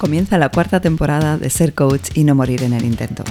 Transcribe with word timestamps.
Comienza 0.00 0.38
la 0.38 0.48
cuarta 0.48 0.80
temporada 0.80 1.36
de 1.36 1.50
Ser 1.50 1.74
Coach 1.74 2.12
y 2.14 2.24
no 2.24 2.34
morir 2.34 2.62
en 2.62 2.72
el 2.72 2.86
intento. 2.86 3.22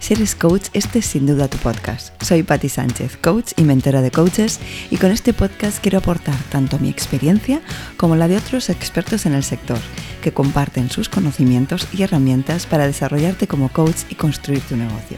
Si 0.00 0.12
eres 0.12 0.34
coach, 0.34 0.66
este 0.74 0.98
es 0.98 1.06
sin 1.06 1.24
duda 1.24 1.48
tu 1.48 1.56
podcast. 1.56 2.12
Soy 2.22 2.42
Patti 2.42 2.68
Sánchez, 2.68 3.16
coach 3.16 3.52
y 3.56 3.62
mentora 3.62 4.02
de 4.02 4.10
coaches, 4.10 4.60
y 4.90 4.98
con 4.98 5.12
este 5.12 5.32
podcast 5.32 5.78
quiero 5.80 5.96
aportar 5.96 6.36
tanto 6.50 6.78
mi 6.78 6.90
experiencia 6.90 7.62
como 7.96 8.16
la 8.16 8.28
de 8.28 8.36
otros 8.36 8.68
expertos 8.68 9.24
en 9.24 9.32
el 9.32 9.42
sector, 9.42 9.78
que 10.20 10.34
comparten 10.34 10.90
sus 10.90 11.08
conocimientos 11.08 11.88
y 11.90 12.02
herramientas 12.02 12.66
para 12.66 12.86
desarrollarte 12.86 13.46
como 13.46 13.70
coach 13.70 14.02
y 14.10 14.14
construir 14.14 14.60
tu 14.60 14.76
negocio. 14.76 15.16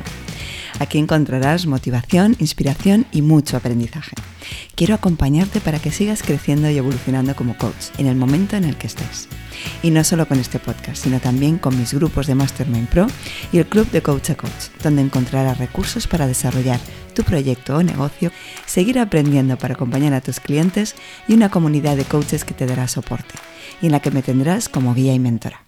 Aquí 0.83 0.99
encontrarás 0.99 1.67
motivación, 1.67 2.35
inspiración 2.41 3.07
y 3.13 3.23
mucho 3.23 3.57
aprendizaje. 3.57 4.17
Quiero 4.75 4.97
acompañarte 4.97 5.61
para 5.61 5.79
que 5.79 5.93
sigas 5.93 6.25
creciendo 6.25 6.69
y 6.69 6.77
evolucionando 6.77 7.37
como 7.37 7.57
coach 7.57 7.91
en 7.99 8.09
el 8.09 8.17
momento 8.17 8.57
en 8.57 8.65
el 8.65 8.77
que 8.77 8.89
estés. 8.89 9.29
Y 9.85 9.93
no 9.93 10.03
solo 10.03 10.27
con 10.27 10.41
este 10.41 10.59
podcast, 10.59 11.05
sino 11.05 11.21
también 11.21 11.59
con 11.59 11.79
mis 11.79 11.95
grupos 11.95 12.27
de 12.27 12.35
Mastermind 12.35 12.89
Pro 12.89 13.07
y 13.53 13.59
el 13.59 13.67
Club 13.67 13.89
de 13.93 14.03
Coach 14.03 14.31
a 14.31 14.35
Coach, 14.35 14.71
donde 14.83 15.03
encontrarás 15.03 15.59
recursos 15.59 16.09
para 16.09 16.27
desarrollar 16.27 16.81
tu 17.15 17.23
proyecto 17.23 17.77
o 17.77 17.85
negocio, 17.85 18.33
seguir 18.67 18.99
aprendiendo 18.99 19.57
para 19.59 19.75
acompañar 19.75 20.15
a 20.15 20.21
tus 20.21 20.41
clientes 20.41 20.97
y 21.29 21.35
una 21.35 21.49
comunidad 21.49 21.97
de 21.97 22.07
coaches 22.07 22.45
que 22.45 22.55
te 22.55 22.67
dará 22.67 22.89
soporte 22.89 23.37
y 23.81 23.87
en 23.87 23.93
la 23.93 24.01
que 24.01 24.11
me 24.11 24.23
tendrás 24.23 24.69
como 24.69 24.95
guía 24.95 25.15
y 25.15 25.21
mentora. 25.21 25.63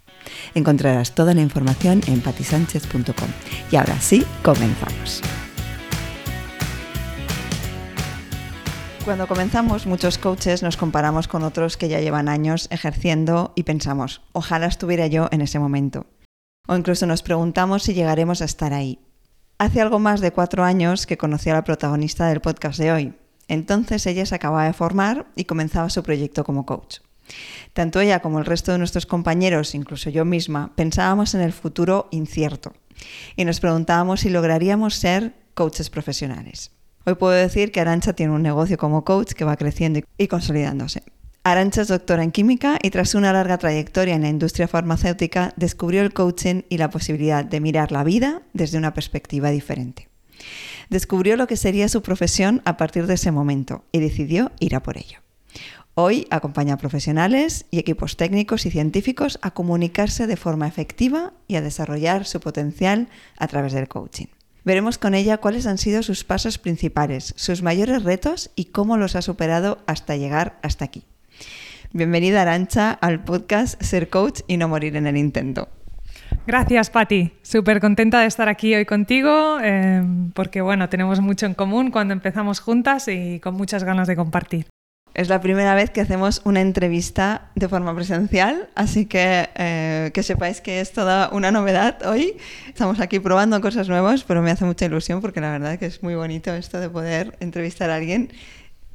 Encontrarás 0.55 1.15
toda 1.15 1.35
la 1.35 1.41
información 1.41 2.01
en 2.07 2.21
patisánchez.com. 2.21 3.29
Y 3.71 3.77
ahora 3.77 4.01
sí, 4.01 4.25
comenzamos. 4.43 5.23
Cuando 9.05 9.27
comenzamos, 9.27 9.87
muchos 9.87 10.17
coaches 10.17 10.63
nos 10.63 10.79
comparamos 10.79 11.29
con 11.29 11.43
otros 11.43 11.77
que 11.77 11.91
ya 11.91 12.01
llevan 12.01 12.27
años 12.27 12.69
ejerciendo 12.71 13.53
y 13.55 13.65
pensamos, 13.65 14.23
ojalá 14.33 14.65
estuviera 14.67 15.09
yo 15.09 15.29
en 15.31 15.43
ese 15.43 15.59
momento. 15.59 16.07
O 16.67 16.75
incluso 16.75 17.07
nos 17.07 17.23
preguntamos 17.23 17.83
si 17.83 17.93
llegaremos 17.93 18.41
a 18.41 18.47
estar 18.47 18.73
ahí. 18.73 18.99
Hace 19.59 19.83
algo 19.83 19.99
más 19.99 20.23
de 20.23 20.33
cuatro 20.33 20.65
años 20.65 21.07
que 21.07 21.19
conocí 21.19 21.51
a 21.51 21.55
la 21.55 21.65
protagonista 21.65 22.29
del 22.29 22.41
podcast 22.41 22.79
de 22.79 22.93
hoy. 22.93 23.15
Entonces 23.47 24.07
ella 24.07 24.25
se 24.25 24.35
acababa 24.35 24.65
de 24.65 24.73
formar 24.73 25.27
y 25.37 25.45
comenzaba 25.45 25.91
su 25.91 26.03
proyecto 26.03 26.43
como 26.43 26.65
coach. 26.65 27.01
Tanto 27.73 28.01
ella 28.01 28.21
como 28.21 28.39
el 28.39 28.45
resto 28.45 28.73
de 28.73 28.79
nuestros 28.79 29.07
compañeros, 29.07 29.75
incluso 29.75 30.11
yo 30.11 30.25
misma, 30.25 30.73
pensábamos 30.77 31.35
en 31.35 31.41
el 31.41 31.53
futuro 31.53 32.09
incierto 32.11 32.73
y 33.37 33.45
nos 33.45 33.61
preguntábamos 33.61 34.21
si 34.21 34.31
lograríamos 34.31 34.95
ser 34.95 35.35
coaches 35.55 35.91
profesionales. 35.91 36.71
Hoy 37.07 37.15
puedo 37.15 37.33
decir 37.33 37.71
que 37.71 37.81
Arancha 37.81 38.15
tiene 38.15 38.33
un 38.33 38.43
negocio 38.43 38.79
como 38.79 39.05
coach 39.05 39.33
que 39.33 39.45
va 39.45 39.57
creciendo 39.57 40.01
y 40.17 40.27
consolidándose. 40.27 41.03
Arancha 41.43 41.83
es 41.83 41.89
doctora 41.89 42.23
en 42.23 42.33
química 42.33 42.79
y 42.83 42.89
tras 42.89 43.15
una 43.15 43.33
larga 43.33 43.59
trayectoria 43.59 44.15
en 44.15 44.23
la 44.23 44.31
industria 44.31 44.67
farmacéutica 44.67 45.53
descubrió 45.57 46.01
el 46.01 46.15
coaching 46.15 46.63
y 46.71 46.79
la 46.79 46.89
posibilidad 46.89 47.45
de 47.45 47.61
mirar 47.61 47.93
la 47.93 48.03
vida 48.03 48.41
desde 48.55 48.79
una 48.79 48.95
perspectiva 48.95 49.51
diferente. 49.51 50.09
Descubrió 50.89 51.37
lo 51.37 51.47
que 51.47 51.59
sería 51.59 51.91
su 51.91 52.01
profesión 52.01 52.63
a 52.65 52.79
partir 52.79 53.07
de 53.07 53.15
ese 53.15 53.31
momento 53.31 53.85
y 53.93 54.01
decidió 54.01 54.53
ir 54.59 54.75
a 54.75 54.83
por 54.83 54.97
ello. 54.97 55.24
Hoy 55.97 56.27
acompaña 56.31 56.75
a 56.75 56.79
profesionales 56.79 57.67
y 57.71 57.79
equipos 57.79 58.17
técnicos 58.17 58.67
y 58.67 58.71
científicos 58.73 59.39
a 59.43 59.53
comunicarse 59.53 60.27
de 60.27 60.37
forma 60.37 60.67
efectiva 60.67 61.33
y 61.47 61.55
a 61.55 61.61
desarrollar 61.61 62.27
su 62.27 62.41
potencial 62.41 63.07
a 63.39 63.47
través 63.47 63.73
del 63.73 63.87
coaching. 63.87 64.27
Veremos 64.65 64.99
con 64.99 65.15
ella 65.15 65.37
cuáles 65.37 65.69
han 65.69 65.79
sido 65.79 66.03
sus 66.03 66.25
pasos 66.25 66.59
principales, 66.59 67.33
sus 67.37 67.63
mayores 67.63 68.03
retos 68.03 68.51
y 68.57 68.67
cómo 68.67 68.97
los 68.97 69.15
ha 69.15 69.23
superado 69.23 69.79
hasta 69.87 70.17
llegar 70.17 70.59
hasta 70.63 70.85
aquí. 70.85 71.05
Bienvenida 71.93 72.43
Arancha 72.43 72.91
al 72.91 73.23
podcast 73.23 73.81
Ser 73.81 74.11
Coach 74.11 74.41
y 74.49 74.57
no 74.57 74.67
morir 74.67 74.97
en 74.97 75.07
el 75.07 75.17
intento. 75.17 75.69
Gracias, 76.45 76.91
Patti. 76.91 77.31
Súper 77.43 77.79
contenta 77.79 78.21
de 78.21 78.27
estar 78.27 78.49
aquí 78.49 78.75
hoy 78.75 78.85
contigo, 78.85 79.61
eh, 79.63 80.03
porque 80.35 80.61
bueno, 80.61 80.89
tenemos 80.89 81.21
mucho 81.21 81.47
en 81.47 81.55
común 81.55 81.93
cuando 81.93 82.15
empezamos 82.15 82.59
juntas 82.59 83.07
y 83.07 83.39
con 83.39 83.55
muchas 83.55 83.85
ganas 83.85 84.09
de 84.09 84.17
compartir. 84.17 84.67
Es 85.15 85.29
la 85.29 85.41
primera 85.41 85.77
vez 85.77 85.91
que 85.91 86.01
hacemos 86.01 86.43
una 86.45 86.61
entrevista 86.61 87.49
de 87.55 87.69
forma 87.69 87.95
presencial, 87.95 88.69
así 88.75 89.07
que 89.07 89.49
eh, 89.55 90.11
que 90.13 90.25
sepáis 90.25 90.61
que 90.61 90.81
es 90.81 90.93
toda 90.93 91.29
una 91.31 91.53
novedad 91.53 92.05
hoy. 92.05 92.37
Estamos 92.67 92.99
aquí 92.99 93.21
probando 93.21 93.61
cosas 93.61 93.89
nuevas, 93.89 94.25
pero 94.25 94.43
me 94.43 94.51
hace 94.51 94.65
mucha 94.65 94.87
ilusión 94.87 95.21
porque 95.21 95.41
la 95.41 95.53
verdad 95.53 95.79
que 95.79 95.87
es 95.87 96.03
muy 96.03 96.17
bonito 96.17 96.53
esto 96.53 96.81
de 96.81 96.91
poder 96.91 97.37
entrevistar 97.39 97.91
a 97.91 97.97
alguien 97.97 98.33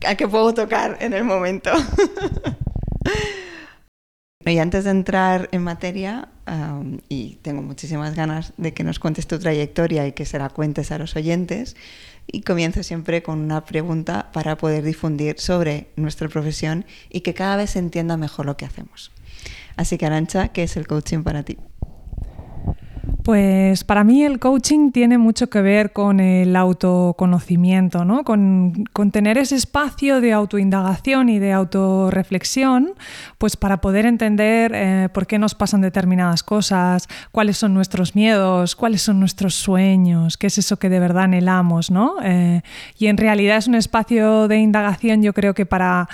a 0.05 0.15
que 0.15 0.27
puedo 0.27 0.53
tocar 0.53 0.97
en 0.99 1.13
el 1.13 1.23
momento. 1.23 1.71
y 4.45 4.57
antes 4.57 4.83
de 4.83 4.91
entrar 4.91 5.47
en 5.53 5.63
materia, 5.63 6.27
y 7.07 7.35
tengo 7.43 7.61
muchísimas 7.61 8.15
ganas 8.15 8.51
de 8.57 8.73
que 8.73 8.83
nos 8.83 8.99
cuentes 8.99 9.27
tu 9.27 9.39
trayectoria 9.39 10.07
y 10.07 10.13
que 10.13 10.25
se 10.25 10.39
la 10.39 10.49
cuentes 10.49 10.91
a 10.91 10.97
los 10.97 11.15
oyentes, 11.15 11.75
y 12.31 12.41
comienzo 12.41 12.83
siempre 12.83 13.23
con 13.23 13.39
una 13.39 13.65
pregunta 13.65 14.31
para 14.31 14.57
poder 14.57 14.83
difundir 14.83 15.39
sobre 15.39 15.87
nuestra 15.95 16.27
profesión 16.29 16.85
y 17.09 17.21
que 17.21 17.33
cada 17.33 17.55
vez 17.57 17.71
se 17.71 17.79
entienda 17.79 18.17
mejor 18.17 18.45
lo 18.45 18.57
que 18.57 18.65
hacemos. 18.65 19.11
Así 19.75 19.97
que 19.97 20.05
Arancha, 20.05 20.49
¿qué 20.49 20.63
es 20.63 20.77
el 20.77 20.87
coaching 20.87 21.23
para 21.23 21.43
ti? 21.43 21.57
Pues 23.29 23.83
para 23.83 24.03
mí 24.03 24.23
el 24.23 24.39
coaching 24.39 24.89
tiene 24.89 25.19
mucho 25.19 25.51
que 25.51 25.61
ver 25.61 25.93
con 25.93 26.19
el 26.19 26.55
autoconocimiento, 26.55 28.03
¿no? 28.03 28.23
con, 28.23 28.73
tener 29.11 29.37
ese 29.37 29.55
espacio 29.55 30.19
de 30.19 30.33
autoindagación 30.33 31.29
y 31.29 31.37
de 31.37 31.53
autorreflexión, 31.53 32.95
pues 33.37 33.55
para 33.55 33.81
poder 33.81 34.07
entender 34.07 34.71
eh, 34.73 35.09
por 35.13 35.27
qué 35.27 35.37
nos 35.37 35.53
pasan 35.53 35.81
determinadas 35.81 36.41
cosas, 36.41 37.07
cuáles 37.31 37.57
son 37.57 37.75
nuestros 37.75 38.15
miedos, 38.15 38.75
cuáles 38.75 39.03
son 39.03 39.19
nuestros 39.19 39.53
sueños, 39.53 40.35
qué 40.35 40.47
es 40.47 40.57
eso 40.57 40.79
que 40.79 40.89
de 40.89 40.99
verdad 40.99 41.25
anhelamos. 41.25 41.91
¿no? 41.91 42.15
Eh, 42.23 42.63
y 42.97 43.05
en 43.05 43.17
realidad 43.17 43.57
es 43.57 43.67
un 43.67 43.75
espacio 43.75 44.47
de 44.47 44.57
indagación 44.57 45.21
yo 45.21 45.33
creo 45.33 45.53
que 45.53 45.67
para 45.67 46.09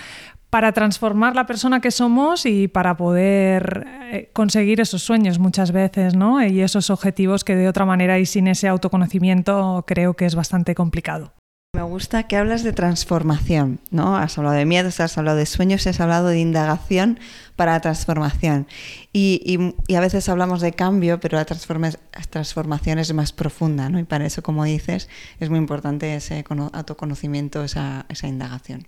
para 0.55 0.71
transformar 0.71 1.35
la 1.35 1.45
persona 1.45 1.81
que 1.81 1.91
somos 1.91 2.45
y 2.45 2.69
para 2.69 2.95
poder 2.95 3.85
eh, 4.03 4.29
conseguir 4.31 4.79
esos 4.79 5.03
sueños 5.03 5.37
muchas 5.37 5.73
veces, 5.73 6.15
¿no? 6.15 6.41
Y 6.41 6.61
esos 6.61 6.89
objetivos 6.89 7.43
que 7.43 7.57
de 7.57 7.67
otra 7.67 7.83
manera 7.83 8.19
y 8.19 8.25
sin 8.25 8.47
ese 8.47 8.69
autoconocimiento 8.69 9.83
creo 9.85 10.13
que 10.13 10.25
es 10.25 10.33
bastante 10.33 10.73
complicado. 10.73 11.33
Me 11.73 11.81
gusta 11.81 12.23
que 12.23 12.37
hablas 12.37 12.63
de 12.63 12.71
transformación, 12.71 13.81
¿no? 13.91 14.15
Has 14.15 14.37
hablado 14.37 14.55
de 14.55 14.63
miedos, 14.63 15.01
has 15.01 15.17
hablado 15.17 15.35
de 15.35 15.45
sueños, 15.45 15.85
has 15.87 15.99
hablado 15.99 16.29
de 16.29 16.39
indagación 16.39 17.19
para 17.57 17.73
la 17.73 17.81
transformación. 17.81 18.65
Y, 19.11 19.73
a 19.93 19.99
veces 19.99 20.29
hablamos 20.29 20.61
de 20.61 20.71
cambio, 20.71 21.19
pero 21.19 21.37
la, 21.37 21.43
transformación 21.43 22.99
es 22.99 23.13
más 23.13 23.33
profunda, 23.33 23.89
¿no? 23.89 23.99
Y 23.99 24.05
para 24.05 24.25
eso, 24.25 24.41
como 24.41 24.63
dices, 24.63 25.09
es 25.41 25.49
muy 25.49 25.59
importante 25.59 26.15
ese 26.15 26.45
autoconocimiento, 26.71 27.65
esa 27.65 28.05
indagación. 28.23 28.87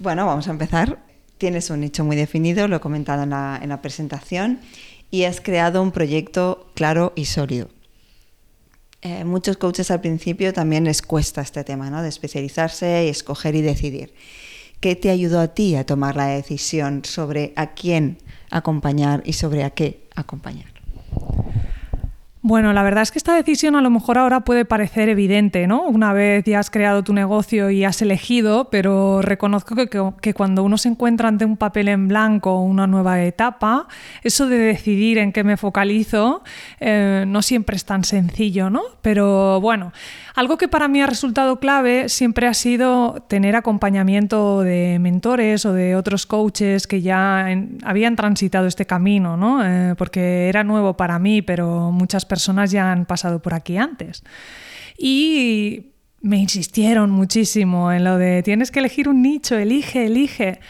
Bueno, 0.00 0.26
vamos 0.26 0.46
a 0.46 0.52
empezar. 0.52 1.00
Tienes 1.38 1.70
un 1.70 1.80
nicho 1.80 2.04
muy 2.04 2.14
definido, 2.14 2.68
lo 2.68 2.76
he 2.76 2.80
comentado 2.80 3.24
en 3.24 3.30
la, 3.30 3.78
presentación, 3.82 4.60
y 5.10 5.24
has 5.24 5.40
creado 5.40 5.82
un 5.82 5.90
proyecto 5.90 6.70
claro 6.74 7.12
y 7.16 7.24
sólido. 7.24 7.68
Eh, 9.02 9.24
muchos 9.24 9.56
coaches 9.56 9.90
al 9.90 10.00
principio 10.00 10.52
también 10.52 10.84
les 10.84 11.02
cuesta 11.02 11.40
este 11.40 11.64
tema, 11.64 11.90
¿no? 11.90 12.02
De 12.02 12.08
especializarse 12.08 13.06
y 13.06 13.08
escoger 13.08 13.56
y 13.56 13.62
decidir. 13.62 14.14
¿Qué 14.80 14.94
te 14.94 15.10
ayudó 15.10 15.40
a 15.40 15.48
ti 15.48 15.74
a 15.74 15.84
tomar 15.84 16.14
la 16.14 16.26
decisión 16.26 17.04
sobre 17.04 17.52
a 17.56 17.74
quién 17.74 18.18
acompañar 18.50 19.22
y 19.24 19.32
sobre 19.32 19.64
a 19.64 19.70
qué 19.70 20.06
acompañar? 20.14 20.77
Bueno, 22.48 22.72
la 22.72 22.82
verdad 22.82 23.02
es 23.02 23.10
que 23.10 23.18
esta 23.18 23.34
decisión 23.34 23.76
a 23.76 23.82
lo 23.82 23.90
mejor 23.90 24.16
ahora 24.16 24.40
puede 24.40 24.64
parecer 24.64 25.10
evidente, 25.10 25.66
¿no? 25.66 25.82
Una 25.82 26.14
vez 26.14 26.46
ya 26.46 26.60
has 26.60 26.70
creado 26.70 27.04
tu 27.04 27.12
negocio 27.12 27.68
y 27.68 27.84
has 27.84 28.00
elegido, 28.00 28.70
pero 28.70 29.20
reconozco 29.20 29.74
que, 29.76 30.32
cuando 30.32 30.64
uno 30.64 30.78
se 30.78 30.88
encuentra 30.88 31.28
ante 31.28 31.44
un 31.44 31.58
papel 31.58 31.88
en 31.88 32.08
blanco 32.08 32.54
o 32.54 32.62
una 32.62 32.86
nueva 32.86 33.22
etapa, 33.22 33.86
eso 34.22 34.48
de 34.48 34.56
decidir 34.56 35.18
en 35.18 35.34
qué 35.34 35.44
me 35.44 35.58
focalizo 35.58 36.42
eh, 36.80 37.26
no 37.28 37.42
siempre 37.42 37.76
es 37.76 37.84
tan 37.84 38.02
sencillo, 38.02 38.70
¿no? 38.70 38.80
Pero 39.02 39.60
bueno, 39.60 39.92
algo 40.34 40.56
que 40.56 40.68
para 40.68 40.88
mí 40.88 41.02
ha 41.02 41.06
resultado 41.06 41.60
clave 41.60 42.08
siempre 42.08 42.46
ha 42.46 42.54
sido 42.54 43.22
tener 43.28 43.56
acompañamiento 43.56 44.62
de 44.62 44.96
mentores 45.00 45.66
o 45.66 45.74
de 45.74 45.96
otros 45.96 46.24
coaches 46.24 46.86
que 46.86 47.02
ya 47.02 47.46
habían 47.84 48.16
transitado 48.16 48.66
este 48.66 48.86
camino, 48.86 49.36
¿no? 49.36 49.62
Eh, 49.62 49.94
porque 49.98 50.48
era 50.48 50.64
nuevo 50.64 50.96
para 50.96 51.18
mí, 51.18 51.42
pero 51.42 51.92
muchas 51.92 52.24
personas 52.24 52.37
ya 52.70 52.92
han 52.92 53.04
pasado 53.06 53.40
por 53.40 53.54
aquí 53.54 53.76
antes. 53.76 54.22
Y 54.96 55.92
me 56.20 56.38
insistieron 56.38 57.10
muchísimo 57.10 57.92
en 57.92 58.04
lo 58.04 58.18
de 58.18 58.42
tienes 58.42 58.70
que 58.70 58.80
elegir 58.80 59.08
un 59.08 59.22
nicho, 59.22 59.56
elige, 59.56 60.06
elige. 60.06 60.60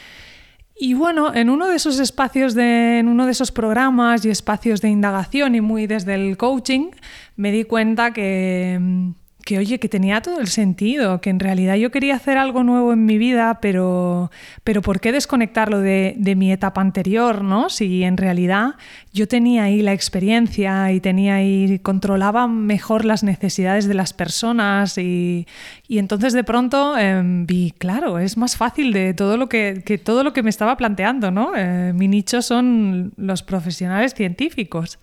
Y 0.81 0.95
bueno, 0.95 1.35
en 1.35 1.51
uno 1.51 1.67
de 1.67 1.77
esos 1.77 1.99
espacios, 1.99 2.57
en 2.57 3.09
uno 3.09 3.27
de 3.27 3.33
esos 3.33 3.51
programas 3.51 4.25
y 4.25 4.31
espacios 4.31 4.81
de 4.81 4.89
indagación 4.89 5.55
y 5.55 5.61
muy 5.61 5.87
desde 5.87 6.15
el 6.15 6.37
coaching, 6.37 6.91
me 7.37 7.51
di 7.51 7.65
cuenta 7.65 8.13
que 8.13 9.13
que, 9.49 9.57
oye, 9.57 9.81
que 9.81 9.89
tenía 9.89 10.21
todo 10.21 10.41
el 10.41 10.49
sentido, 10.49 11.23
que 11.23 11.31
en 11.31 11.41
realidad 11.41 11.77
yo 11.77 11.91
quería 11.91 12.17
hacer 12.17 12.37
algo 12.37 12.65
nuevo 12.65 12.93
en 12.93 13.07
mi 13.07 13.17
vida, 13.17 13.61
pero, 13.63 14.31
pero 14.63 14.83
¿por 14.83 15.01
qué 15.01 15.11
desconectarlo 15.11 15.81
de, 15.81 16.17
de 16.19 16.37
mi 16.37 16.53
etapa 16.53 16.83
anterior, 16.83 17.43
no? 17.43 17.71
Si 17.71 18.05
en 18.05 18.19
realidad 18.19 18.75
yo 19.15 19.27
tenía 19.27 19.63
ahí 19.63 19.81
la 19.81 19.95
experiencia 19.95 20.93
y 20.93 21.01
tenía 21.01 21.37
ahí, 21.37 21.79
controlaba 21.79 22.47
mejor 22.47 23.07
las 23.07 23.25
necesidades 23.25 23.89
de 23.89 23.95
las 23.95 24.13
personas 24.13 24.99
y, 24.99 25.47
y 25.89 25.97
entonces 25.97 26.35
de 26.35 26.45
pronto 26.45 26.99
em, 26.99 27.47
vi, 27.47 27.71
claro, 27.71 28.19
es 28.19 28.37
más 28.37 28.55
fácil 28.55 28.93
de 28.93 29.15
todo 29.15 29.39
lo 29.39 29.49
que, 29.49 29.83
que 29.83 29.97
todo 29.97 30.25
lo 30.25 30.35
que 30.35 30.43
me 30.43 30.51
estaba 30.51 30.77
planteando, 30.77 31.31
¿no? 31.31 31.57
Eh, 31.57 31.95
mi 31.95 32.07
nicho 32.07 32.43
son 32.43 33.15
los 33.17 33.43
profesionales 33.43 34.13
científicos. 34.13 34.99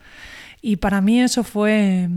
Y 0.62 0.76
para 0.76 1.02
mí 1.02 1.20
eso 1.20 1.44
fue, 1.44 2.10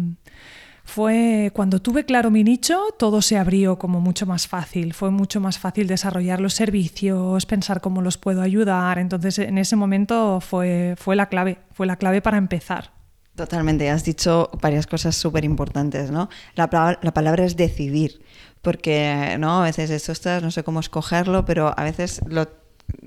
fue 0.88 1.50
cuando 1.55 1.81
tuve 1.82 2.06
claro 2.06 2.31
mi 2.31 2.43
nicho, 2.43 2.82
todo 2.99 3.20
se 3.20 3.37
abrió 3.37 3.79
como 3.79 4.00
mucho 4.00 4.25
más 4.25 4.49
fácil. 4.49 4.94
Fue 4.94 5.11
mucho 5.11 5.38
más 5.38 5.58
fácil 5.58 5.87
desarrollar 5.87 6.40
los 6.40 6.55
servicios, 6.55 7.44
pensar 7.44 7.82
cómo 7.82 8.00
los 8.00 8.17
puedo 8.17 8.40
ayudar. 8.40 8.99
Entonces, 8.99 9.38
en 9.38 9.58
ese 9.58 9.76
momento 9.76 10.40
fue, 10.40 10.94
fue 10.96 11.14
la 11.14 11.29
clave, 11.29 11.58
fue 11.73 11.87
la 11.87 11.96
clave 11.96 12.23
para 12.23 12.38
empezar. 12.38 12.90
Totalmente, 13.35 13.90
has 13.90 14.02
dicho 14.02 14.50
varias 14.62 14.87
cosas 14.87 15.14
súper 15.14 15.44
importantes, 15.44 16.11
¿no? 16.11 16.31
La, 16.55 16.99
la, 17.02 17.12
palabra 17.12 17.44
es 17.44 17.55
decidir, 17.55 18.23
porque 18.62 19.37
¿no? 19.38 19.61
a 19.61 19.64
veces 19.64 19.90
esto 19.90 20.11
está, 20.11 20.40
no 20.40 20.50
sé 20.50 20.64
cómo 20.64 20.81
escogerlo, 20.81 21.44
pero 21.44 21.73
a 21.76 21.85
veces 21.85 22.23
lo 22.26 22.49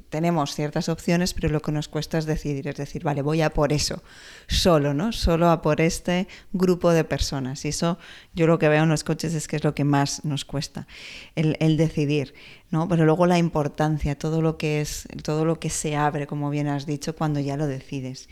tenemos 0.10 0.54
ciertas 0.54 0.90
opciones, 0.90 1.34
pero 1.34 1.50
lo 1.50 1.62
que 1.62 1.72
nos 1.72 1.88
cuesta 1.88 2.18
es 2.18 2.26
decidir, 2.26 2.68
es 2.68 2.76
decir, 2.76 3.04
vale, 3.04 3.22
voy 3.22 3.42
a 3.42 3.52
por 3.52 3.74
eso, 3.74 4.04
solo, 4.48 4.94
¿no? 4.94 5.12
Solo 5.12 5.50
a 5.50 5.62
por 5.62 5.82
este 5.82 6.28
grupo 6.52 6.92
de 6.92 7.04
personas. 7.04 7.66
Y 7.66 7.70
eso 7.70 7.98
yo 8.34 8.46
lo 8.46 8.60
que 8.60 8.70
veo 8.70 8.84
en 8.84 8.90
los 8.90 9.04
coches 9.04 9.34
es 9.34 9.48
que 9.48 9.56
es 9.56 9.64
lo 9.64 9.74
que 9.74 9.84
más 9.84 10.24
nos 10.26 10.46
cuesta, 10.46 10.88
el, 11.36 11.78
decidir, 11.78 12.34
¿no? 12.70 12.88
Pero 12.88 13.06
luego 13.06 13.26
la 13.26 13.38
importancia, 13.38 14.18
todo 14.18 14.42
lo 14.42 14.58
que 14.58 14.82
es, 14.82 15.08
todo 15.24 15.46
lo 15.46 15.60
que 15.60 15.70
se 15.70 15.96
abre, 15.96 16.28
como 16.28 16.50
bien 16.50 16.68
has 16.68 16.86
dicho, 16.86 17.16
cuando 17.16 17.40
ya 17.40 17.58
lo 17.58 17.68
decides. 17.68 18.30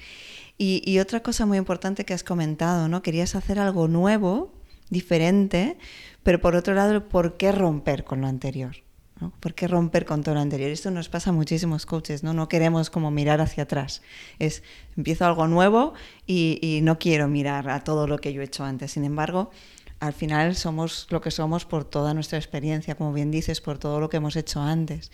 Y, 0.57 0.83
y 0.85 0.99
otra 0.99 1.21
cosa 1.21 1.45
muy 1.45 1.57
importante 1.57 2.05
que 2.05 2.13
has 2.13 2.23
comentado, 2.23 2.89
¿no? 2.89 3.01
Querías 3.01 3.35
hacer 3.35 3.59
algo 3.59 3.87
nuevo, 3.87 4.53
diferente, 4.89 5.77
pero 6.23 6.41
por 6.41 6.55
otro 6.55 6.73
lado, 6.73 7.07
¿por 7.07 7.37
qué 7.37 7.51
romper 7.51 8.03
con 8.03 8.21
lo 8.21 8.27
anterior? 8.27 8.88
¿No? 9.19 9.31
¿Por 9.39 9.53
qué 9.53 9.67
romper 9.67 10.05
con 10.05 10.23
todo 10.23 10.35
lo 10.35 10.41
anterior? 10.41 10.69
Esto 10.69 10.91
nos 10.91 11.09
pasa 11.09 11.29
a 11.29 11.33
muchísimos 11.33 11.85
coaches, 11.85 12.23
¿no? 12.23 12.33
No 12.33 12.47
queremos 12.49 12.89
como 12.89 13.11
mirar 13.11 13.41
hacia 13.41 13.63
atrás. 13.63 14.01
Es, 14.39 14.63
empiezo 14.97 15.25
algo 15.25 15.47
nuevo 15.47 15.93
y, 16.25 16.79
no 16.83 16.99
quiero 16.99 17.27
mirar 17.27 17.69
a 17.69 17.83
todo 17.83 18.07
lo 18.07 18.19
que 18.19 18.33
yo 18.33 18.41
he 18.41 18.45
hecho 18.45 18.63
antes. 18.63 18.91
Sin 18.91 19.03
embargo, 19.03 19.51
al 19.99 20.13
final 20.13 20.55
somos 20.55 21.07
lo 21.09 21.21
que 21.21 21.31
somos 21.31 21.65
por 21.65 21.83
toda 21.83 22.13
nuestra 22.13 22.37
experiencia, 22.37 22.95
como 22.95 23.13
bien 23.13 23.31
dices, 23.31 23.61
por 23.61 23.77
todo 23.77 23.99
lo 23.99 24.09
que 24.09 24.17
hemos 24.17 24.35
hecho 24.35 24.61
antes. 24.61 25.11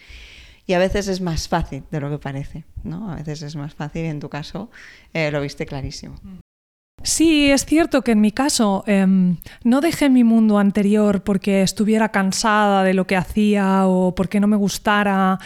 Y 0.68 0.74
a 0.74 0.80
veces 0.80 1.08
es 1.08 1.22
más 1.22 1.48
fácil 1.48 1.84
de 1.92 2.00
lo 2.00 2.10
que 2.10 2.18
parece, 2.18 2.66
¿no? 2.84 3.12
A 3.12 3.16
veces 3.16 3.42
es 3.42 3.56
más 3.56 3.74
fácil 3.74 4.06
en 4.06 4.20
tu 4.20 4.30
caso 4.30 4.70
eh, 5.14 5.30
lo 5.32 5.42
viste 5.42 5.66
clarísimo. 5.66 6.16
Sí, 7.06 7.52
es 7.52 7.66
cierto 7.66 8.02
que 8.02 8.14
en 8.14 8.22
mi 8.22 8.32
caso 8.32 8.84
eh, 8.88 9.06
no 9.64 9.80
dejé 9.80 10.10
mi 10.10 10.24
mundo 10.24 10.58
anterior 10.58 11.22
porque 11.22 11.62
estuviera 11.62 12.10
cansada 12.10 12.84
de 12.84 12.96
lo 12.96 13.06
que 13.06 13.16
hacía 13.16 13.86
o 13.86 14.16
porque 14.16 14.40
no 14.40 14.48
me 14.48 14.56
gustara 14.56 15.38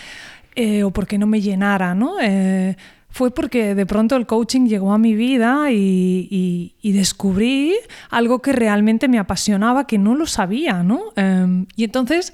eh, 0.56 0.84
o 0.84 0.92
porque 0.92 1.18
no 1.18 1.28
me 1.28 1.42
llenara, 1.42 1.94
¿no? 1.94 2.16
Eh, 2.22 2.78
fue 3.10 3.32
porque 3.32 3.76
de 3.76 3.86
pronto 3.86 4.16
el 4.16 4.26
coaching 4.26 4.68
llegó 4.68 4.94
a 4.94 4.98
mi 4.98 5.16
vida 5.16 5.70
y, 5.70 6.74
descubrí 6.82 7.76
algo 8.10 8.40
que 8.42 8.54
realmente 8.54 9.10
me 9.10 9.20
apasionaba, 9.20 9.86
que 9.86 9.98
no 9.98 10.16
lo 10.16 10.28
sabía, 10.28 10.82
¿no? 10.82 11.12
Em, 11.18 11.66
y 11.76 11.84
entonces 11.84 12.34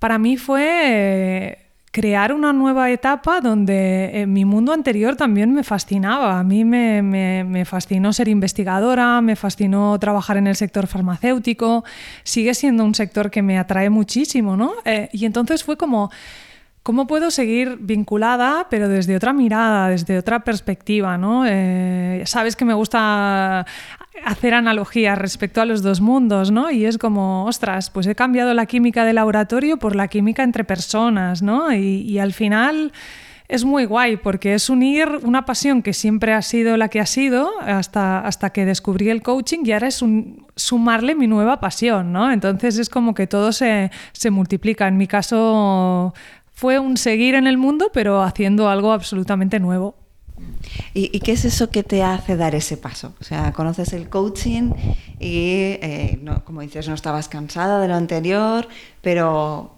para 0.00 0.18
mí 0.18 0.36
fue 0.36 1.63
crear 1.94 2.32
una 2.32 2.52
nueva 2.52 2.90
etapa 2.90 3.40
donde 3.40 4.10
eh, 4.20 4.26
mi 4.26 4.44
mundo 4.44 4.72
anterior 4.72 5.14
también 5.14 5.54
me 5.54 5.62
fascinaba. 5.62 6.40
A 6.40 6.42
mí 6.42 6.64
me, 6.64 7.02
me, 7.02 7.44
me, 7.44 7.64
fascinó 7.64 8.12
ser 8.12 8.26
investigadora, 8.26 9.20
me 9.20 9.36
fascinó 9.36 9.96
trabajar 10.00 10.36
en 10.36 10.48
el 10.48 10.56
sector 10.56 10.88
farmacéutico, 10.88 11.84
sigue 12.24 12.52
siendo 12.54 12.84
un 12.84 12.96
sector 12.96 13.30
que 13.30 13.42
me 13.42 13.58
atrae 13.58 13.90
muchísimo, 13.90 14.56
¿no? 14.56 14.72
Eh, 14.84 15.08
y 15.12 15.24
entonces 15.24 15.62
fue 15.62 15.76
como... 15.76 16.10
¿Cómo 16.82 17.06
puedo 17.06 17.30
seguir 17.30 17.78
vinculada, 17.80 18.66
pero 18.68 18.90
desde 18.90 19.16
otra 19.16 19.32
mirada, 19.32 19.88
desde 19.88 20.18
otra 20.18 20.44
perspectiva? 20.44 21.16
¿no? 21.16 21.46
Eh, 21.46 22.22
Sabes 22.26 22.56
que 22.56 22.66
me 22.66 22.74
gusta 22.74 23.64
hacer 24.22 24.54
analogías 24.54 25.18
respecto 25.18 25.60
a 25.60 25.64
los 25.64 25.82
dos 25.82 26.00
mundos, 26.00 26.50
¿no? 26.50 26.70
Y 26.70 26.84
es 26.84 26.98
como, 26.98 27.46
ostras, 27.46 27.90
pues 27.90 28.06
he 28.06 28.14
cambiado 28.14 28.54
la 28.54 28.66
química 28.66 29.04
de 29.04 29.12
laboratorio 29.12 29.78
por 29.78 29.96
la 29.96 30.08
química 30.08 30.42
entre 30.42 30.64
personas, 30.64 31.42
¿no? 31.42 31.72
Y, 31.72 32.18
al 32.18 32.32
final 32.32 32.92
es 33.48 33.64
muy 33.64 33.84
guay 33.84 34.16
porque 34.16 34.54
es 34.54 34.70
unir 34.70 35.08
una 35.22 35.44
pasión 35.44 35.82
que 35.82 35.92
siempre 35.92 36.32
ha 36.32 36.42
sido 36.42 36.76
la 36.76 36.88
que 36.88 37.00
ha 37.00 37.06
sido 37.06 37.50
hasta, 37.60 38.20
hasta 38.20 38.50
que 38.50 38.64
descubrí 38.64 39.10
el 39.10 39.20
coaching 39.20 39.58
y 39.64 39.72
ahora 39.72 39.88
es 39.88 40.02
sumarle 40.56 41.14
mi 41.14 41.26
nueva 41.26 41.60
pasión, 41.60 42.12
¿no? 42.12 42.30
Entonces 42.30 42.78
es 42.78 42.88
como 42.88 43.14
que 43.14 43.26
todo 43.26 43.52
se, 43.52 43.90
se 44.12 44.30
multiplica. 44.30 44.88
En 44.88 44.96
mi 44.96 45.06
caso 45.06 46.14
fue 46.52 46.78
un 46.78 46.96
seguir 46.96 47.34
en 47.34 47.46
el 47.46 47.58
mundo, 47.58 47.90
pero 47.92 48.22
haciendo 48.22 48.68
algo 48.68 48.92
absolutamente 48.92 49.60
nuevo. 49.60 50.03
¿Y, 50.92 51.10
¿Y, 51.12 51.20
qué 51.20 51.32
es 51.32 51.44
eso 51.44 51.70
que 51.70 51.82
te 51.82 52.02
hace 52.02 52.36
dar 52.36 52.54
ese 52.54 52.76
paso? 52.76 53.14
O 53.20 53.24
sea, 53.24 53.52
conoces 53.52 53.92
el 53.92 54.08
coaching 54.08 54.72
y, 55.18 55.78
eh, 55.80 56.18
como 56.44 56.60
dices, 56.60 56.88
no 56.88 56.94
estabas 56.94 57.28
cansada 57.28 57.80
de 57.80 57.88
lo 57.88 57.94
anterior, 57.94 58.68
pero 59.00 59.74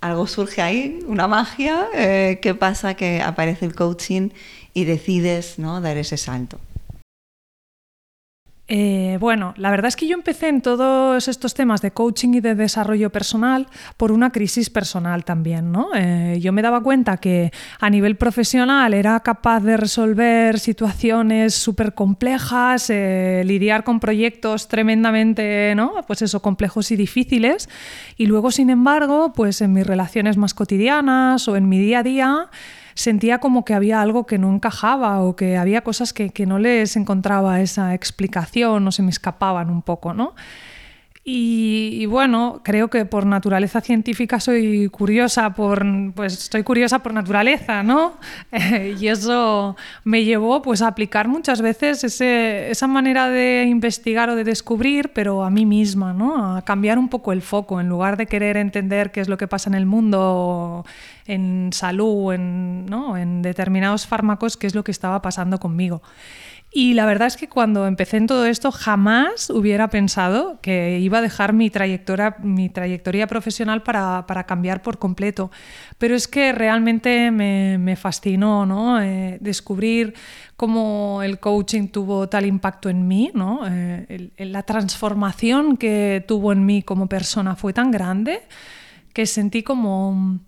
algo 0.00 0.26
surge 0.26 0.62
ahí, 0.62 1.00
una 1.06 1.26
magia. 1.26 1.86
Eh, 1.94 2.38
¿Qué 2.40 2.54
pasa 2.54 2.94
que 2.94 3.20
aparece 3.20 3.66
el 3.66 3.74
coaching 3.74 4.30
y 4.74 4.84
decides 4.84 5.58
¿no? 5.58 5.80
dar 5.80 5.96
ese 5.96 6.16
salto? 6.16 6.58
Eh, 8.70 9.16
bueno, 9.18 9.54
la 9.56 9.70
verdad 9.70 9.88
es 9.88 9.96
que 9.96 10.06
yo 10.06 10.14
empecé 10.14 10.48
en 10.48 10.60
todos 10.60 11.26
estos 11.26 11.54
temas 11.54 11.80
de 11.80 11.90
coaching 11.90 12.34
y 12.34 12.40
de 12.40 12.54
desarrollo 12.54 13.08
personal 13.08 13.66
por 13.96 14.12
una 14.12 14.30
crisis 14.30 14.68
personal 14.68 15.24
también, 15.24 15.72
¿no? 15.72 15.88
Eh, 15.94 16.38
yo 16.42 16.52
me 16.52 16.60
daba 16.60 16.82
cuenta 16.82 17.16
que 17.16 17.50
a 17.80 17.88
nivel 17.88 18.16
profesional 18.16 18.92
era 18.92 19.18
capaz 19.20 19.60
de 19.60 19.78
resolver 19.78 20.58
situaciones 20.58 21.54
súper 21.54 21.94
complejas, 21.94 22.90
eh, 22.90 23.42
lidiar 23.46 23.84
con 23.84 24.00
proyectos 24.00 24.68
tremendamente, 24.68 25.72
¿no? 25.74 26.04
Pues 26.06 26.20
eso, 26.20 26.42
complejos 26.42 26.90
y 26.90 26.96
difíciles. 26.96 27.70
Y 28.18 28.26
luego, 28.26 28.50
sin 28.50 28.68
embargo, 28.68 29.32
pues 29.34 29.62
en 29.62 29.72
mis 29.72 29.86
relaciones 29.86 30.36
más 30.36 30.52
cotidianas 30.52 31.48
o 31.48 31.56
en 31.56 31.70
mi 31.70 31.78
día 31.78 32.00
a 32.00 32.02
día, 32.02 32.50
sentía 32.98 33.38
como 33.38 33.64
que 33.64 33.74
había 33.74 34.02
algo 34.02 34.26
que 34.26 34.38
no 34.38 34.52
encajaba 34.52 35.20
o 35.20 35.36
que 35.36 35.56
había 35.56 35.82
cosas 35.82 36.12
que, 36.12 36.30
que 36.30 36.46
no 36.46 36.58
les 36.58 36.96
encontraba 36.96 37.60
esa 37.60 37.94
explicación 37.94 38.88
o 38.88 38.90
se 38.90 39.02
me 39.04 39.10
escapaban 39.10 39.70
un 39.70 39.82
poco, 39.82 40.14
¿no? 40.14 40.34
Y, 41.30 42.06
bueno, 42.06 42.62
creo 42.64 42.88
que 42.88 43.04
por 43.04 43.26
naturaleza 43.26 43.82
científica 43.82 44.40
soy 44.40 44.88
curiosa, 44.88 45.52
por, 45.52 45.84
pues 46.14 46.44
estoy 46.44 46.62
curiosa 46.62 47.00
por 47.00 47.12
naturaleza, 47.12 47.82
¿no? 47.82 48.14
Y 48.98 49.08
eso 49.08 49.76
me 50.04 50.24
llevó 50.24 50.62
pues, 50.62 50.80
a 50.80 50.86
aplicar 50.86 51.28
muchas 51.28 51.60
veces 51.60 52.02
ese, 52.02 52.70
esa 52.70 52.86
manera 52.86 53.28
de 53.28 53.66
investigar 53.68 54.30
o 54.30 54.36
de 54.36 54.44
descubrir, 54.44 55.12
pero 55.12 55.44
a 55.44 55.50
mí 55.50 55.66
misma, 55.66 56.14
¿no? 56.14 56.56
A 56.56 56.62
cambiar 56.62 56.98
un 56.98 57.10
poco 57.10 57.32
el 57.32 57.42
foco, 57.42 57.78
en 57.78 57.90
lugar 57.90 58.16
de 58.16 58.24
querer 58.24 58.56
entender 58.56 59.10
qué 59.10 59.20
es 59.20 59.28
lo 59.28 59.36
que 59.36 59.46
pasa 59.46 59.68
en 59.68 59.74
el 59.74 59.84
mundo, 59.84 60.86
en 61.26 61.74
salud, 61.74 62.32
en, 62.32 62.86
¿no? 62.86 63.18
en 63.18 63.42
determinados 63.42 64.06
fármacos, 64.06 64.56
qué 64.56 64.66
es 64.66 64.74
lo 64.74 64.82
que 64.82 64.92
estaba 64.92 65.20
pasando 65.20 65.60
conmigo. 65.60 66.00
Y 66.70 66.92
la 66.92 67.06
verdad 67.06 67.28
es 67.28 67.38
que 67.38 67.48
cuando 67.48 67.86
empecé 67.86 68.18
en 68.18 68.26
todo 68.26 68.44
esto 68.44 68.70
jamás 68.70 69.48
hubiera 69.48 69.88
pensado 69.88 70.60
que 70.60 70.98
iba 71.00 71.18
a 71.18 71.22
dejar 71.22 71.54
mi 71.54 71.70
trayectoria, 71.70 72.36
mi 72.42 72.68
trayectoria 72.68 73.26
profesional 73.26 73.82
para, 73.82 74.26
para 74.26 74.44
cambiar 74.44 74.82
por 74.82 74.98
completo. 74.98 75.50
Pero 75.96 76.14
es 76.14 76.28
que 76.28 76.52
realmente 76.52 77.30
me, 77.30 77.78
me 77.78 77.96
fascinó 77.96 78.66
¿no? 78.66 79.00
Eh, 79.00 79.38
descubrir 79.40 80.12
cómo 80.56 81.22
el 81.22 81.38
coaching 81.38 81.88
tuvo 81.88 82.28
tal 82.28 82.44
impacto 82.44 82.90
en 82.90 83.08
mí. 83.08 83.30
¿no? 83.32 83.62
Eh, 83.66 84.30
la 84.36 84.62
transformación 84.62 85.78
que 85.78 86.22
tuvo 86.28 86.52
en 86.52 86.66
mí 86.66 86.82
como 86.82 87.08
persona 87.08 87.56
fue 87.56 87.72
tan 87.72 87.90
grande 87.90 88.42
que 89.14 89.24
sentí 89.24 89.62
como 89.62 90.38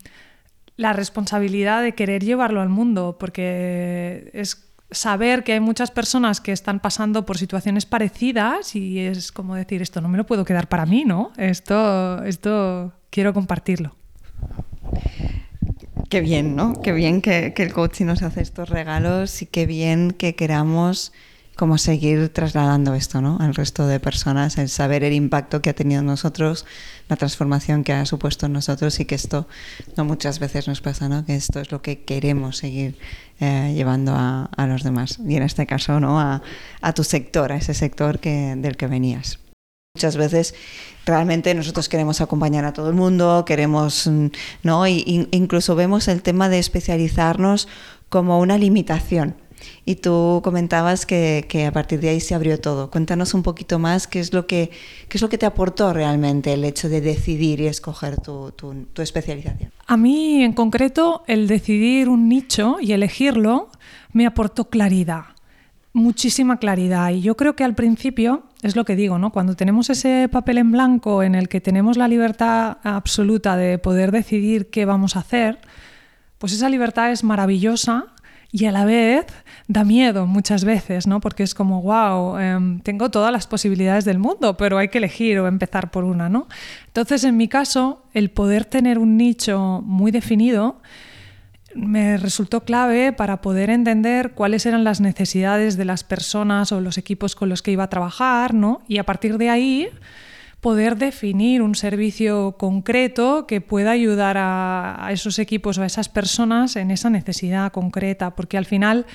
la 0.77 0.93
responsabilidad 0.93 1.83
de 1.83 1.93
querer 1.93 2.25
llevarlo 2.25 2.61
al 2.61 2.69
mundo, 2.69 3.17
porque 3.19 4.31
es 4.33 4.70
saber 4.91 5.45
que 5.45 5.53
hay 5.53 5.61
muchas 5.61 5.91
personas 5.91 6.41
que 6.41 6.53
están 6.53 6.81
pasando 6.81 7.27
por 7.27 7.39
situaciones 7.39 7.87
parecidas 7.87 8.75
y 8.75 9.01
es 9.01 9.33
como 9.33 9.55
decir, 9.55 9.83
esto 9.83 10.01
no 10.01 10.09
me 10.09 10.19
lo 10.19 10.27
puedo 10.27 10.45
quedar 10.45 10.69
para 10.69 10.87
mí, 10.87 11.05
¿no? 11.05 11.33
Esto, 11.37 12.25
esto 12.25 12.93
quiero 13.11 13.33
compartirlo. 13.33 13.95
Qué 16.09 16.21
bien, 16.21 16.57
¿no? 16.57 16.81
Qué 16.83 16.93
bien 16.93 17.23
que, 17.23 17.53
que 17.55 17.63
el 17.63 17.73
coaching 17.73 18.07
nos 18.07 18.23
hace 18.23 18.43
estos 18.43 18.69
regalos 18.69 19.43
y 19.43 19.47
qué 19.47 19.67
bien 19.67 20.11
que 20.11 20.35
queramos 20.35 21.13
cómo 21.61 21.77
seguir 21.77 22.31
trasladando 22.31 22.95
esto 22.95 23.21
¿no? 23.21 23.37
al 23.39 23.55
resto 23.55 23.87
de 23.87 24.01
personas, 24.01 24.57
el 24.57 24.71
saber 24.71 25.05
el 25.05 25.13
impacto 25.13 25.61
que 25.61 25.69
ha 25.69 25.75
tenido 25.75 26.01
en 26.01 26.07
nosotros, 26.07 26.65
la 27.11 27.17
transformación 27.17 27.85
que 27.85 27.93
ha 27.93 28.07
supuesto 28.07 28.47
en 28.47 28.55
nosotros 28.55 28.99
y 28.99 29.05
que 29.05 29.15
esto 29.15 29.47
no 29.95 30.07
muchas 30.07 30.39
veces 30.39 30.69
nos 30.69 30.81
pasa, 30.81 31.11
¿no? 31.11 31.27
que 31.27 31.37
esto 31.37 31.61
es 31.61 31.71
lo 31.71 31.83
que 31.83 32.03
queremos 32.03 32.57
seguir 32.57 32.97
eh, 33.41 33.75
llevando 33.77 34.15
a, 34.15 34.49
a, 34.57 34.67
los 34.67 34.85
demás 34.85 35.19
y 35.23 35.37
en 35.37 35.43
este 35.43 35.67
caso 35.67 36.01
¿no? 36.01 36.19
a, 36.19 36.41
a 36.81 36.95
tu 36.95 37.05
sector, 37.05 37.53
a 37.53 37.57
ese 37.57 37.75
sector 37.75 38.21
que, 38.21 38.55
del 38.57 38.79
que 38.79 38.87
venías. 38.87 39.39
Muchas 39.95 40.17
veces 40.17 40.55
realmente 41.05 41.55
nosotros 41.55 41.91
queremos 41.91 42.23
acompañar 42.23 42.65
a 42.65 42.73
todo 42.73 42.89
el 42.89 42.95
mundo, 42.95 43.45
queremos, 43.45 44.09
¿no? 44.63 44.89
Y, 44.89 45.29
incluso 45.31 45.77
vemos 45.77 46.09
el 46.09 46.23
tema 46.23 46.49
de 46.49 46.59
especializarnos 46.59 47.69
como 48.09 48.41
una 48.41 48.57
limitación. 48.57 49.35
Y 49.85 49.97
tú 49.97 50.41
comentabas 50.45 51.07
que, 51.07 51.65
a 51.67 51.73
partir 51.73 52.01
de 52.01 52.11
ahí 52.11 52.21
se 52.21 52.35
abrió 52.35 52.61
todo. 52.61 52.91
Cuéntanos 52.91 53.35
un 53.35 53.43
poquito 53.43 53.79
más 53.79 54.07
qué 54.07 54.21
es 54.21 54.33
lo 54.33 54.47
que, 54.47 54.71
qué 55.09 55.19
es 55.19 55.23
lo 55.23 55.29
que 55.29 55.39
te 55.39 55.47
aportó 55.47 55.93
realmente 55.93 56.53
el 56.53 56.65
hecho 56.65 56.89
de 56.89 57.01
decidir 57.01 57.61
y 57.61 57.67
escoger 57.67 58.21
tu, 58.21 58.53
tu, 58.53 58.87
tu 58.93 59.03
especialización. 59.03 59.73
A 59.87 59.97
mí 59.97 60.45
en 60.45 60.53
concreto 60.53 61.23
el 61.27 61.49
decidir 61.49 62.09
un 62.09 62.29
nicho 62.29 62.77
y 62.81 62.93
elegirlo 62.93 63.69
me 64.13 64.27
aportó 64.27 64.69
claridad 64.69 65.25
muchísima 65.93 66.59
claridad. 66.59 67.11
Y 67.11 67.21
yo 67.21 67.37
creo 67.37 67.57
que 67.57 67.65
al 67.65 67.75
principio, 67.75 68.45
es 68.63 68.77
lo 68.77 68.85
que 68.85 68.97
digo, 68.97 69.19
¿no? 69.19 69.31
Cuando 69.31 69.57
tenemos 69.57 69.91
ese 69.91 70.29
papel 70.31 70.59
en 70.59 70.73
blanco 70.73 71.23
en 71.23 71.35
el 71.35 71.49
que 71.49 71.61
tenemos 71.61 71.97
la 71.97 72.09
libertad 72.09 72.79
absoluta 72.83 73.57
de 73.57 73.79
poder 73.79 74.13
decidir 74.13 74.71
qué 74.71 74.85
vamos 74.85 75.17
a 75.17 75.21
hacer, 75.21 75.61
pues 76.39 76.53
esa 76.53 76.69
libertad 76.69 77.11
es 77.11 77.25
maravillosa 77.25 78.07
y 78.53 78.65
a 78.67 78.73
la 78.73 78.85
vez 78.85 79.27
da 79.69 79.85
miedo 79.85 80.27
muchas 80.27 80.65
veces, 80.65 81.07
¿no? 81.07 81.21
Porque 81.21 81.43
es 81.43 81.55
como, 81.55 81.83
wow, 81.83 82.39
em, 82.39 82.81
tengo 82.81 83.11
todas 83.11 83.31
las 83.33 83.47
posibilidades 83.47 84.05
del 84.05 84.19
mundo, 84.19 84.57
pero 84.57 84.79
hay 84.79 84.89
que 84.89 84.99
elegir 84.99 85.39
o 85.39 85.47
empezar 85.47 85.91
por 85.91 86.05
una, 86.05 86.29
¿no? 86.29 86.49
Entonces, 86.87 87.25
en 87.25 87.37
mi 87.37 87.47
caso, 87.47 88.05
el 88.13 88.31
poder 88.31 88.65
tener 88.65 88.99
un 88.99 89.17
nicho 89.17 89.83
muy 89.85 90.11
definido, 90.11 90.81
me 91.75 92.17
resultó 92.17 92.65
clave 92.65 93.13
para 93.13 93.41
poder 93.41 93.71
entender 93.71 94.33
cuáles 94.33 94.67
eran 94.67 94.83
las 94.83 95.01
necesidades 95.01 95.77
de 95.77 95.85
las 95.85 96.03
personas 96.03 96.73
o 96.73 96.81
los 96.81 96.99
equipos 96.99 97.37
con 97.37 97.49
los 97.49 97.63
que 97.63 97.71
iba 97.71 97.85
a 97.85 97.91
trabajar, 97.91 98.55
¿no? 98.55 98.83
Y 98.89 98.99
a 98.99 99.05
partir 99.05 99.39
de 99.39 99.51
ahí 99.51 99.89
poder 100.61 100.97
definir 100.97 101.63
un 101.63 101.75
servicio 101.75 102.57
concreto 102.59 103.47
que 103.47 103.61
pueda 103.61 103.93
ayudar 103.93 104.37
a, 104.39 105.09
esos 105.11 105.39
equipos 105.39 105.79
o 105.79 105.83
a 105.83 105.87
esas 105.87 106.09
personas 106.09 106.77
en 106.77 106.91
esa 106.91 107.11
necesidad 107.11 107.73
concreta, 107.73 108.35
porque 108.35 108.59
al 108.59 108.67
final 108.67 109.07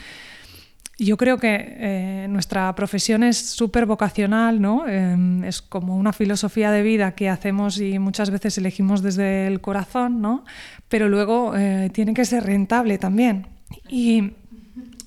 yo 0.97 1.17
creo 1.17 1.37
que 1.37 1.75
eh, 1.77 2.27
nuestra 2.29 2.73
profesión 2.73 3.23
es 3.23 3.37
súper 3.37 3.85
vocacional, 3.85 4.61
¿no? 4.61 4.85
Eh, 4.87 5.41
es 5.45 5.61
como 5.61 5.97
una 5.97 6.13
filosofía 6.13 6.71
de 6.71 6.81
vida 6.83 7.15
que 7.15 7.29
hacemos 7.29 7.79
y 7.79 7.99
muchas 7.99 8.29
veces 8.31 8.57
elegimos 8.57 9.01
desde 9.01 9.45
el 9.47 9.59
corazón, 9.59 10.21
¿no? 10.21 10.45
Pero 10.87 11.09
luego 11.09 11.53
eh, 11.55 11.89
tiene 11.93 12.13
que 12.13 12.23
ser 12.23 12.43
rentable 12.43 12.97
también. 12.97 13.47
Y, 13.89 14.31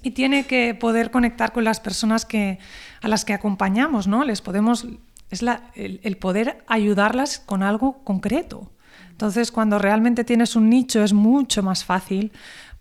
y, 0.03 0.11
tiene 0.11 0.45
que 0.45 0.75
poder 0.75 1.11
conectar 1.11 1.53
con 1.53 1.65
las 1.65 1.81
personas 1.81 2.27
que, 2.27 2.59
a 3.01 3.09
las 3.09 3.25
que 3.25 3.33
acompañamos, 3.33 4.07
¿no? 4.07 4.25
Les 4.25 4.43
podemos, 4.43 4.87
es 5.31 5.43
la, 5.43 5.71
el, 5.75 6.17
poder 6.17 6.65
ayudarlas 6.67 7.39
con 7.39 7.63
algo 7.63 8.03
concreto. 8.05 8.71
Entonces, 9.11 9.53
cuando 9.53 9.79
realmente 9.79 10.25
tienes 10.25 10.57
un 10.57 10.71
nicho 10.71 11.03
es 11.03 11.13
mucho 11.13 11.63
más 11.63 11.85
fácil 11.85 12.33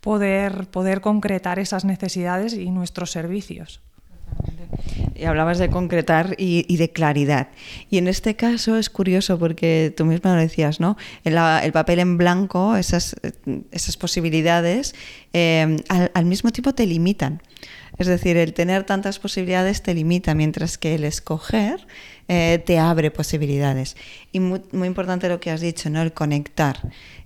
poder, 0.01 0.69
poder 0.69 1.01
concretar 1.01 1.59
esas 1.59 1.83
necesidades 1.83 2.53
y 2.53 2.69
nuestros 2.69 3.11
servicios. 3.11 3.81
Y 5.15 5.25
hablabas 5.25 5.57
de 5.57 5.69
concretar 5.69 6.35
y, 6.37 6.65
y, 6.67 6.77
de 6.77 6.91
claridad. 6.91 7.47
Y 7.89 7.97
en 7.97 8.07
este 8.07 8.35
caso 8.35 8.77
es 8.77 8.89
curioso 8.89 9.39
porque 9.39 9.93
tú 9.95 10.05
misma 10.05 10.35
lo 10.35 10.41
decías, 10.41 10.79
¿no? 10.79 10.97
El, 11.23 11.37
el 11.37 11.71
papel 11.71 11.99
en 11.99 12.17
blanco, 12.17 12.75
esas, 12.75 13.15
esas 13.71 13.97
posibilidades, 13.97 14.93
eh, 15.33 15.77
al, 15.89 16.11
al, 16.13 16.25
mismo 16.25 16.51
tiempo 16.51 16.73
te 16.73 16.85
limitan. 16.85 17.41
Es 17.97 18.05
decir, 18.05 18.37
el 18.37 18.53
tener 18.53 18.83
tantas 18.83 19.17
posibilidades 19.17 19.81
te 19.81 19.93
limita, 19.93 20.35
mientras 20.35 20.77
que 20.77 20.95
el 20.95 21.03
escoger 21.03 21.87
eh, 22.27 22.61
te 22.65 22.77
abre 22.77 23.09
posibilidades. 23.09 23.95
Y 24.31 24.39
muy, 24.39 24.61
muy, 24.71 24.87
importante 24.87 25.29
lo 25.29 25.39
que 25.39 25.49
has 25.49 25.61
dicho, 25.61 25.89
¿no? 25.89 26.01
El 26.01 26.13
conectar. 26.13 26.77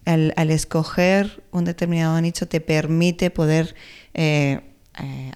El, 0.06 0.34
al 0.36 0.52
escoger 0.52 1.44
un 1.52 1.66
determinado 1.66 2.20
nicho 2.22 2.48
te 2.48 2.62
permite 2.62 3.32
poder 3.32 3.76
eh, 4.14 4.62
eh, 5.00 5.32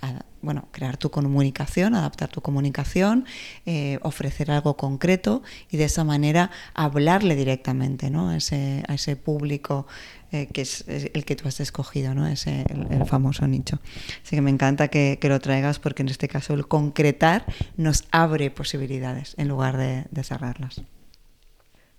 bueno, 0.46 0.70
crear 0.72 0.98
tu 0.98 1.12
comunicación, 1.12 1.96
adaptar 1.96 2.30
tu 2.30 2.42
comunicación, 2.42 3.26
eh, 3.66 4.00
ofrecer 4.02 4.52
algo 4.52 4.78
concreto 4.78 5.44
y 5.70 5.78
de 5.78 5.86
esa 5.86 6.04
manera 6.04 6.52
hablarle 6.74 7.36
directamente 7.36 8.10
¿no? 8.10 8.30
a, 8.30 8.38
ese, 8.38 8.84
a 8.88 8.94
ese 8.94 9.16
público 9.16 9.88
eh, 10.32 10.48
que 10.54 10.62
es, 10.62 10.86
el 10.88 11.26
que 11.26 11.36
tú 11.36 11.48
has 11.48 11.60
escogido, 11.60 12.14
¿no? 12.16 12.28
ese, 12.28 12.66
el, 12.70 13.06
famoso 13.06 13.48
nicho. 13.48 13.80
Así 14.24 14.36
que 14.36 14.42
me 14.42 14.52
encanta 14.52 14.88
que, 14.88 15.20
lo 15.22 15.40
traigas 15.40 15.80
porque 15.80 16.04
en 16.04 16.10
este 16.10 16.28
caso 16.28 16.54
el 16.54 16.68
concretar 16.68 17.46
nos 17.76 18.06
abre 18.12 18.52
posibilidades 18.52 19.34
en 19.38 19.48
lugar 19.48 19.78
de, 19.78 20.06
de 20.12 20.24
cerrarlas. 20.24 20.82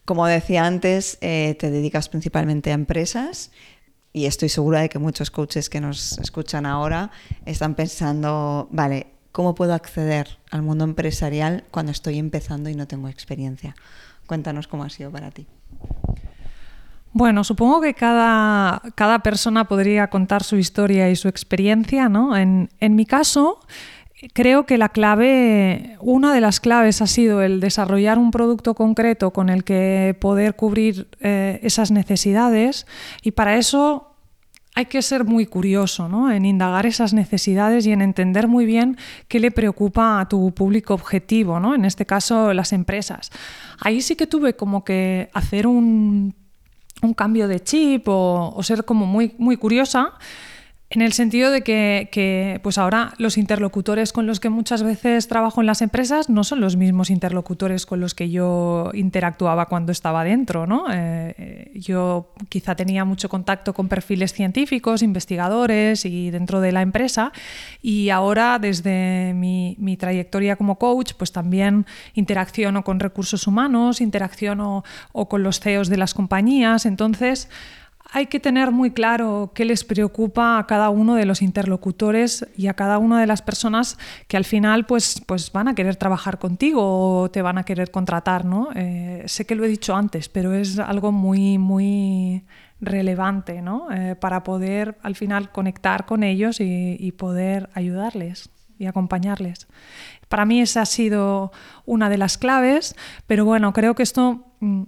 Como 0.06 0.24
decía 0.26 0.64
antes, 0.64 1.18
eh, 1.20 1.56
te 1.58 1.68
dedicas 1.68 2.08
principalmente 2.08 2.70
a 2.70 2.74
empresas 2.74 3.50
y 4.16 4.24
estoy 4.24 4.48
segura 4.48 4.80
de 4.80 4.88
que 4.88 4.98
muchos 4.98 5.30
coaches 5.30 5.68
que 5.68 5.78
nos 5.78 6.16
escuchan 6.16 6.64
ahora 6.64 7.10
están 7.44 7.74
pensando, 7.74 8.66
vale, 8.70 9.08
¿cómo 9.30 9.54
puedo 9.54 9.74
acceder 9.74 10.38
al 10.50 10.62
mundo 10.62 10.84
empresarial 10.84 11.64
cuando 11.70 11.92
estoy 11.92 12.18
empezando 12.18 12.70
y 12.70 12.74
no 12.74 12.86
tengo 12.86 13.08
experiencia? 13.08 13.76
Cuéntanos 14.26 14.68
cómo 14.68 14.84
ha 14.84 14.88
sido 14.88 15.10
para 15.10 15.30
ti. 15.32 15.46
Bueno, 17.12 17.44
supongo 17.44 17.82
que 17.82 17.92
cada, 17.92 18.80
cada 18.94 19.18
persona 19.18 19.68
podría 19.68 20.08
contar 20.08 20.42
su 20.42 20.56
historia 20.56 21.10
y 21.10 21.16
su 21.16 21.28
experiencia, 21.28 22.08
¿no? 22.08 22.38
En, 22.38 22.70
en 22.80 22.96
mi 22.96 23.04
caso, 23.04 23.60
creo 24.32 24.64
que 24.64 24.78
la 24.78 24.88
clave, 24.88 25.96
una 26.00 26.32
de 26.32 26.40
las 26.40 26.60
claves 26.60 27.02
ha 27.02 27.06
sido 27.06 27.42
el 27.42 27.60
desarrollar 27.60 28.18
un 28.18 28.30
producto 28.30 28.74
concreto 28.74 29.30
con 29.32 29.48
el 29.48 29.64
que 29.64 30.16
poder 30.20 30.56
cubrir 30.56 31.08
eh, 31.20 31.60
esas 31.62 31.90
necesidades 31.90 32.86
y 33.22 33.32
para 33.32 33.56
eso 33.56 34.12
hay 34.74 34.86
que 34.86 35.00
ser 35.00 35.24
muy 35.24 35.46
curioso 35.46 36.08
¿no? 36.08 36.30
en 36.30 36.44
indagar 36.44 36.86
esas 36.86 37.14
necesidades 37.14 37.86
y 37.86 37.92
en 37.92 38.02
entender 38.02 38.46
muy 38.46 38.66
bien 38.66 38.98
qué 39.28 39.40
le 39.40 39.50
preocupa 39.50 40.20
a 40.20 40.28
tu 40.28 40.52
público 40.52 40.92
objetivo, 40.94 41.60
¿no? 41.60 41.74
en 41.74 41.84
este 41.84 42.04
caso 42.04 42.52
las 42.52 42.72
empresas. 42.72 43.30
Ahí 43.80 44.02
sí 44.02 44.16
que 44.16 44.26
tuve 44.26 44.54
como 44.54 44.84
que 44.84 45.30
hacer 45.32 45.66
un, 45.66 46.34
un 47.02 47.14
cambio 47.14 47.48
de 47.48 47.60
chip 47.60 48.08
o, 48.08 48.52
o 48.54 48.62
ser 48.62 48.84
como 48.84 49.06
muy, 49.06 49.34
muy 49.38 49.56
curiosa 49.56 50.12
en 50.88 51.02
el 51.02 51.12
sentido 51.12 51.50
de 51.50 51.62
que, 51.62 52.60
pues 52.62 52.78
ahora 52.78 53.12
los 53.18 53.38
interlocutores 53.38 54.12
con 54.12 54.26
los 54.26 54.38
que 54.38 54.50
muchas 54.50 54.84
veces 54.84 55.26
trabajo 55.26 55.60
en 55.60 55.66
las 55.66 55.82
empresas 55.82 56.30
no 56.30 56.44
son 56.44 56.60
los 56.60 56.76
mismos 56.76 57.10
interlocutores 57.10 57.86
con 57.86 57.98
los 57.98 58.14
que 58.14 58.30
yo 58.30 58.90
interactuaba 58.94 59.66
cuando 59.66 59.90
estaba 59.90 60.22
dentro. 60.22 60.64
¿no? 60.66 60.84
Eh, 60.92 61.72
yo 61.74 62.32
quizá 62.48 62.76
tenía 62.76 63.04
mucho 63.04 63.28
contacto 63.28 63.74
con 63.74 63.88
perfiles 63.88 64.32
científicos, 64.32 65.02
investigadores 65.02 66.04
y 66.04 66.30
dentro 66.30 66.60
de 66.60 66.70
la 66.70 66.82
empresa 66.82 67.32
y 67.82 68.10
ahora 68.10 68.60
desde 68.60 69.32
mi, 69.34 69.74
mi 69.80 69.96
trayectoria 69.96 70.54
como 70.54 70.76
coach 70.76 71.14
pues 71.18 71.32
también 71.32 71.84
interacciono 72.14 72.84
con 72.84 73.00
recursos 73.00 73.48
humanos, 73.48 74.00
interacciono 74.00 74.84
o 75.10 75.28
con 75.28 75.42
los 75.42 75.58
CEOs 75.58 75.88
de 75.88 75.96
las 75.96 76.14
compañías. 76.14 76.86
Entonces, 76.86 77.48
hay 78.12 78.26
que 78.26 78.40
tener 78.40 78.70
muy 78.70 78.90
claro 78.90 79.52
qué 79.54 79.64
les 79.64 79.84
preocupa 79.84 80.58
a 80.58 80.66
cada 80.66 80.90
uno 80.90 81.14
de 81.14 81.26
los 81.26 81.42
interlocutores 81.42 82.46
y 82.56 82.68
a 82.68 82.74
cada 82.74 82.98
una 82.98 83.20
de 83.20 83.26
las 83.26 83.42
personas 83.42 83.98
que 84.28 84.36
al 84.36 84.44
final 84.44 84.86
pues, 84.86 85.22
pues 85.26 85.52
van 85.52 85.68
a 85.68 85.74
querer 85.74 85.96
trabajar 85.96 86.38
contigo 86.38 87.22
o 87.22 87.30
te 87.30 87.42
van 87.42 87.58
a 87.58 87.64
querer 87.64 87.90
contratar. 87.90 88.44
¿no? 88.44 88.68
Eh, 88.74 89.22
sé 89.26 89.44
que 89.44 89.54
lo 89.54 89.64
he 89.64 89.68
dicho 89.68 89.94
antes, 89.96 90.28
pero 90.28 90.54
es 90.54 90.78
algo 90.78 91.12
muy, 91.12 91.58
muy 91.58 92.44
relevante 92.80 93.62
¿no? 93.62 93.90
eh, 93.90 94.16
para 94.16 94.44
poder 94.44 94.98
al 95.02 95.16
final 95.16 95.50
conectar 95.50 96.06
con 96.06 96.22
ellos 96.22 96.60
y, 96.60 96.96
y 96.98 97.12
poder 97.12 97.70
ayudarles 97.74 98.50
y 98.78 98.86
acompañarles. 98.86 99.66
Para 100.28 100.44
mí 100.44 100.60
esa 100.60 100.82
ha 100.82 100.86
sido 100.86 101.52
una 101.84 102.10
de 102.10 102.18
las 102.18 102.38
claves, 102.38 102.94
pero 103.26 103.44
bueno, 103.44 103.72
creo 103.72 103.94
que 103.94 104.02
esto 104.02 104.44
mm, 104.60 104.82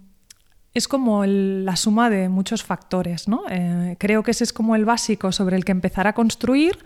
es 0.75 0.89
como 0.89 1.25
la 1.27 1.77
suma 1.77 2.11
de 2.11 2.29
muchos 2.29 2.63
factores. 2.63 3.29
¿no? 3.29 3.43
Eh, 3.51 3.97
creo 3.99 4.23
que 4.23 4.33
ese 4.33 4.45
es 4.45 4.53
como 4.53 4.77
el 4.77 4.85
básico 4.85 5.33
sobre 5.33 5.57
el 5.57 5.65
que 5.65 5.73
empezar 5.73 6.07
a 6.07 6.13
construir 6.13 6.79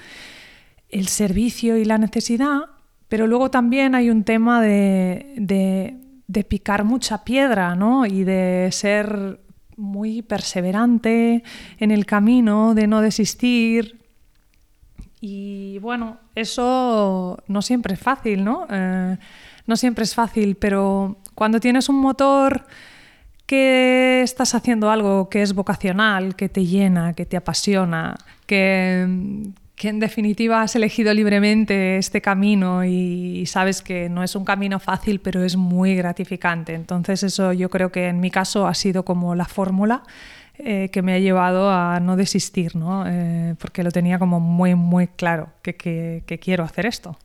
el 0.89 1.09
servicio 1.09 1.77
y 1.77 1.85
la 1.85 1.99
necesidad, 1.99 2.61
pero 3.09 3.27
luego 3.27 3.51
también 3.51 3.95
hay 3.95 4.11
un 4.11 4.25
tema 4.25 4.61
de, 4.61 5.35
de, 5.37 5.97
de 6.27 6.45
picar 6.45 6.85
mucha 6.85 7.25
piedra 7.25 7.75
¿no? 7.75 8.07
y 8.07 8.25
de 8.25 8.69
ser 8.73 9.41
muy 9.77 10.23
perseverante 10.23 11.43
en 11.79 11.91
el 11.91 12.07
camino, 12.07 12.75
de 12.75 12.87
no 12.87 13.01
desistir. 13.01 14.01
Y 15.21 15.79
bueno, 15.79 16.19
eso 16.35 17.39
no 17.47 17.63
siempre 17.63 17.95
es 17.95 18.01
fácil, 18.01 18.45
¿no? 18.45 18.67
Eh, 18.71 19.17
no 19.67 19.77
siempre 19.77 20.05
es 20.05 20.15
fácil, 20.15 20.57
pero 20.57 21.19
cuando 21.35 21.61
tienes 21.61 21.89
un 21.89 21.97
motor 21.97 22.67
que 23.53 24.23
estás 24.23 24.55
haciendo 24.55 24.91
algo 24.91 25.29
que 25.29 25.43
es 25.43 25.53
vocacional, 25.53 26.37
que 26.37 26.49
te 26.49 26.65
llena, 26.65 27.13
que 27.13 27.27
te 27.27 27.37
apasiona, 27.37 28.17
que, 28.47 29.07
que 29.77 29.89
en 29.91 30.01
definitiva 30.01 30.63
has 30.63 30.75
elegido 30.75 31.13
libremente 31.13 31.99
este 31.99 32.23
camino 32.23 32.83
y 32.83 33.45
sabes 33.45 33.83
que 33.83 34.09
no 34.09 34.23
es 34.23 34.37
un 34.37 34.47
camino 34.47 34.81
fácil, 34.81 35.21
pero 35.21 35.45
es 35.45 35.57
muy 35.57 35.95
gratificante. 35.95 36.73
Entonces 36.73 37.23
eso 37.25 37.53
yo 37.53 37.69
creo 37.69 37.93
que 37.93 38.09
en 38.09 38.21
mi 38.21 38.31
caso 38.31 38.67
ha 38.67 38.73
sido 38.73 39.05
como 39.05 39.35
la 39.35 39.45
fórmula 39.45 40.03
eh, 40.57 40.89
que 40.91 41.03
me 41.03 41.13
ha 41.13 41.19
llevado 41.19 41.71
a 41.71 42.01
no 42.01 42.17
desistir, 42.17 42.75
¿no? 42.75 43.05
Eh, 43.07 43.55
porque 43.59 43.83
lo 43.83 43.91
tenía 43.91 44.19
como 44.19 44.41
muy, 44.41 44.75
muy 44.75 45.09
claro 45.09 45.51
que, 45.61 45.75
que, 45.75 46.39
quiero 46.39 46.65
hacer 46.65 46.87
esto. 46.87 47.19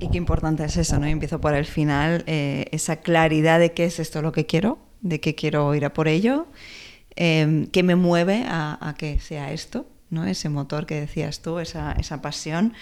Y 0.00 0.08
qué 0.10 0.16
importante 0.16 0.64
es 0.64 0.76
eso, 0.76 0.98
¿no? 0.98 1.06
empiezo 1.06 1.40
por 1.40 1.54
el 1.54 1.66
final, 1.66 2.24
eh, 2.26 2.66
esa 2.72 2.96
claridad 2.96 3.60
de 3.60 3.72
qué 3.72 3.84
es 3.84 4.00
esto 4.00 4.22
lo 4.22 4.32
que 4.32 4.46
quiero, 4.46 4.78
de 5.02 5.20
qué 5.20 5.34
quiero 5.34 5.74
ir 5.74 5.84
a 5.84 5.92
por 5.92 6.08
ello, 6.08 6.46
qué 7.14 7.82
me 7.84 7.96
mueve 7.96 8.44
a, 8.48 8.78
a 8.80 8.94
que 8.94 9.18
sea 9.20 9.52
esto 9.52 9.86
¿no? 10.10 10.24
ese 10.26 10.48
motor 10.48 10.86
que 10.86 11.00
decías 11.00 11.40
tú, 11.40 11.58
esa, 11.58 11.92
esa 11.92 12.20
pasión, 12.20 12.74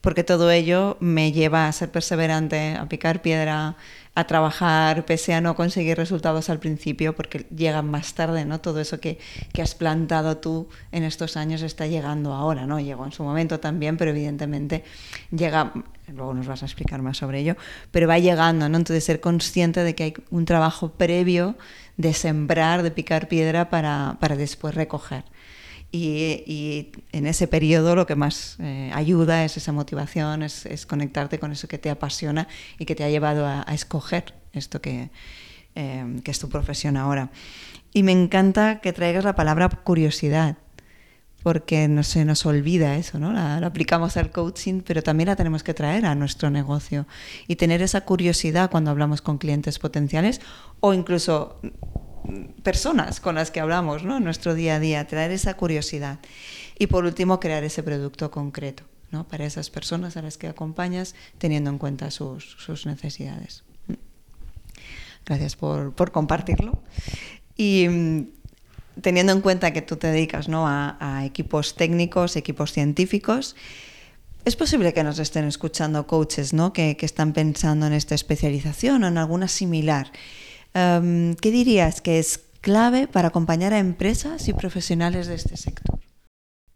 porque 0.00 0.22
todo 0.22 0.50
ello 0.50 0.96
me 1.00 1.32
lleva 1.32 1.66
a 1.66 1.72
ser 1.72 1.90
perseverante, 1.90 2.76
a 2.76 2.88
picar 2.88 3.22
piedra, 3.22 3.76
a 4.14 4.26
trabajar, 4.26 5.04
pese 5.04 5.34
a 5.34 5.40
no 5.40 5.56
conseguir 5.56 5.96
resultados 5.96 6.48
al 6.48 6.60
principio, 6.60 7.16
porque 7.16 7.46
llegan 7.54 7.90
más 7.90 8.14
tarde, 8.14 8.44
¿no? 8.44 8.60
Todo 8.60 8.80
eso 8.80 9.00
que, 9.00 9.18
que, 9.52 9.62
has 9.62 9.74
plantado 9.74 10.36
tú 10.36 10.68
en 10.92 11.02
estos 11.02 11.36
años 11.36 11.62
está 11.62 11.86
llegando 11.86 12.32
ahora, 12.32 12.66
¿no? 12.66 12.78
Llegó 12.78 13.04
en 13.04 13.12
su 13.12 13.24
momento 13.24 13.58
también, 13.58 13.96
pero 13.96 14.12
evidentemente 14.12 14.84
llega, 15.30 15.72
luego 16.08 16.34
nos 16.34 16.46
vas 16.46 16.62
a 16.62 16.66
explicar 16.66 17.02
más 17.02 17.16
sobre 17.18 17.40
ello, 17.40 17.56
pero 17.90 18.08
va 18.08 18.18
llegando, 18.18 18.68
¿no? 18.68 18.76
Entonces 18.76 19.04
ser 19.04 19.20
consciente 19.20 19.82
de 19.82 19.94
que 19.94 20.04
hay 20.04 20.14
un 20.30 20.44
trabajo 20.44 20.92
previo 20.92 21.56
de 21.96 22.12
sembrar, 22.14 22.82
de 22.82 22.90
picar 22.90 23.28
piedra 23.28 23.70
para, 23.70 24.16
para 24.20 24.36
después 24.36 24.74
recoger. 24.74 25.24
Y, 25.92 26.92
en 27.12 27.26
ese 27.26 27.48
periodo 27.48 27.94
lo 27.94 28.06
que 28.06 28.16
más 28.16 28.56
eh, 28.60 28.90
ayuda 28.94 29.44
es 29.44 29.56
esa 29.56 29.72
motivación, 29.72 30.42
es, 30.42 30.86
conectarte 30.86 31.38
con 31.38 31.52
eso 31.52 31.68
que 31.68 31.78
te 31.78 31.90
apasiona 31.90 32.48
y 32.78 32.84
que 32.84 32.94
te 32.94 33.04
ha 33.04 33.08
llevado 33.08 33.46
a, 33.46 33.62
escoger 33.72 34.34
esto 34.52 34.80
que, 34.80 35.10
eh, 35.74 36.20
que, 36.22 36.30
es 36.30 36.38
tu 36.38 36.48
profesión 36.48 36.96
ahora. 36.96 37.30
Y 37.92 38.02
me 38.02 38.12
encanta 38.12 38.80
que 38.80 38.92
traigas 38.92 39.24
la 39.24 39.34
palabra 39.34 39.68
curiosidad, 39.68 40.58
porque 41.46 41.86
no 41.86 42.02
se 42.02 42.24
nos 42.24 42.44
olvida 42.44 42.96
eso, 42.96 43.20
¿no? 43.20 43.32
La, 43.32 43.58
aplicamos 43.58 44.16
al 44.16 44.32
coaching, 44.32 44.80
pero 44.80 45.00
también 45.00 45.28
la 45.28 45.36
tenemos 45.36 45.62
que 45.62 45.74
traer 45.74 46.04
a 46.04 46.16
nuestro 46.16 46.50
negocio 46.50 47.06
y 47.46 47.54
tener 47.54 47.82
esa 47.82 48.00
curiosidad 48.00 48.68
cuando 48.68 48.90
hablamos 48.90 49.22
con 49.22 49.38
clientes 49.38 49.78
potenciales 49.78 50.40
o 50.80 50.92
incluso 50.92 51.60
personas 52.64 53.20
con 53.20 53.36
las 53.36 53.52
que 53.52 53.60
hablamos 53.60 54.02
¿no? 54.02 54.16
en 54.16 54.24
nuestro 54.24 54.56
día 54.56 54.74
a 54.74 54.80
día, 54.80 55.06
traer 55.06 55.30
esa 55.30 55.54
curiosidad. 55.54 56.18
Y 56.80 56.88
por 56.88 57.04
último, 57.04 57.38
crear 57.38 57.62
ese 57.62 57.84
producto 57.84 58.32
concreto 58.32 58.82
¿no? 59.12 59.28
para 59.28 59.44
esas 59.44 59.70
personas 59.70 60.16
a 60.16 60.22
las 60.22 60.38
que 60.38 60.48
acompañas, 60.48 61.14
teniendo 61.38 61.70
en 61.70 61.78
cuenta 61.78 62.10
sus, 62.10 62.56
sus 62.58 62.86
necesidades. 62.86 63.62
Gracias 65.24 65.54
por, 65.54 65.94
por, 65.94 66.10
compartirlo. 66.10 66.82
Y 67.56 67.86
mm, 67.88 68.26
teniendo 69.00 69.32
en 69.32 69.40
cuenta 69.40 69.72
que 69.72 69.82
tú 69.82 69.96
te 69.96 70.08
dedicas 70.08 70.48
¿no? 70.48 70.66
a, 70.66 71.22
equipos 71.24 71.74
técnicos, 71.74 72.36
equipos 72.36 72.72
científicos, 72.72 73.56
es 74.44 74.56
posible 74.56 74.92
que 74.92 75.02
nos 75.02 75.18
estén 75.18 75.44
escuchando 75.44 76.06
coaches 76.06 76.52
¿no? 76.52 76.72
que, 76.72 76.96
que 76.96 77.06
están 77.06 77.32
pensando 77.32 77.86
en 77.86 77.92
esta 77.92 78.14
especialización 78.14 79.04
o 79.04 79.08
en 79.08 79.18
alguna 79.18 79.48
similar 79.48 80.12
Em, 80.76 81.34
¿Qué 81.36 81.50
dirías 81.50 82.02
que 82.02 82.18
es 82.18 82.38
clave 82.60 83.08
para 83.08 83.28
acompañar 83.28 83.72
a 83.72 83.78
empresas 83.78 84.46
y 84.46 84.52
profesionales 84.52 85.26
de 85.26 85.36
este 85.36 85.56
sector? 85.56 85.98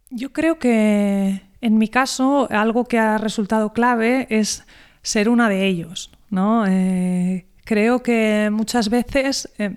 Yo 0.09 0.33
creo 0.33 0.59
que 0.59 1.43
en 1.61 1.77
mi 1.77 1.89
caso 1.89 2.49
algo 2.51 2.85
que 2.85 2.99
ha 2.99 3.19
resultado 3.19 3.75
clave 3.75 4.27
es 4.31 4.65
ser 5.03 5.29
una 5.29 5.51
de 5.51 5.67
ellos. 5.67 6.11
¿no? 6.31 6.65
Eh, 6.67 7.47
creo 7.65 8.03
que 8.03 8.49
muchas 8.51 8.89
veces 8.89 9.51
eh, 9.59 9.77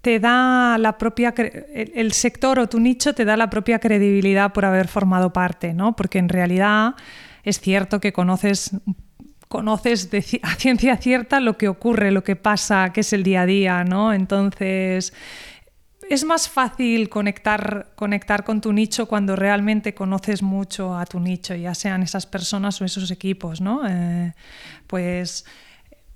te, 0.00 0.20
da 0.20 0.78
la 0.78 0.98
propia 0.98 1.34
el, 1.36 2.12
sector 2.12 2.58
o 2.58 2.68
tu 2.68 2.80
nicho 2.80 3.14
te 3.14 3.24
da 3.24 3.36
la 3.36 3.50
propia 3.50 3.78
credibilidad 3.78 4.52
por 4.52 4.64
haber 4.64 4.88
formado 4.88 5.32
parte, 5.32 5.74
¿no? 5.74 5.94
porque 5.96 6.18
en 6.18 6.28
realidad 6.28 6.94
es 7.44 7.60
cierto 7.60 8.00
que 8.00 8.12
conoces 8.12 8.72
conoces 9.48 10.08
a 10.42 10.54
ciencia 10.54 10.96
cierta 10.96 11.40
lo 11.40 11.58
que 11.58 11.68
ocurre, 11.68 12.12
lo 12.12 12.22
que 12.22 12.36
pasa, 12.36 12.92
qué 12.94 13.00
es 13.00 13.12
el 13.12 13.24
día 13.24 13.42
a 13.42 13.46
día, 13.46 13.84
¿no? 13.84 14.12
Entonces, 14.12 15.12
es 16.08 16.24
más 16.24 16.48
fácil 16.48 17.08
conectar, 17.08 17.88
conectar 17.96 18.44
con 18.44 18.60
tu 18.60 18.72
nicho 18.72 19.06
cuando 19.06 19.34
realmente 19.34 19.92
conoces 19.92 20.42
mucho 20.42 20.96
a 20.96 21.04
tu 21.04 21.18
nicho, 21.18 21.54
ya 21.54 21.74
sean 21.74 22.02
esas 22.02 22.26
personas 22.26 22.80
o 22.80 22.84
esos 22.84 23.10
equipos, 23.10 23.60
¿no? 23.60 23.82
Eh, 23.88 24.32
pues 24.86 25.44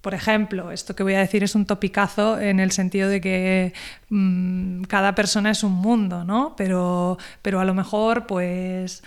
por 0.05 0.13
ejemplo, 0.13 0.71
esto 0.71 0.95
que 0.95 1.03
voy 1.03 1.15
a 1.15 1.21
decir 1.21 1.43
es 1.43 1.55
un 1.55 1.65
topicazo 1.65 2.39
en 2.39 2.61
el 2.61 2.73
sentido 2.73 3.09
de 3.09 3.23
que 3.23 3.73
mm, 4.11 4.83
cada 4.83 5.15
persona 5.15 5.51
es 5.51 5.65
un 5.65 5.73
mundo, 5.73 6.25
¿no? 6.25 6.55
Pero, 6.59 7.17
pero 7.41 7.59
a 7.59 7.65
lo 7.65 7.73
mejor, 7.73 8.27
pues 8.27 9.03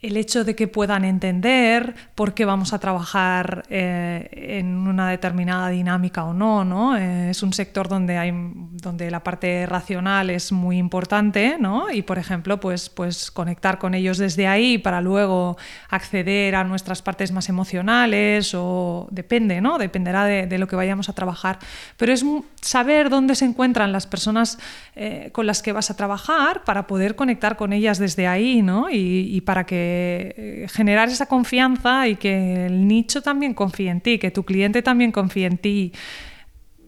el 0.00 0.16
hecho 0.16 0.44
de 0.44 0.54
que 0.54 0.68
puedan 0.68 1.04
entender 1.04 1.94
por 2.14 2.32
qué 2.32 2.44
vamos 2.44 2.72
a 2.72 2.78
trabajar 2.78 3.64
eh, 3.68 4.28
en 4.60 4.76
una 4.86 5.10
determinada 5.10 5.70
dinámica 5.70 6.22
o 6.24 6.32
no, 6.32 6.64
¿no? 6.64 6.96
Eh, 6.96 7.30
es 7.30 7.42
un 7.42 7.52
sector 7.52 7.88
donde, 7.88 8.16
hay, 8.16 8.32
donde 8.32 9.10
la 9.10 9.24
parte 9.24 9.66
racional 9.66 10.30
es 10.30 10.52
muy 10.52 10.78
importante, 10.78 11.56
¿no? 11.58 11.90
Y, 11.90 12.02
por 12.02 12.18
ejemplo, 12.18 12.60
pues, 12.60 12.88
pues 12.90 13.32
conectar 13.32 13.78
con 13.78 13.92
ellos 13.94 14.18
desde 14.18 14.46
ahí 14.46 14.78
para 14.78 15.00
luego 15.00 15.56
acceder 15.90 16.54
a 16.54 16.62
nuestras 16.62 17.02
partes 17.02 17.32
más 17.32 17.48
emocionales 17.48 18.54
o 18.54 19.08
depende, 19.10 19.60
¿no? 19.60 19.78
Dependerá 19.78 20.26
de, 20.26 20.58
lo 20.58 20.68
que 20.68 20.76
vayamos 20.76 21.08
a 21.08 21.12
trabajar. 21.12 21.58
Pero 21.96 22.12
es 22.12 22.24
saber 22.60 23.10
dónde 23.10 23.34
se 23.34 23.46
encuentran 23.46 23.90
las 23.90 24.06
personas 24.06 24.58
eh, 24.94 25.30
con 25.32 25.46
las 25.46 25.60
que 25.60 25.72
vas 25.72 25.90
a 25.90 25.96
trabajar 25.96 26.62
para 26.62 26.86
poder 26.86 27.16
conectar 27.16 27.56
con 27.56 27.72
ellas 27.72 27.98
desde 27.98 28.28
ahí, 28.28 28.62
¿no? 28.62 28.88
y 28.90 29.40
para 29.42 29.64
que 29.66 29.87
eh, 29.88 30.66
generar 30.68 31.08
esa 31.08 31.26
confianza 31.26 32.08
y 32.08 32.16
que 32.16 32.66
el 32.66 32.86
nicho 32.86 33.22
también 33.22 33.54
confíe 33.54 33.90
en 33.90 34.00
ti, 34.00 34.18
que 34.18 34.30
tu 34.30 34.44
cliente 34.44 34.82
también 34.82 35.12
confíe 35.12 35.46
en 35.46 35.58
ti, 35.58 35.92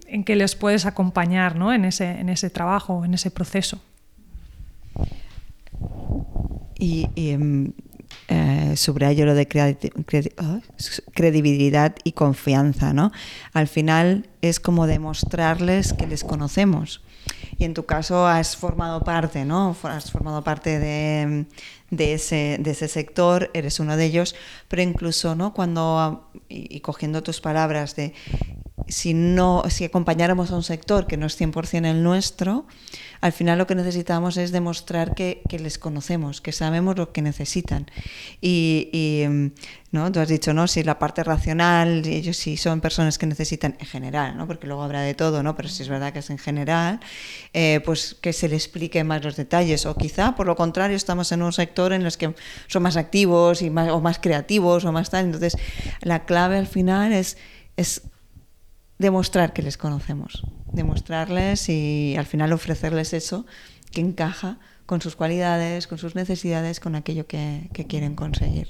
en 0.07 0.25
que 0.25 0.37
les 0.37 0.55
puedes 0.57 0.87
acompañar 0.87 1.57
¿no? 1.57 1.73
en, 1.73 1.85
ese, 1.85 2.11
en 2.21 2.29
ese 2.29 2.51
trabajo, 2.51 3.05
en 3.05 3.15
ese 3.15 3.31
proceso. 3.31 3.81
Y, 6.79 7.09
em, 7.17 7.73
eh, 8.33 8.77
subrayo 8.77 9.27
lo 9.27 9.35
de 9.35 9.49
credibilidad 11.13 11.97
y 12.05 12.13
confianza, 12.13 12.93
¿no? 12.93 13.11
Al 13.53 13.67
final 13.67 14.29
es 14.41 14.61
como 14.61 14.87
demostrarles 14.87 15.95
que 15.95 16.07
les 16.07 16.23
conocemos. 16.23 17.03
Y 17.59 17.65
en 17.65 17.75
tu 17.75 17.87
caso 17.87 18.29
has 18.29 18.57
formado 18.57 19.03
parte, 19.03 19.45
¿no? 19.45 19.77
Has 19.83 20.13
formado 20.13 20.45
parte 20.45 20.79
de, 20.79 21.47
ese 21.91 22.89
sector, 22.89 23.51
eres 23.53 23.81
uno 23.81 23.97
de 23.97 24.05
ellos, 24.05 24.37
pero 24.69 24.83
incluso 24.83 25.35
¿no? 25.35 25.53
cuando, 25.53 26.31
y, 26.49 26.79
cogiendo 26.81 27.25
tus 27.25 27.41
palabras, 27.41 27.97
de 27.97 28.15
si, 28.89 29.15
no, 29.15 29.63
si 29.69 29.85
acompañáramos 29.85 30.51
a 30.51 30.57
un 30.57 30.63
sector 30.63 31.07
que 31.07 31.17
no 31.17 31.27
es 31.27 31.41
100% 31.41 31.87
el 31.87 32.03
nuestro, 32.03 32.67
al 33.21 33.33
final 33.33 33.59
lo 33.59 33.67
que 33.67 33.75
necesitamos 33.75 34.37
es 34.37 34.51
demostrar 34.51 35.15
que, 35.15 35.43
les 35.51 35.79
conocemos, 35.79 36.41
que 36.41 36.53
sabemos 36.53 36.97
lo 36.97 37.13
que 37.13 37.21
necesitan. 37.21 37.87
Y, 38.41 39.25
mm, 39.29 39.47
¿no? 39.93 40.11
tú 40.11 40.21
has 40.21 40.29
dicho, 40.29 40.55
¿no? 40.55 40.67
si 40.67 40.83
la 40.83 40.99
parte 40.99 41.23
racional, 41.23 42.07
ellos 42.07 42.37
sí 42.37 42.57
son 42.57 42.81
personas 42.81 43.19
que 43.19 43.27
necesitan 43.27 43.77
en 43.79 43.87
general, 43.87 44.37
¿no? 44.37 44.47
porque 44.47 44.67
luego 44.67 44.83
habrá 44.83 45.03
de 45.03 45.15
todo, 45.15 45.43
¿no? 45.43 45.55
pero 45.55 45.69
si 45.69 45.83
es 45.83 45.89
verdad 45.89 46.13
que 46.13 46.21
es 46.21 46.31
en 46.31 46.39
general, 46.39 47.01
eh, 47.53 47.81
pues 47.85 48.17
que 48.21 48.33
se 48.33 48.49
le 48.49 48.57
explique 48.57 49.05
más 49.05 49.23
los 49.23 49.37
detalles. 49.37 49.85
O 49.85 49.95
quizá, 49.97 50.35
por 50.35 50.47
lo 50.47 50.57
contrario, 50.57 50.97
estamos 50.97 51.31
en 51.33 51.43
un 51.43 51.53
sector 51.53 51.93
en 51.93 52.05
los 52.05 52.17
que 52.17 52.35
son 52.69 52.83
más 52.83 52.97
activos 52.97 53.61
y 53.63 53.71
más, 53.71 53.91
o 53.91 54.01
más 54.01 54.19
creativos 54.19 54.85
o 54.85 54.93
más 54.93 55.11
tal. 55.11 55.27
Entonces, 55.27 55.57
la 56.01 56.25
clave 56.25 56.57
al 56.57 56.67
final 56.67 57.13
es, 57.13 57.37
es 57.77 58.03
demostrar 59.01 59.55
que 59.55 59.63
les 59.63 59.79
conocemos, 59.79 60.45
demostrarles 60.73 61.71
y 61.71 62.15
al 62.19 62.27
final 62.27 62.53
ofrecerles 62.53 63.15
eso 63.15 63.47
que 63.91 64.03
encaja 64.03 64.59
con 64.85 65.01
sus 65.01 65.17
cualidades, 65.17 65.87
con 65.87 65.97
sus 65.97 66.15
necesidades, 66.15 66.81
con 66.81 66.95
aquello 66.95 67.27
que, 67.27 67.71
quieren 67.89 68.15
conseguir. 68.15 68.69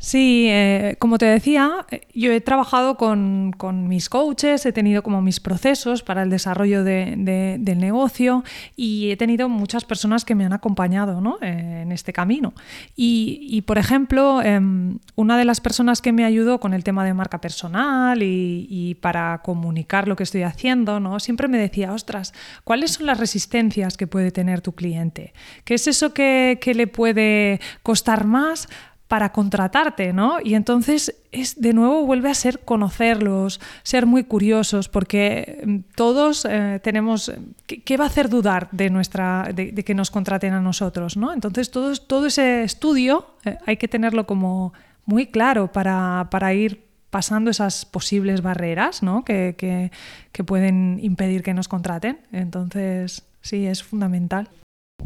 Sí, 0.00 0.48
eh, 0.50 0.96
como 0.98 1.18
te 1.18 1.24
decía, 1.24 1.86
eh, 1.90 2.02
yo 2.12 2.32
he 2.32 2.40
trabajado 2.40 2.96
con, 2.96 3.54
mis 3.88 4.08
coaches, 4.08 4.66
he 4.66 4.72
tenido 4.72 5.02
como 5.02 5.22
mis 5.22 5.40
procesos 5.40 6.02
para 6.02 6.24
el 6.24 6.30
desarrollo 6.30 6.84
del 6.84 7.78
negocio 7.78 8.44
y 8.76 9.10
he 9.12 9.16
tenido 9.16 9.48
muchas 9.48 9.84
personas 9.84 10.24
que 10.24 10.34
me 10.34 10.44
han 10.44 10.52
acompañado. 10.52 11.38
Eh, 11.40 11.80
en 11.82 11.92
este 11.92 12.12
camino. 12.12 12.54
Y, 12.96 13.62
por 13.62 13.78
ejemplo, 13.78 14.42
em, 14.42 14.98
una 15.16 15.38
de 15.38 15.44
las 15.44 15.60
personas 15.60 16.00
que 16.02 16.12
me 16.12 16.24
ayudó 16.24 16.58
con 16.60 16.74
el 16.74 16.82
tema 16.82 17.04
de 17.04 17.14
marca 17.14 17.40
personal 17.40 18.22
y, 18.22 18.96
para 19.00 19.42
comunicar 19.42 20.08
lo 20.08 20.16
que 20.16 20.22
estoy 20.22 20.42
haciendo, 20.42 21.00
¿no? 21.00 21.20
siempre 21.20 21.48
me 21.48 21.58
decía, 21.58 21.92
ostras, 21.92 22.32
¿cuáles 22.64 22.92
son 22.92 23.06
las 23.06 23.18
resistencias 23.18 23.96
que 23.96 24.06
puede 24.06 24.30
tener 24.30 24.60
tu 24.60 24.72
cliente? 24.72 25.34
¿Qué 25.64 25.74
es 25.74 25.86
eso 25.86 26.12
que 26.14 26.58
le 26.74 26.86
puede 26.86 27.60
costar 27.82 28.24
más? 28.24 28.68
Para 29.08 29.32
contratarte, 29.32 30.12
¿no? 30.12 30.38
Y 30.42 30.54
entonces 30.54 31.14
es 31.30 31.60
de 31.60 31.72
nuevo 31.72 32.06
vuelve 32.06 32.30
a 32.30 32.34
ser 32.34 32.60
conocerlos, 32.60 33.60
ser 33.82 34.06
muy 34.06 34.24
curiosos, 34.24 34.88
porque 34.88 35.62
mm, 35.64 35.76
todos 35.94 36.46
eh, 36.48 36.80
tenemos 36.82 37.30
¿qué, 37.66 37.96
va 37.96 38.04
a 38.04 38.06
hacer 38.08 38.28
dudar 38.28 38.68
de 38.72 38.90
nuestra 38.90 39.50
de, 39.54 39.74
que 39.74 39.94
nos 39.94 40.10
contraten 40.10 40.54
a 40.54 40.60
nosotros, 40.60 41.16
¿no? 41.16 41.32
Entonces 41.32 41.70
todo, 41.70 41.94
todo 41.96 42.26
ese 42.26 42.64
estudio 42.64 43.26
eh, 43.44 43.58
hay 43.66 43.76
que 43.76 43.88
tenerlo 43.88 44.26
como 44.26 44.72
muy 45.04 45.26
claro 45.26 45.70
para, 45.70 46.28
para 46.30 46.54
ir 46.54 46.84
pasando 47.10 47.50
esas 47.50 47.84
posibles 47.84 48.42
barreras 48.42 49.02
¿no? 49.02 49.24
que, 49.24 49.54
que, 49.56 49.92
que 50.32 50.42
pueden 50.42 50.98
impedir 51.00 51.44
que 51.44 51.54
nos 51.54 51.68
contraten. 51.68 52.18
Entonces, 52.32 53.22
sí, 53.40 53.66
es 53.66 53.84
fundamental 53.84 54.48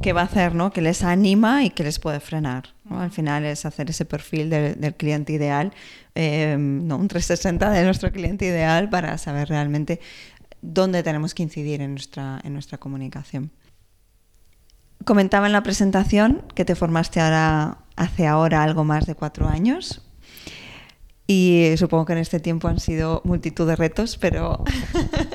qué 0.00 0.12
va 0.12 0.22
a 0.22 0.24
hacer, 0.24 0.54
¿no? 0.54 0.70
Que 0.70 0.80
les 0.80 1.02
anima 1.02 1.64
y 1.64 1.70
que 1.70 1.82
les 1.82 1.98
puede 1.98 2.20
frenar. 2.20 2.74
Al 2.90 3.10
final 3.10 3.44
es 3.44 3.66
hacer 3.66 3.90
ese 3.90 4.04
perfil 4.04 4.50
del, 4.50 4.94
cliente 4.94 5.32
ideal, 5.32 5.72
em, 6.14 6.86
¿no? 6.86 6.96
un 6.96 7.08
360 7.08 7.70
de 7.70 7.84
nuestro 7.84 8.12
cliente 8.12 8.46
ideal 8.46 8.88
para 8.88 9.18
saber 9.18 9.48
realmente 9.48 10.00
dónde 10.62 11.02
tenemos 11.02 11.34
que 11.34 11.42
incidir 11.42 11.80
en 11.80 11.92
nuestra, 11.92 12.40
en 12.44 12.52
nuestra 12.52 12.78
comunicación. 12.78 13.50
Comentaba 15.04 15.46
en 15.46 15.52
la 15.52 15.62
presentación 15.62 16.42
que 16.54 16.64
te 16.64 16.74
formaste 16.74 17.20
ahora, 17.20 17.78
hace 17.96 18.26
ahora 18.26 18.62
algo 18.62 18.84
más 18.84 19.06
de 19.06 19.14
cuatro 19.14 19.48
años. 19.48 20.02
Y 21.26 21.74
supongo 21.76 22.06
que 22.06 22.14
en 22.14 22.20
este 22.20 22.40
tiempo 22.40 22.68
han 22.68 22.80
sido 22.80 23.20
multitud 23.24 23.66
de 23.66 23.76
retos, 23.76 24.16
pero 24.16 24.64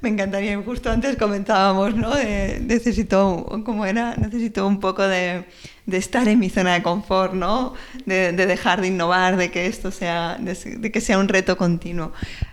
me 0.00 0.08
encantaría, 0.08 0.60
justo 0.62 0.90
antes 0.90 1.16
comentábamos, 1.16 1.94
¿no? 1.94 2.14
necesito, 2.14 3.62
¿cómo 3.64 3.84
era? 3.84 4.16
Necesito 4.16 4.66
un 4.66 4.80
poco 4.80 5.06
de, 5.06 5.44
estar 5.86 6.26
en 6.28 6.38
mi 6.38 6.50
zona 6.50 6.74
de 6.74 6.82
confort, 6.82 7.34
¿no? 7.34 7.74
De, 8.06 8.32
dejar 8.32 8.80
de 8.80 8.88
innovar, 8.88 9.36
de 9.36 9.50
que 9.50 9.66
esto 9.66 9.90
sea, 9.90 10.38
de, 10.38 10.92
que 10.92 11.00
sea 11.00 11.18
un 11.18 11.28
reto 11.28 11.56
continuo. 11.56 12.12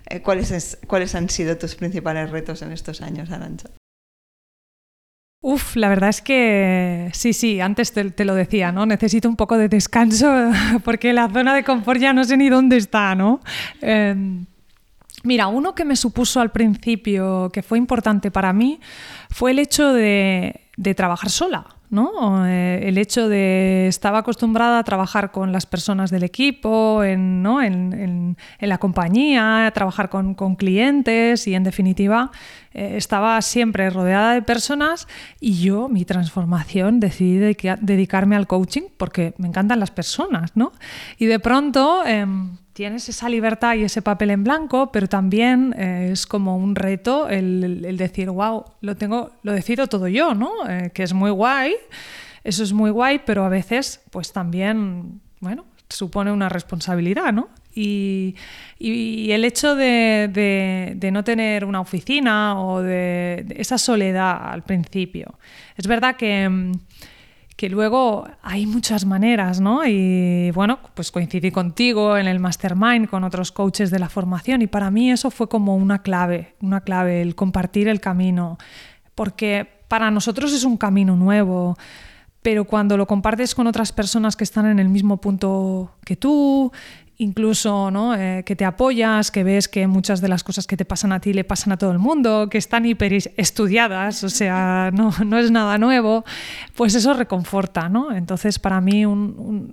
Eh, 0.09 0.21
¿cuáles, 0.21 0.77
¿Cuáles 0.87 1.15
han 1.15 1.29
sido 1.29 1.57
tus 1.57 1.75
principales 1.75 2.29
retos 2.29 2.61
en 2.61 2.71
estos 2.71 3.01
años, 3.01 3.31
Arancha? 3.31 3.69
Uf, 5.41 5.75
la 5.75 5.87
verdad 5.87 6.09
es 6.09 6.21
que 6.21 7.09
sí, 7.13 7.31
sí, 7.31 7.61
antes 7.61 7.93
te, 7.93 8.25
lo 8.25 8.33
decía, 8.35 8.71
¿no? 8.71 8.85
Necesito 8.85 9.29
un 9.29 9.35
poco 9.35 9.57
de 9.57 9.69
descanso 9.69 10.51
porque 10.83 11.13
la 11.13 11.29
zona 11.29 11.55
de 11.55 11.63
confort 11.63 12.01
ya 12.01 12.11
no 12.11 12.23
sé 12.23 12.37
ni 12.37 12.49
dónde 12.49 12.77
está, 12.77 13.15
¿no? 13.15 13.39
Em, 13.81 14.45
Mira, 15.27 15.47
uno 15.47 15.75
que 15.75 15.83
me 15.83 15.97
supuso 15.97 16.39
al 16.39 16.51
principio 16.51 17.49
que 17.51 17.61
fue 17.61 17.77
importante 17.77 18.31
para 18.31 18.53
mí 18.53 18.79
fue 19.29 19.51
el 19.51 19.59
hecho 19.59 19.91
de, 19.91 20.61
trabajar 20.95 21.29
sola. 21.29 21.65
¿no? 21.89 22.47
Eh, 22.47 22.83
el 22.83 22.97
hecho 22.97 23.27
de 23.27 23.89
estaba 23.89 24.19
acostumbrada 24.19 24.79
a 24.79 24.83
trabajar 24.85 25.31
con 25.31 25.51
las 25.51 25.65
personas 25.65 26.11
del 26.11 26.23
equipo, 26.23 27.03
en, 27.03 28.37
la 28.61 28.77
compañía, 28.77 29.67
a 29.67 29.71
trabajar 29.71 30.07
con, 30.07 30.55
clientes 30.55 31.45
y 31.45 31.55
en 31.55 31.65
definitiva 31.65 32.31
eh, 32.73 32.93
estaba 32.95 33.41
siempre 33.41 33.89
rodeada 33.89 34.33
de 34.33 34.43
personas 34.43 35.09
y 35.41 35.59
yo, 35.59 35.89
mi 35.89 36.05
transformación, 36.05 37.01
decidí 37.01 37.37
dedicarme 37.37 38.37
al 38.37 38.47
coaching 38.47 38.83
porque 38.95 39.33
me 39.39 39.49
encantan 39.49 39.81
las 39.81 39.91
personas. 39.91 40.55
¿no? 40.55 40.71
Y 41.17 41.25
de 41.25 41.39
pronto... 41.41 42.05
Em, 42.05 42.55
tienes 42.77 43.09
esa 43.09 43.27
libertad 43.27 43.73
y 43.73 43.85
ese 43.85 44.03
papel 44.03 44.29
en 44.29 44.43
blanco, 44.43 44.91
pero 44.91 45.07
también 45.07 45.73
eh, 45.79 46.09
es 46.11 46.27
como 46.27 46.57
un 46.57 46.75
reto 46.75 47.27
el, 47.27 47.97
decir, 47.97 48.29
wow, 48.29 48.65
lo 48.81 48.95
tengo, 48.95 49.31
lo 49.41 49.51
decido 49.51 49.87
todo 49.87 50.07
yo, 50.07 50.35
¿no? 50.35 50.51
Eh, 50.69 50.91
que 50.93 51.01
es 51.01 51.11
muy 51.11 51.31
guay, 51.31 51.73
eso 52.43 52.61
es 52.61 52.73
muy 52.73 52.91
guay, 52.91 53.21
pero 53.25 53.43
a 53.43 53.49
veces, 53.49 53.99
pues 54.11 54.31
también, 54.31 55.19
bueno, 55.39 55.65
supone 55.89 56.31
una 56.31 56.49
responsabilidad, 56.49 57.33
¿no? 57.33 57.49
Y, 57.73 58.35
el 58.79 59.43
hecho 59.43 59.73
de, 59.75 61.09
no 61.11 61.23
tener 61.23 61.65
una 61.65 61.81
oficina 61.81 62.61
o 62.61 62.83
de, 62.83 63.55
esa 63.57 63.79
soledad 63.79 64.51
al 64.51 64.61
principio. 64.61 65.39
Es 65.77 65.87
verdad 65.87 66.15
que 66.15 66.47
mm, 66.47 66.73
que 67.57 67.69
luego 67.69 68.27
hay 68.43 68.67
muchas 68.67 69.03
maneras, 69.03 69.59
¿no? 69.59 69.83
Y 69.83 70.51
bueno, 70.51 70.77
pues 70.93 71.11
coincidí 71.11 71.49
contigo 71.49 72.15
en 72.15 72.27
el 72.27 72.39
mastermind 72.39 73.09
con 73.09 73.23
otros 73.23 73.51
coaches 73.51 73.89
de 73.89 73.97
la 73.97 74.09
formación 74.09 74.61
y 74.61 74.67
para 74.67 74.91
mí 74.91 75.11
eso 75.11 75.31
fue 75.31 75.49
como 75.49 75.75
una 75.75 76.03
clave, 76.03 76.53
una 76.61 76.81
clave, 76.81 77.23
el 77.23 77.33
compartir 77.33 77.87
el 77.87 77.99
camino, 77.99 78.59
porque 79.15 79.67
para 79.87 80.11
nosotros 80.11 80.53
es 80.53 80.65
un 80.65 80.77
camino 80.77 81.15
nuevo, 81.15 81.75
pero 82.43 82.65
cuando 82.65 82.95
lo 82.95 83.07
compartes 83.07 83.55
con 83.55 83.65
otras 83.65 83.91
personas 83.91 84.35
que 84.35 84.43
están 84.43 84.67
en 84.67 84.77
el 84.77 84.87
mismo 84.87 85.17
punto 85.17 85.95
que 86.05 86.15
tú 86.15 86.71
incluso 87.17 87.91
¿no? 87.91 88.15
Eh, 88.15 88.43
que 88.45 88.55
te 88.55 88.65
apoyas, 88.65 89.31
que 89.31 89.43
ves 89.43 89.67
que 89.67 89.87
muchas 89.87 90.21
de 90.21 90.27
las 90.27 90.43
cosas 90.43 90.67
que 90.67 90.77
te 90.77 90.85
pasan 90.85 91.11
a 91.11 91.19
ti 91.19 91.33
le 91.33 91.43
pasan 91.43 91.73
a 91.73 91.77
todo 91.77 91.91
el 91.91 91.99
mundo, 91.99 92.47
que 92.49 92.57
están 92.57 92.85
hiper 92.85 93.13
estudiadas, 93.37 94.23
o 94.23 94.29
sea, 94.29 94.91
no, 94.93 95.11
no 95.25 95.37
es 95.37 95.51
nada 95.51 95.77
nuevo, 95.77 96.23
pues 96.75 96.95
eso 96.95 97.13
reconforta. 97.13 97.89
¿no? 97.89 98.11
Entonces, 98.11 98.59
para 98.59 98.81
mí, 98.81 99.03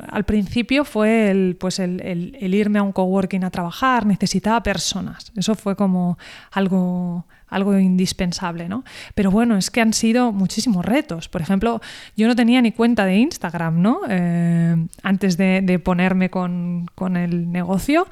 al 0.08 0.24
principio 0.24 0.84
fue 0.84 1.30
el, 1.30 1.56
pues 1.58 1.78
el, 1.78 2.00
el 2.00 2.54
irme 2.54 2.78
a 2.78 2.82
un 2.82 2.92
coworking 2.92 3.44
a 3.44 3.50
trabajar, 3.50 4.06
necesitaba 4.06 4.62
personas. 4.62 5.32
Eso 5.36 5.54
fue 5.54 5.76
como 5.76 6.18
algo 6.52 7.26
algo 7.54 7.78
indispensable, 7.78 8.68
¿no? 8.68 8.84
Pero 9.14 9.30
bueno, 9.30 9.56
es 9.56 9.70
que 9.70 9.80
han 9.80 9.92
sido 9.92 10.32
muchísimos 10.32 10.84
retos. 10.84 11.28
Por 11.28 11.40
ejemplo, 11.40 11.80
yo 12.16 12.26
no 12.26 12.34
tenía 12.34 12.60
ni 12.60 12.72
cuenta 12.72 13.06
de 13.06 13.16
Instagram, 13.16 13.80
¿no? 13.80 14.00
Eh, 14.08 14.76
antes 15.02 15.36
de, 15.36 15.80
ponerme 15.82 16.30
con, 16.30 16.86
con 16.94 17.16
el 17.16 17.50
negocio. 17.50 18.06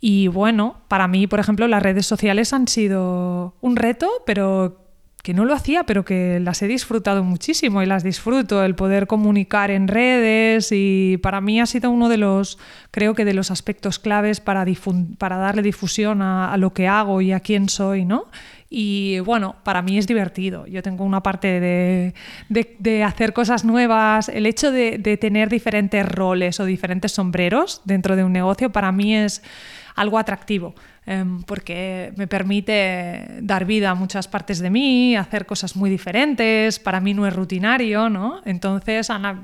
Y 0.00 0.28
bueno, 0.28 0.76
para 0.88 1.08
mí, 1.08 1.26
por 1.26 1.40
ejemplo, 1.40 1.68
las 1.68 1.82
redes 1.82 2.06
sociales 2.06 2.52
han 2.52 2.68
sido 2.68 3.54
un 3.60 3.76
reto, 3.76 4.10
pero 4.26 4.82
que 5.22 5.34
no 5.34 5.44
lo 5.44 5.54
hacía, 5.54 5.84
pero 5.84 6.04
que 6.04 6.40
las 6.40 6.62
he 6.62 6.68
disfrutado 6.68 7.22
muchísimo 7.22 7.80
y 7.80 7.86
las 7.86 8.02
disfruto, 8.02 8.64
el 8.64 8.74
poder 8.74 9.06
comunicar 9.06 9.70
en 9.70 9.86
redes 9.86 10.70
y 10.72 11.16
para 11.22 11.40
mí 11.40 11.60
ha 11.60 11.66
sido 11.66 11.90
uno 11.90 12.08
de 12.08 12.16
los, 12.16 12.58
creo 12.90 13.14
que 13.14 13.24
de 13.24 13.32
los 13.32 13.52
aspectos 13.52 14.00
claves 14.00 14.40
para, 14.40 14.66
para 15.18 15.36
darle 15.36 15.62
difusión 15.62 16.22
a, 16.22 16.52
a, 16.52 16.56
lo 16.56 16.72
que 16.72 16.88
hago 16.88 17.20
y 17.20 17.30
a 17.30 17.38
quién 17.38 17.68
soy, 17.68 18.04
¿no? 18.04 18.26
Y 18.74 19.20
bueno, 19.20 19.56
para 19.64 19.82
mí 19.82 19.98
es 19.98 20.06
divertido. 20.06 20.66
Yo 20.66 20.82
tengo 20.82 21.04
una 21.04 21.22
parte 21.22 21.60
de, 21.60 23.04
hacer 23.04 23.34
cosas 23.34 23.66
nuevas. 23.66 24.30
El 24.30 24.46
hecho 24.46 24.72
de, 24.72 24.98
tener 25.20 25.50
diferentes 25.50 26.08
roles 26.08 26.58
o 26.58 26.64
diferentes 26.64 27.12
sombreros 27.12 27.82
dentro 27.84 28.16
de 28.16 28.24
un 28.24 28.32
negocio 28.32 28.72
para 28.72 28.90
mí 28.90 29.14
es 29.14 29.42
algo 29.94 30.18
atractivo. 30.18 30.74
Em, 31.04 31.42
porque 31.42 32.14
me 32.16 32.26
permite 32.26 33.40
dar 33.42 33.66
vida 33.66 33.90
a 33.90 33.94
muchas 33.94 34.26
partes 34.26 34.60
de 34.60 34.70
mí, 34.70 35.16
hacer 35.16 35.44
cosas 35.44 35.76
muy 35.76 35.90
diferentes, 35.90 36.78
para 36.78 37.00
mí 37.00 37.12
no 37.12 37.26
es 37.26 37.34
rutinario, 37.34 38.08
¿no? 38.08 38.40
Entonces, 38.46 39.10
Ana, 39.10 39.42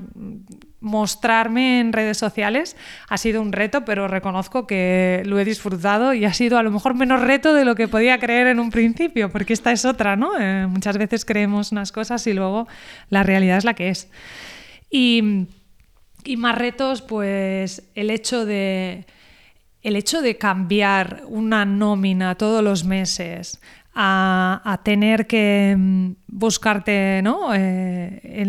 mostrarme 0.81 1.79
en 1.79 1.91
redes 1.91 2.17
sociales 2.17 2.75
ha 3.09 3.17
sido 3.17 3.41
un 3.41 3.51
reto, 3.51 3.83
pero 3.85 4.07
reconozco 4.07 4.65
que 4.65 5.23
lo 5.25 5.39
he 5.39 5.45
disfrutado 5.45 6.13
y 6.13 6.25
ha 6.25 6.33
sido 6.33 6.57
a 6.57 6.63
lo 6.63 6.71
mejor 6.71 6.95
menos 6.95 7.21
reto 7.21 7.53
de 7.53 7.65
lo 7.65 7.75
que 7.75 7.87
podía 7.87 8.19
creer 8.19 8.47
en 8.47 8.59
un 8.59 8.71
principio, 8.71 9.29
porque 9.29 9.53
esta 9.53 9.71
es 9.71 9.85
otra, 9.85 10.15
¿no? 10.15 10.39
Eh, 10.39 10.67
muchas 10.67 10.97
veces 10.97 11.25
creemos 11.25 11.71
unas 11.71 11.91
cosas 11.91 12.25
y 12.27 12.33
luego 12.33 12.67
la 13.09 13.23
realidad 13.23 13.57
es 13.57 13.65
la 13.65 13.73
que 13.73 13.89
es. 13.89 14.09
Y, 14.89 15.47
y 16.23 16.37
más 16.37 16.57
retos, 16.57 17.01
pues 17.01 17.83
el 17.95 18.09
hecho 18.09 18.45
de 18.45 19.05
el 19.81 19.95
hecho 19.95 20.21
de 20.21 20.37
cambiar 20.37 21.23
una 21.27 21.63
nómina 21.63 22.35
todos 22.35 22.61
los 22.61 22.83
meses 22.83 23.61
a, 24.01 24.79
tener 24.83 25.27
que 25.27 25.75
mm, 25.77 26.11
buscarte, 26.27 27.19
¿no? 27.21 27.53
Eh, 27.53 28.47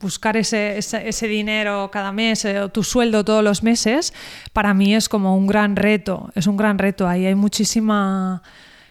buscar 0.00 0.36
ese, 0.36 1.28
dinero 1.28 1.88
cada 1.92 2.10
mes 2.10 2.44
eh, 2.44 2.60
o 2.60 2.68
tu 2.68 2.82
sueldo 2.82 3.24
todos 3.24 3.44
los 3.44 3.62
meses, 3.62 4.12
para 4.52 4.74
mí 4.74 4.96
es 4.96 5.08
como 5.08 5.36
un 5.36 5.46
gran 5.46 5.76
reto, 5.76 6.30
es 6.34 6.48
un 6.48 6.56
gran 6.56 6.78
reto. 6.78 7.06
Ahí 7.06 7.26
hay 7.26 7.36
muchísima 7.36 8.42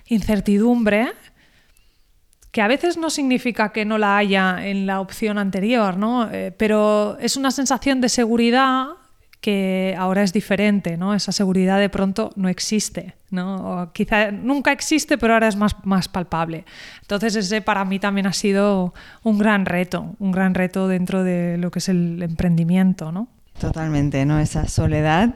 incertidumbre 0.06 1.12
que 2.52 2.62
a 2.62 2.70
veces 2.70 2.98
no 2.98 3.10
significa 3.10 3.74
que 3.74 3.84
no 3.84 3.98
la 3.98 4.17
haya 4.17 4.65
en 4.65 4.86
la 4.86 5.02
opción 5.02 5.38
anterior, 5.38 5.98
¿no? 5.98 6.32
Eh, 6.32 6.54
pero 6.58 7.17
es 7.20 7.36
una 7.36 7.52
sensación 7.52 8.00
de 8.00 8.08
seguridad 8.08 8.88
que 9.48 9.96
ahora 9.98 10.24
es 10.24 10.34
diferente, 10.34 10.98
¿no? 10.98 11.14
Esa 11.14 11.32
seguridad 11.32 11.80
de 11.80 11.88
pronto 11.88 12.32
no 12.36 12.50
existe, 12.50 13.16
¿no? 13.32 13.56
O 13.56 13.94
quizá 13.94 14.30
nunca 14.30 14.74
existe, 14.74 15.18
pero 15.18 15.36
ahora 15.36 15.48
es 15.48 15.56
más, 15.56 15.74
más 15.86 16.10
palpable. 16.10 16.66
Entonces 17.00 17.34
ese 17.38 17.62
para 17.62 17.86
mí 17.86 17.98
también 17.98 18.28
ha 18.28 18.34
sido 18.34 18.94
un 19.24 19.38
gran 19.38 19.66
reto, 19.66 20.18
un 20.20 20.34
gran 20.34 20.54
reto 20.54 20.90
dentro 20.90 21.24
de 21.24 21.58
lo 21.58 21.72
que 21.72 21.80
es 21.80 21.88
el 21.88 22.22
emprendimiento, 22.22 23.14
¿no? 23.14 23.30
Totalmente, 23.58 24.26
¿no? 24.26 24.38
Esa 24.38 24.68
soledad 24.68 25.34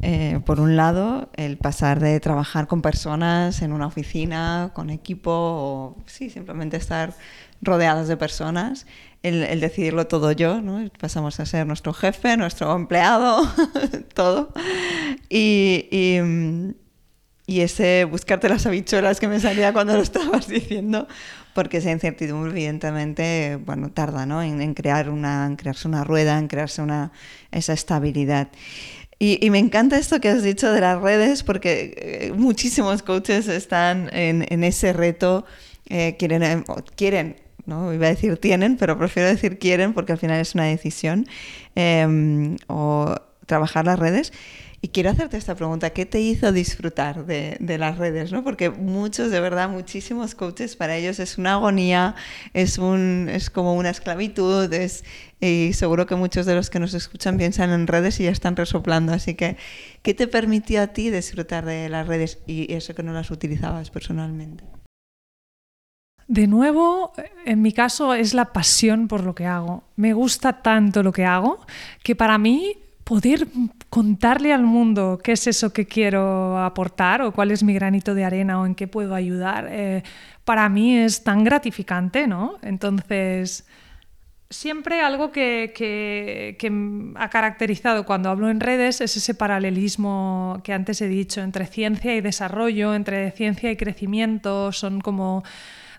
eh, 0.00 0.40
por 0.44 0.58
un 0.58 0.74
lado, 0.74 1.30
el 1.36 1.58
pasar 1.58 2.00
de 2.00 2.18
trabajar 2.18 2.66
con 2.66 2.82
personas 2.82 3.62
en 3.62 3.72
una 3.72 3.86
oficina, 3.86 4.72
con 4.74 4.90
equipo, 4.90 5.30
o 5.30 5.96
sí, 6.06 6.28
simplemente 6.28 6.76
estar 6.76 7.14
rodeadas 7.60 8.08
de 8.08 8.16
personas, 8.16 8.86
el, 9.22 9.60
decidirlo 9.60 10.06
todo 10.06 10.32
yo, 10.32 10.60
¿no? 10.60 10.88
Pasamos 10.98 11.38
a 11.40 11.46
ser 11.46 11.66
nuestro 11.66 11.92
jefe, 11.92 12.36
nuestro 12.36 12.74
empleado, 12.74 13.42
todo. 14.14 14.52
Y, 15.28 15.88
y, 15.90 17.60
ese 17.60 18.04
buscarte 18.04 18.48
las 18.48 18.66
habichuelas 18.66 19.20
que 19.20 19.28
me 19.28 19.38
salía 19.38 19.72
cuando 19.72 19.94
lo 19.94 20.02
estabas 20.02 20.48
diciendo, 20.48 21.06
porque 21.54 21.78
esa 21.78 21.90
incertidumbre 21.90 22.50
evidentemente, 22.50 23.58
bueno, 23.64 23.90
tarda, 23.90 24.26
¿no? 24.26 24.42
En, 24.42 24.74
crear 24.74 25.10
una, 25.10 25.46
en 25.46 25.56
crearse 25.56 25.86
una 25.86 26.02
rueda, 26.02 26.38
en 26.38 26.48
crearse 26.48 26.82
una, 26.82 27.12
esa 27.50 27.74
estabilidad. 27.74 28.48
Y, 29.18 29.48
me 29.50 29.60
encanta 29.60 29.98
esto 29.98 30.20
que 30.20 30.28
has 30.28 30.42
dicho 30.42 30.72
de 30.72 30.80
las 30.80 31.00
redes, 31.00 31.44
porque 31.44 31.94
eh, 31.96 32.32
muchísimos 32.32 33.04
coaches 33.04 33.46
están 33.46 34.10
en, 34.12 34.44
en 34.48 34.64
ese 34.64 34.92
reto, 34.92 35.44
eh, 35.88 36.16
quieren, 36.18 36.42
eh, 36.42 36.64
quieren, 36.96 37.36
no 37.66 37.92
iba 37.92 38.06
a 38.06 38.10
decir 38.10 38.36
tienen, 38.38 38.76
pero 38.76 38.98
prefiero 38.98 39.28
decir 39.28 39.58
quieren 39.58 39.92
porque 39.92 40.12
al 40.12 40.18
final 40.18 40.40
es 40.40 40.54
una 40.54 40.64
decisión, 40.64 41.26
em, 41.74 42.56
o 42.68 43.14
trabajar 43.46 43.86
las 43.86 43.98
redes. 43.98 44.32
Y 44.84 44.88
quiero 44.88 45.10
hacerte 45.10 45.36
esta 45.36 45.54
pregunta, 45.54 45.90
¿qué 45.90 46.06
te 46.06 46.20
hizo 46.20 46.50
disfrutar 46.50 47.24
de, 47.24 47.56
de, 47.60 47.78
las 47.78 47.98
redes? 47.98 48.32
¿no? 48.32 48.42
Porque 48.42 48.68
muchos, 48.68 49.30
de 49.30 49.38
verdad, 49.38 49.68
muchísimos 49.68 50.34
coaches, 50.34 50.74
para 50.74 50.96
ellos 50.96 51.20
es 51.20 51.38
una 51.38 51.52
agonía, 51.52 52.16
es, 52.52 52.78
un, 52.78 53.28
es 53.30 53.48
como 53.48 53.74
una 53.74 53.90
esclavitud, 53.90 54.72
es, 54.72 55.04
y 55.40 55.72
seguro 55.74 56.06
que 56.06 56.16
muchos 56.16 56.46
de 56.46 56.56
los 56.56 56.68
que 56.68 56.80
nos 56.80 56.94
escuchan 56.94 57.38
piensan 57.38 57.70
en 57.70 57.86
redes 57.86 58.18
y 58.18 58.24
ya 58.24 58.30
están 58.30 58.56
resoplando. 58.56 59.12
Así 59.12 59.34
que, 59.34 59.56
¿qué 60.02 60.14
te 60.14 60.26
permitió 60.26 60.82
a 60.82 60.88
ti 60.88 61.10
disfrutar 61.10 61.64
de 61.64 61.88
las 61.88 62.08
redes 62.08 62.40
y 62.48 62.72
eso 62.74 62.92
que 62.96 63.04
no 63.04 63.12
las 63.12 63.30
utilizabas 63.30 63.90
personalmente? 63.90 64.64
De 66.32 66.46
nuevo, 66.46 67.12
en 67.44 67.60
mi 67.60 67.74
caso 67.74 68.14
es 68.14 68.32
la 68.32 68.54
pasión 68.54 69.06
por 69.06 69.22
lo 69.22 69.34
que 69.34 69.44
hago. 69.44 69.84
Me 69.96 70.14
gusta 70.14 70.62
tanto 70.62 71.02
lo 71.02 71.12
que 71.12 71.26
hago 71.26 71.60
que 72.02 72.16
para 72.16 72.38
mí 72.38 72.72
poder 73.04 73.46
contarle 73.90 74.54
al 74.54 74.62
mundo 74.62 75.20
qué 75.22 75.32
es 75.32 75.46
eso 75.46 75.74
que 75.74 75.84
quiero 75.84 76.56
aportar 76.56 77.20
o 77.20 77.32
cuál 77.32 77.50
es 77.50 77.62
mi 77.62 77.74
granito 77.74 78.14
de 78.14 78.24
arena 78.24 78.58
o 78.58 78.64
en 78.64 78.74
qué 78.74 78.86
puedo 78.86 79.14
ayudar, 79.14 79.68
eh, 79.70 80.04
para 80.46 80.70
mí 80.70 80.96
es 80.96 81.22
tan 81.22 81.44
gratificante, 81.44 82.26
¿no? 82.26 82.56
Entonces, 82.62 83.66
siempre 84.48 85.02
algo 85.02 85.32
que, 85.32 85.74
que, 85.76 86.56
ha 87.16 87.28
caracterizado 87.28 88.06
cuando 88.06 88.30
hablo 88.30 88.48
en 88.48 88.60
redes 88.60 89.02
es 89.02 89.18
ese 89.18 89.34
paralelismo 89.34 90.62
que 90.64 90.72
antes 90.72 91.02
he 91.02 91.08
dicho 91.08 91.42
entre 91.42 91.66
ciencia 91.66 92.16
y 92.16 92.22
desarrollo, 92.22 92.94
entre 92.94 93.32
ciencia 93.32 93.70
y 93.70 93.76
crecimiento, 93.76 94.72
son 94.72 95.02
como 95.02 95.44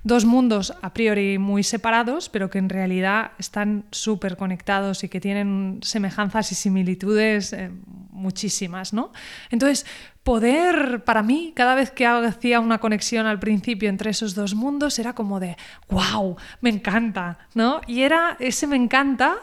dos 0.04 0.26
mundos 0.26 0.74
a 0.82 0.94
priori 0.94 1.38
muy 1.38 1.64
separados, 1.64 2.30
pero 2.30 2.50
que 2.50 2.60
en 2.60 2.70
realidad 2.70 3.32
están 3.40 3.86
súper 3.92 4.38
conectados 4.38 5.04
y 5.04 5.10
que 5.10 5.22
tienen 5.22 5.80
semejanzas 5.82 6.52
y 6.52 6.56
similitudes 6.56 7.54
eh, 7.54 7.72
muchísimas, 8.12 8.94
¿no? 8.94 9.12
Entonces, 9.50 9.86
poder, 10.24 11.04
para 11.04 11.24
mí, 11.24 11.54
cada 11.56 11.76
vez 11.76 11.92
que 11.92 12.06
hacía 12.06 12.60
una 12.60 12.80
conexión 12.80 13.26
al 13.26 13.40
principio 13.40 13.90
entre 13.90 14.12
esos 14.12 14.36
dos 14.36 14.56
mundos, 14.56 15.00
era 15.00 15.14
como 15.14 15.40
de, 15.40 15.58
wow, 15.90 16.38
me 16.62 16.70
encanta, 16.70 17.40
¿no? 17.54 17.82
Y 17.88 18.02
era 18.02 18.38
ese 18.40 18.68
me 18.68 18.76
encanta 18.76 19.36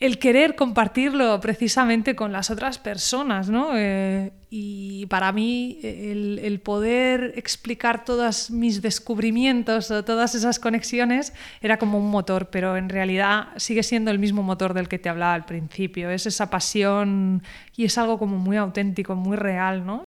el 0.00 0.18
querer 0.18 0.54
compartirlo 0.54 1.40
precisamente 1.40 2.14
con 2.14 2.30
las 2.32 2.50
otras 2.50 2.78
personas, 2.78 3.50
¿no? 3.50 3.70
Eh, 3.74 4.32
y 4.50 5.06
para 5.06 5.32
mí 5.32 5.78
el, 5.82 6.60
poder 6.60 7.34
explicar 7.36 8.04
todos 8.04 8.50
mis 8.50 8.80
descubrimientos 8.80 9.90
o 9.90 10.04
todas 10.04 10.34
esas 10.34 10.58
conexiones 10.58 11.34
era 11.60 11.78
como 11.78 11.98
un 11.98 12.10
motor, 12.10 12.48
pero 12.50 12.76
en 12.76 12.88
realidad 12.88 13.48
sigue 13.56 13.82
siendo 13.82 14.10
el 14.10 14.18
mismo 14.18 14.42
motor 14.42 14.72
del 14.72 14.88
que 14.88 14.98
te 14.98 15.08
hablaba 15.08 15.34
al 15.34 15.44
principio. 15.44 16.10
Es 16.10 16.26
esa 16.26 16.48
pasión 16.48 17.42
y 17.76 17.84
es 17.84 17.98
algo 17.98 18.18
como 18.18 18.38
muy 18.38 18.56
auténtico, 18.56 19.14
muy 19.16 19.36
real, 19.36 19.84
¿no? 19.84 20.04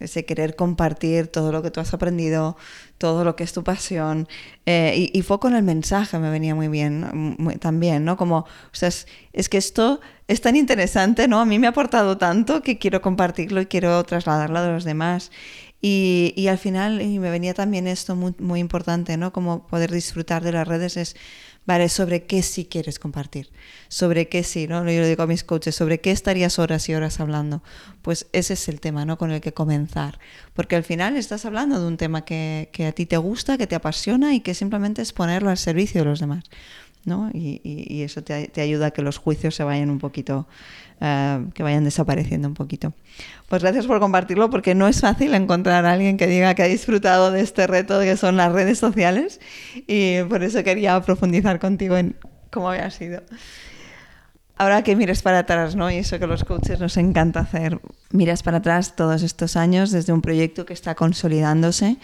Ese 0.00 0.24
querer 0.24 0.56
compartir 0.56 1.28
todo 1.28 1.52
lo 1.52 1.62
que 1.62 1.70
tú 1.70 1.80
has 1.80 1.92
aprendido, 1.94 2.56
todo 2.98 3.24
lo 3.24 3.36
que 3.36 3.44
es 3.44 3.52
tu 3.52 3.64
pasión. 3.64 4.28
Eh, 4.66 5.10
y, 5.12 5.22
fue 5.22 5.38
con 5.38 5.54
el 5.54 5.62
mensaje, 5.62 6.18
me 6.18 6.30
venía 6.30 6.54
muy 6.54 6.68
bien 6.68 7.36
también, 7.60 8.04
¿no? 8.04 8.16
Como, 8.16 8.38
o 8.38 8.46
sea, 8.72 8.88
es, 8.88 9.48
que 9.48 9.58
esto 9.58 10.00
es 10.28 10.40
tan 10.40 10.56
interesante, 10.56 11.28
¿no? 11.28 11.40
A 11.40 11.44
mí 11.44 11.58
me 11.58 11.66
ha 11.66 11.70
aportado 11.70 12.18
tanto 12.18 12.62
que 12.62 12.78
quiero 12.78 13.00
compartirlo 13.02 13.60
y 13.60 13.66
quiero 13.66 14.02
trasladarlo 14.04 14.58
a 14.58 14.68
los 14.68 14.84
demás. 14.84 15.30
Y, 15.80 16.32
y 16.36 16.48
al 16.48 16.58
final, 16.58 17.02
y 17.02 17.18
me 17.18 17.30
venía 17.30 17.54
también 17.54 17.86
esto 17.86 18.16
muy, 18.16 18.34
muy 18.38 18.60
importante, 18.60 19.16
¿no? 19.16 19.32
Como 19.32 19.66
poder 19.66 19.90
disfrutar 19.92 20.42
de 20.42 20.52
las 20.52 20.66
redes 20.66 20.96
es 20.96 21.16
¿vale? 21.66 21.88
Sobre 21.88 22.24
qué 22.24 22.42
sí 22.42 22.64
quieres 22.64 22.98
compartir, 22.98 23.50
sobre 23.88 24.28
qué 24.28 24.42
sí, 24.44 24.66
¿no? 24.66 24.88
Yo 24.90 25.00
lo 25.00 25.06
digo 25.06 25.22
a 25.22 25.26
mis 25.26 25.44
coaches, 25.44 25.74
sobre 25.74 26.00
qué 26.00 26.12
estarías 26.12 26.58
horas 26.58 26.88
y 26.88 26.94
horas 26.94 27.20
hablando. 27.20 27.62
Pues 28.02 28.26
ese 28.32 28.54
es 28.54 28.68
el 28.68 28.80
tema, 28.80 29.04
¿no? 29.04 29.18
Con 29.18 29.32
el 29.32 29.40
que 29.40 29.52
comenzar. 29.52 30.18
Porque 30.54 30.76
al 30.76 30.84
final 30.84 31.16
estás 31.16 31.44
hablando 31.44 31.80
de 31.80 31.86
un 31.86 31.96
tema 31.96 32.24
que, 32.24 32.70
que 32.72 32.86
a 32.86 32.92
ti 32.92 33.06
te 33.06 33.16
gusta, 33.16 33.58
que 33.58 33.66
te 33.66 33.74
apasiona 33.74 34.34
y 34.34 34.40
que 34.40 34.54
simplemente 34.54 35.02
es 35.02 35.12
ponerlo 35.12 35.50
al 35.50 35.58
servicio 35.58 36.02
de 36.02 36.06
los 36.06 36.20
demás. 36.20 36.44
¿No? 37.06 37.30
Y, 37.32 38.02
eso 38.02 38.22
te, 38.22 38.60
ayuda 38.60 38.86
a 38.86 38.90
que 38.90 39.00
los 39.00 39.16
juicios 39.16 39.54
se 39.54 39.64
vayan 39.64 39.88
un 39.88 39.98
poquito, 39.98 40.46
uh, 41.00 41.50
que 41.52 41.62
vayan 41.62 41.84
desapareciendo 41.84 42.48
un 42.48 42.54
poquito. 42.54 42.92
Pues 43.48 43.62
gracias 43.62 43.86
por 43.86 44.00
compartirlo, 44.00 44.50
porque 44.50 44.74
no 44.74 44.88
es 44.88 45.00
fácil 45.00 45.34
encontrar 45.34 45.86
a 45.86 45.92
alguien 45.92 46.16
que 46.16 46.26
diga 46.26 46.54
que 46.54 46.62
ha 46.62 46.66
disfrutado 46.66 47.30
de 47.30 47.40
este 47.40 47.66
reto 47.66 48.00
que 48.00 48.16
son 48.16 48.36
las 48.36 48.52
redes 48.52 48.78
sociales, 48.78 49.40
y 49.86 50.22
por 50.24 50.42
eso 50.42 50.62
quería 50.62 51.00
profundizar 51.00 51.58
contigo 51.58 51.96
en 51.96 52.16
cómo 52.50 52.70
había 52.70 52.90
sido. 52.90 53.22
Ahora 54.58 54.82
que 54.82 54.96
mires 54.96 55.22
para 55.22 55.40
atrás, 55.40 55.76
¿no? 55.76 55.90
Y 55.90 55.96
eso 55.96 56.18
que 56.18 56.26
los 56.26 56.44
coaches 56.44 56.80
nos 56.80 56.96
encanta 56.96 57.40
hacer, 57.40 57.78
miras 58.10 58.42
para 58.42 58.58
atrás 58.58 58.96
todos 58.96 59.22
estos 59.22 59.54
años 59.54 59.90
desde 59.90 60.12
un 60.12 60.22
proyecto 60.22 60.64
que 60.64 60.72
está 60.72 60.94
consolidándose 60.94 61.98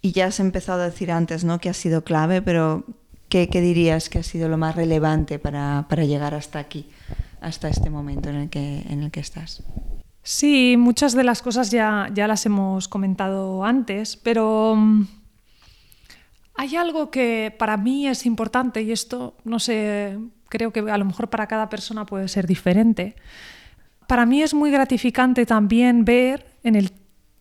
y 0.00 0.12
ya 0.12 0.26
has 0.26 0.40
empezado 0.40 0.80
a 0.80 0.86
decir 0.86 1.12
antes, 1.12 1.44
¿no? 1.44 1.60
Que 1.60 1.68
ha 1.68 1.74
sido 1.74 2.02
clave, 2.02 2.40
pero 2.40 2.84
¿qué, 3.32 3.60
dirías 3.62 4.10
que 4.10 4.18
ha 4.18 4.22
sido 4.22 4.48
lo 4.48 4.58
más 4.58 4.76
relevante 4.76 5.38
para, 5.38 5.86
llegar 6.04 6.34
hasta 6.34 6.58
aquí, 6.58 6.86
hasta 7.40 7.68
este 7.68 7.88
momento 7.88 8.28
en 8.28 8.36
el 8.36 8.50
que, 8.50 8.82
en 8.88 9.02
el 9.02 9.10
que 9.10 9.20
estás? 9.20 9.62
Sí, 10.22 10.76
muchas 10.78 11.14
de 11.14 11.24
las 11.24 11.40
cosas 11.40 11.70
ya, 11.70 12.10
ya 12.12 12.28
las 12.28 12.44
hemos 12.44 12.88
comentado 12.88 13.64
antes, 13.64 14.16
pero 14.16 14.74
mm, 14.76 15.06
hay 16.56 16.76
algo 16.76 17.10
que 17.10 17.54
para 17.58 17.78
mí 17.78 18.06
es 18.06 18.26
importante 18.26 18.82
y 18.82 18.92
esto, 18.92 19.34
no 19.44 19.58
sé, 19.58 20.18
creo 20.50 20.70
que 20.70 20.80
a 20.80 20.98
lo 20.98 21.04
mejor 21.06 21.28
para 21.28 21.46
cada 21.46 21.70
persona 21.70 22.04
puede 22.04 22.28
ser 22.28 22.46
diferente. 22.46 23.16
Para 24.06 24.26
mí 24.26 24.42
es 24.42 24.52
muy 24.52 24.70
gratificante 24.70 25.46
también 25.46 26.04
ver 26.04 26.46
en, 26.62 26.76
el, 26.76 26.92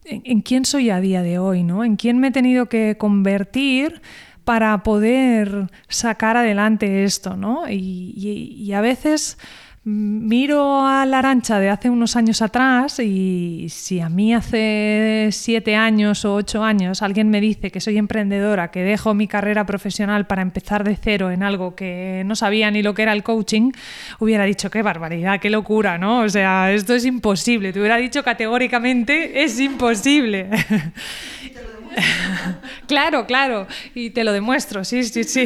en 0.06 0.42
quién 0.42 0.64
soy 0.64 0.90
a 0.90 1.02
día 1.02 1.22
de 1.22 1.38
hoy, 1.38 1.64
¿no? 1.64 1.84
En 1.84 1.98
quién 1.98 2.18
me 2.18 2.30
he 2.30 2.32
tenido 2.32 2.68
que 2.68 2.96
convertir 2.98 4.02
para 4.44 4.84
poder 4.84 5.68
sacar 5.88 6.38
adelante 6.38 7.04
esto, 7.04 7.36
¿no? 7.36 7.70
Y, 7.70 8.72
a 8.74 8.82
veces 8.82 9.38
miro 9.84 10.86
a 10.86 11.06
la 11.08 11.20
arancha 11.20 11.60
de 11.60 11.70
hace 11.70 11.90
unos 11.90 12.16
años 12.16 12.44
atrás 12.44 13.00
y 13.00 13.66
si 13.70 14.00
a 14.00 14.10
mí 14.10 14.34
hace 14.34 15.30
siete 15.32 15.76
años 15.76 16.24
o 16.24 16.36
ocho 16.36 16.64
años 16.64 17.02
alguien 17.02 17.30
me 17.30 17.42
dice 17.42 17.72
que 17.72 17.82
soy 17.82 17.98
emprendedora, 17.98 18.70
que 18.70 18.84
dejo 18.84 19.16
mi 19.16 19.28
carrera 19.28 19.66
profesional 19.66 20.28
para 20.28 20.44
empezar 20.44 20.84
de 20.84 20.96
cero 20.96 21.32
en 21.32 21.42
algo 21.42 21.76
que 21.76 22.22
no 22.28 22.36
sabía 22.36 22.70
ni 22.70 22.84
lo 22.84 22.94
que 22.94 23.02
era 23.02 23.14
el 23.14 23.24
coaching, 23.24 23.72
hubiera 24.20 24.46
dicho 24.46 24.70
qué 24.70 24.84
barbaridad, 24.84 25.40
qué 25.40 25.50
locura, 25.50 25.98
¿no? 25.98 26.20
O 26.20 26.30
sea, 26.30 26.72
esto 26.72 26.94
es 26.94 27.04
imposible. 27.06 27.74
Te 27.74 27.80
hubiera 27.80 27.98
dicho 27.98 28.24
categóricamente 28.24 29.44
es 29.44 29.60
imposible. 29.60 30.50
claro, 32.88 33.26
claro, 33.26 33.68
y 33.94 34.12
te 34.12 34.24
lo 34.24 34.32
demuestro, 34.32 34.84
sí, 34.84 35.04
sí, 35.04 35.24
sí. 35.24 35.46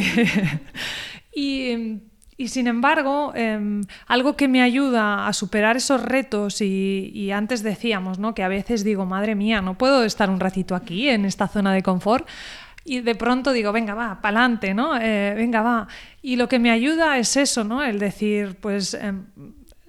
y, 1.35 2.47
sin 2.47 2.67
embargo, 2.67 3.33
em, 3.35 3.81
algo 4.07 4.35
que 4.35 4.47
me 4.47 4.61
ayuda 4.61 5.27
a 5.27 5.33
superar 5.33 5.77
esos 5.77 6.01
retos, 6.01 6.61
y, 6.61 7.31
antes 7.31 7.63
decíamos 7.63 8.19
¿no? 8.19 8.35
que 8.35 8.43
a 8.43 8.47
veces 8.47 8.83
digo, 8.83 9.05
madre 9.05 9.35
mía, 9.35 9.61
no 9.61 9.77
puedo 9.77 10.03
estar 10.03 10.29
un 10.29 10.39
ratito 10.39 10.75
aquí, 10.75 11.09
en 11.09 11.25
esta 11.25 11.47
zona 11.47 11.73
de 11.73 11.83
confort, 11.83 12.27
y 12.87 13.01
de 13.01 13.15
pronto 13.15 13.51
digo, 13.51 13.71
venga, 13.71 13.95
va, 13.95 14.21
pa'lante, 14.21 14.75
¿no? 14.75 14.95
Eh, 14.95 15.33
venga, 15.35 15.63
va. 15.63 15.87
Y 16.21 16.35
lo 16.35 16.47
que 16.47 16.59
me 16.59 16.69
ayuda 16.69 17.17
es 17.17 17.35
eso, 17.35 17.63
¿no? 17.63 17.83
El 17.83 17.97
decir, 17.97 18.57
pues 18.61 18.93
em, 18.93 19.25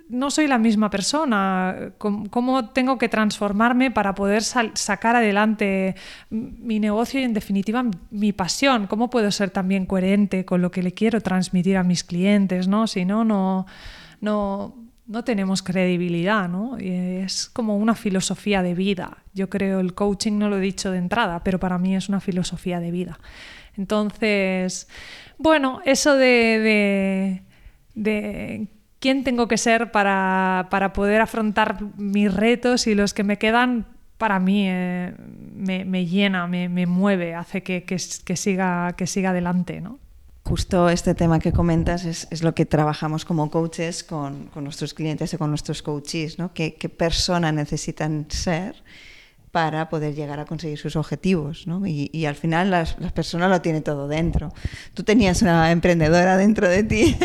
no 0.08 0.30
soy 0.30 0.46
la 0.46 0.58
misma 0.58 0.88
persona, 0.88 1.92
cómo, 1.98 2.68
tengo 2.70 2.98
que 2.98 3.08
transformarme 3.08 3.90
para 3.90 4.14
poder 4.14 4.42
sacar 4.42 5.16
adelante 5.16 5.96
mi 6.30 6.78
negocio 6.78 7.20
y 7.20 7.24
en 7.24 7.34
definitiva 7.34 7.84
mi 8.10 8.32
pasión, 8.32 8.86
cómo 8.86 9.10
puedo 9.10 9.30
ser 9.30 9.50
también 9.50 9.86
coherente 9.86 10.44
con 10.44 10.62
lo 10.62 10.70
que 10.70 10.82
le 10.82 10.92
quiero 10.92 11.20
transmitir 11.20 11.76
a 11.76 11.82
mis 11.82 12.04
clientes, 12.04 12.68
¿no? 12.68 12.86
Si 12.86 13.04
no, 13.04 13.24
no, 13.24 13.66
no, 14.20 14.76
no 15.06 15.24
tenemos 15.24 15.62
credibilidad, 15.62 16.48
¿no? 16.48 16.76
es 16.78 17.48
como 17.48 17.76
una 17.76 17.94
filosofía 17.94 18.62
de 18.62 18.74
vida. 18.74 19.24
Yo 19.34 19.50
creo 19.50 19.80
el 19.80 19.94
coaching 19.94 20.38
no 20.38 20.48
lo 20.48 20.58
he 20.58 20.60
dicho 20.60 20.92
de 20.92 20.98
entrada, 20.98 21.42
pero 21.42 21.58
para 21.58 21.78
mí 21.78 21.96
es 21.96 22.08
una 22.08 22.20
filosofía 22.20 22.78
de 22.78 22.92
vida. 22.92 23.18
Entonces, 23.76 24.88
bueno, 25.36 25.80
eso 25.84 26.14
de, 26.16 27.42
de 27.94 28.68
quién 29.00 29.24
tengo 29.24 29.48
que 29.48 29.58
ser 29.58 29.92
para, 29.92 30.68
poder 30.94 31.20
afrontar 31.20 31.78
mis 31.96 32.32
retos 32.32 32.86
y 32.86 32.94
los 32.94 33.14
que 33.14 33.24
me 33.24 33.38
quedan, 33.38 33.86
para 34.18 34.38
mí 34.40 34.66
eh, 34.68 35.14
me, 35.54 36.06
llena, 36.06 36.46
me, 36.46 36.86
mueve, 36.86 37.34
hace 37.34 37.62
que, 37.62 37.98
siga, 37.98 38.94
que 38.96 39.06
siga 39.06 39.30
adelante. 39.30 39.80
¿no? 39.80 39.98
Justo 40.44 40.88
este 40.88 41.14
tema 41.14 41.38
que 41.38 41.52
comentas 41.52 42.04
es, 42.04 42.42
lo 42.42 42.54
que 42.54 42.66
trabajamos 42.66 43.24
como 43.24 43.50
coaches 43.50 44.04
con, 44.04 44.50
nuestros 44.54 44.94
clientes 44.94 45.34
y 45.34 45.36
con 45.36 45.50
nuestros 45.50 45.82
coaches, 45.82 46.38
¿no? 46.38 46.52
¿Qué, 46.52 46.74
qué 46.74 46.88
persona 46.88 47.52
necesitan 47.52 48.26
ser 48.28 48.76
para 49.52 49.88
poder 49.88 50.14
llegar 50.14 50.38
a 50.38 50.44
conseguir 50.44 50.78
sus 50.78 50.96
objetivos. 50.96 51.66
¿no? 51.66 51.86
Y, 51.86 52.26
al 52.26 52.34
final 52.34 52.70
las, 52.70 52.94
personas 53.14 53.50
lo 53.50 53.62
tienen 53.62 53.82
todo 53.82 54.08
dentro. 54.08 54.52
Tú 54.94 55.02
tenías 55.02 55.42
una 55.42 55.70
emprendedora 55.70 56.36
dentro 56.36 56.68
de 56.68 56.82
ti, 56.82 57.16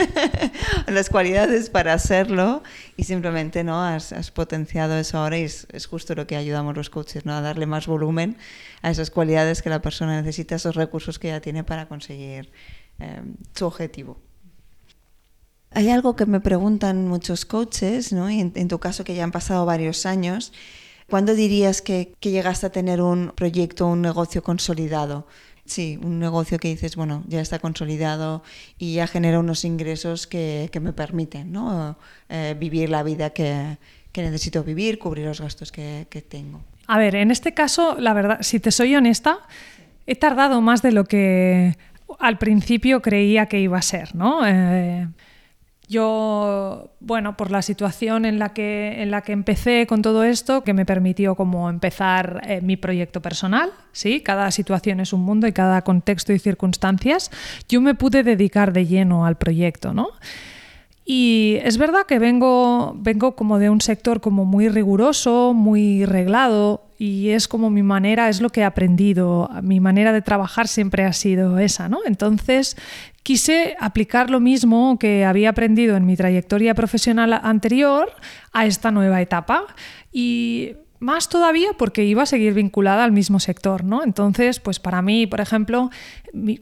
las 0.87 1.09
cualidades 1.09 1.69
para 1.69 1.93
hacerlo 1.93 2.63
y 2.95 3.03
simplemente 3.03 3.63
¿no? 3.63 3.83
has, 3.83 4.31
potenciado 4.31 4.97
eso 4.97 5.17
ahora 5.17 5.39
y 5.39 5.43
es, 5.43 5.67
justo 5.89 6.15
lo 6.15 6.27
que 6.27 6.35
ayudamos 6.35 6.75
los 6.75 6.89
coaches, 6.89 7.25
¿no? 7.25 7.33
a 7.33 7.41
darle 7.41 7.65
más 7.65 7.87
volumen 7.87 8.37
a 8.81 8.91
esas 8.91 9.11
cualidades 9.11 9.61
que 9.61 9.69
la 9.69 9.81
persona 9.81 10.15
necesita, 10.21 10.55
esos 10.55 10.75
recursos 10.75 11.19
que 11.19 11.29
ya 11.29 11.41
tiene 11.41 11.63
para 11.63 11.87
conseguir 11.87 12.49
em, 12.99 13.35
su 13.53 13.65
objetivo. 13.65 14.17
Hay 15.71 15.89
algo 15.89 16.15
que 16.15 16.25
me 16.25 16.39
preguntan 16.39 17.07
muchos 17.07 17.45
coaches, 17.45 18.13
¿no? 18.13 18.29
y 18.29 18.39
en 18.39 18.67
tu 18.67 18.79
caso 18.79 19.03
que 19.03 19.15
ya 19.15 19.23
han 19.23 19.31
pasado 19.31 19.65
varios 19.65 20.05
años, 20.05 20.51
¿Cuándo 21.11 21.35
dirías 21.35 21.81
que, 21.81 22.13
llegaste 22.21 22.67
a 22.67 22.69
tener 22.69 23.01
un 23.01 23.33
proyecto, 23.35 23.85
un 23.85 24.01
negocio 24.01 24.41
consolidado? 24.41 25.27
Sí, 25.65 25.99
un 26.01 26.19
negocio 26.19 26.57
que 26.57 26.69
dices, 26.69 26.95
bueno, 26.95 27.25
ya 27.27 27.41
está 27.41 27.59
consolidado 27.59 28.43
y 28.77 28.93
ya 28.93 29.07
genera 29.07 29.37
unos 29.39 29.65
ingresos 29.65 30.25
que, 30.25 30.71
me 30.81 30.93
permiten 30.93 31.51
¿no? 31.51 31.97
Eh, 32.29 32.55
vivir 32.57 32.89
la 32.89 33.03
vida 33.03 33.31
que, 33.31 33.77
necesito 34.15 34.63
vivir, 34.63 34.99
cubrir 34.99 35.25
los 35.25 35.41
gastos 35.41 35.73
que, 35.73 36.07
tengo. 36.29 36.61
A 36.87 36.97
ver, 36.97 37.15
en 37.15 37.29
este 37.29 37.53
caso, 37.53 37.97
la 37.99 38.13
verdad, 38.13 38.37
si 38.39 38.61
te 38.61 38.71
soy 38.71 38.95
honesta, 38.95 39.39
he 40.07 40.15
tardado 40.15 40.61
más 40.61 40.81
de 40.81 40.93
lo 40.93 41.03
que 41.03 41.75
al 42.19 42.37
principio 42.37 43.01
creía 43.01 43.47
que 43.47 43.59
iba 43.59 43.77
a 43.77 43.81
ser, 43.81 44.15
¿no? 44.15 44.47
Eh, 44.47 45.09
yo, 45.91 46.95
bueno, 47.01 47.35
por 47.35 47.51
la 47.51 47.61
situación 47.61 48.23
en 48.23 48.39
la 48.39 48.53
que, 48.53 49.03
en 49.03 49.11
la 49.11 49.23
que 49.23 49.33
empecé 49.33 49.85
con 49.87 50.01
todo 50.01 50.23
esto, 50.23 50.63
que 50.63 50.73
me 50.73 50.85
permitió 50.85 51.35
como 51.35 51.69
empezar 51.69 52.41
eh, 52.47 52.61
mi 52.61 52.77
proyecto 52.77 53.21
personal, 53.21 53.71
¿sí? 53.91 54.21
Cada 54.21 54.49
situación 54.51 55.01
es 55.01 55.11
un 55.11 55.19
mundo 55.19 55.47
y 55.47 55.51
cada 55.51 55.81
contexto 55.81 56.31
y 56.31 56.39
circunstancias, 56.39 57.29
yo 57.67 57.81
me 57.81 57.93
pude 57.93 58.23
dedicar 58.23 58.71
de 58.71 58.87
lleno 58.87 59.25
al 59.25 59.35
proyecto, 59.37 59.93
¿no? 59.93 60.07
Y 61.03 61.57
es 61.63 61.77
verdad 61.77 62.05
que 62.07 62.19
vengo, 62.19 62.93
vengo 62.95 63.35
como 63.35 63.57
de 63.57 63.69
un 63.69 63.81
sector 63.81 64.21
como 64.21 64.45
muy 64.45 64.69
riguroso, 64.69 65.53
muy 65.53 66.05
reglado, 66.05 66.83
y 66.97 67.29
es 67.29 67.47
como 67.47 67.71
mi 67.71 67.81
manera, 67.81 68.29
es 68.29 68.41
lo 68.41 68.51
que 68.51 68.61
he 68.61 68.63
aprendido, 68.63 69.49
mi 69.63 69.79
manera 69.79 70.13
de 70.13 70.21
trabajar 70.21 70.67
siempre 70.67 71.03
ha 71.03 71.13
sido 71.13 71.57
esa, 71.57 71.89
¿no? 71.89 71.97
Entonces 72.05 72.77
quise 73.23 73.75
aplicar 73.79 74.29
lo 74.29 74.39
mismo 74.39 74.99
que 74.99 75.25
había 75.25 75.49
aprendido 75.49 75.97
en 75.97 76.05
mi 76.05 76.15
trayectoria 76.15 76.75
profesional 76.75 77.33
anterior 77.33 78.11
a 78.53 78.67
esta 78.67 78.91
nueva 78.91 79.19
etapa. 79.19 79.65
Y 80.11 80.73
más 81.01 81.29
todavía 81.29 81.69
porque 81.77 82.05
iba 82.05 82.23
a 82.23 82.25
seguir 82.27 82.53
vinculada 82.53 83.03
al 83.03 83.11
mismo 83.11 83.39
sector, 83.39 83.83
¿no? 83.83 84.03
Entonces, 84.03 84.59
pues 84.59 84.79
para 84.79 85.01
mí, 85.01 85.25
por 85.25 85.41
ejemplo, 85.41 85.89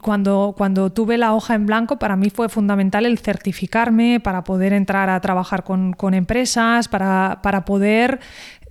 cuando, 0.00 0.54
cuando 0.56 0.90
tuve 0.90 1.18
la 1.18 1.34
hoja 1.34 1.54
en 1.54 1.66
blanco, 1.66 1.98
para 1.98 2.16
mí 2.16 2.30
fue 2.30 2.48
fundamental 2.48 3.04
el 3.04 3.18
certificarme 3.18 4.18
para 4.18 4.42
poder 4.42 4.72
entrar 4.72 5.10
a 5.10 5.20
trabajar 5.20 5.62
con, 5.62 6.14
empresas, 6.14 6.88
para, 6.88 7.40
para 7.42 7.66
poder 7.66 8.18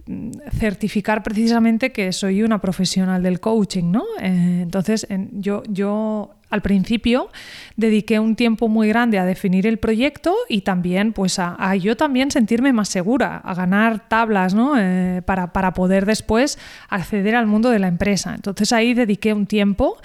mm, 0.08 0.32
certificar 0.58 1.22
precisamente 1.22 1.92
que 1.92 2.12
soy 2.14 2.42
una 2.42 2.60
profesional 2.60 3.22
del 3.22 3.40
coaching, 3.40 3.92
¿no? 3.92 4.06
Eh, 4.20 4.62
entonces, 4.64 5.08
yo, 5.34 5.62
yo 5.70 6.39
al 6.50 6.62
principio 6.62 7.30
dediqué 7.76 8.20
un 8.20 8.36
tiempo 8.36 8.68
muy 8.68 8.88
grande 8.88 9.20
a 9.20 9.26
definir 9.26 9.68
el 9.68 9.78
proyecto 9.78 10.36
y 10.48 10.62
también 10.62 11.14
pues 11.14 11.40
a, 11.40 11.76
yo 11.76 11.96
también 11.96 12.32
sentirme 12.32 12.74
más 12.74 12.90
segura, 12.90 13.38
a 13.38 13.54
ganar 13.54 14.08
tablas 14.08 14.54
¿no? 14.54 14.74
Eh, 14.78 15.22
para, 15.26 15.54
para, 15.54 15.74
poder 15.74 16.06
después 16.06 16.58
acceder 16.90 17.36
al 17.36 17.48
mundo 17.48 17.70
de 17.70 17.80
la 17.80 17.88
empresa. 17.88 18.34
Entonces 18.36 18.74
ahí 18.74 18.94
dediqué 18.94 19.34
un 19.34 19.46
tiempo 19.46 19.98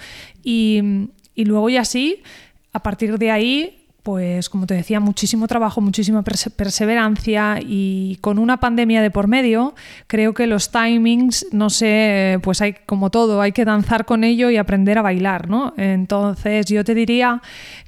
y, 0.43 1.09
y 1.33 1.45
luego 1.45 1.69
ya 1.69 1.83
sí, 1.85 2.21
a 2.71 2.83
partir 2.83 3.17
de 3.17 3.31
ahí 3.31 3.84
pues 4.05 4.49
como 4.49 4.67
te 4.67 4.75
decía, 4.75 4.99
muchísimo 4.99 5.47
trabajo, 5.47 5.81
muchísima 5.81 6.21
perseverancia 6.23 7.57
y 7.59 8.19
con 8.21 8.37
una 8.37 8.59
pandemia 8.59 9.01
de 9.01 9.09
por 9.09 9.27
medio, 9.27 9.73
creo 10.05 10.35
que 10.35 10.45
los 10.45 10.69
timings, 10.69 11.47
no 11.51 11.71
sé, 11.71 12.37
pues 12.43 12.61
hay 12.61 12.75
como 12.85 13.09
todo, 13.09 13.41
hay 13.41 13.51
que 13.51 13.65
danzar 13.65 14.05
con 14.05 14.23
ello 14.23 14.51
y 14.51 14.57
aprender 14.57 14.99
a 14.99 15.01
bailar, 15.01 15.49
¿no? 15.49 15.73
Entonces 15.75 16.67
yo 16.67 16.83
te 16.83 16.93
diría 16.93 17.41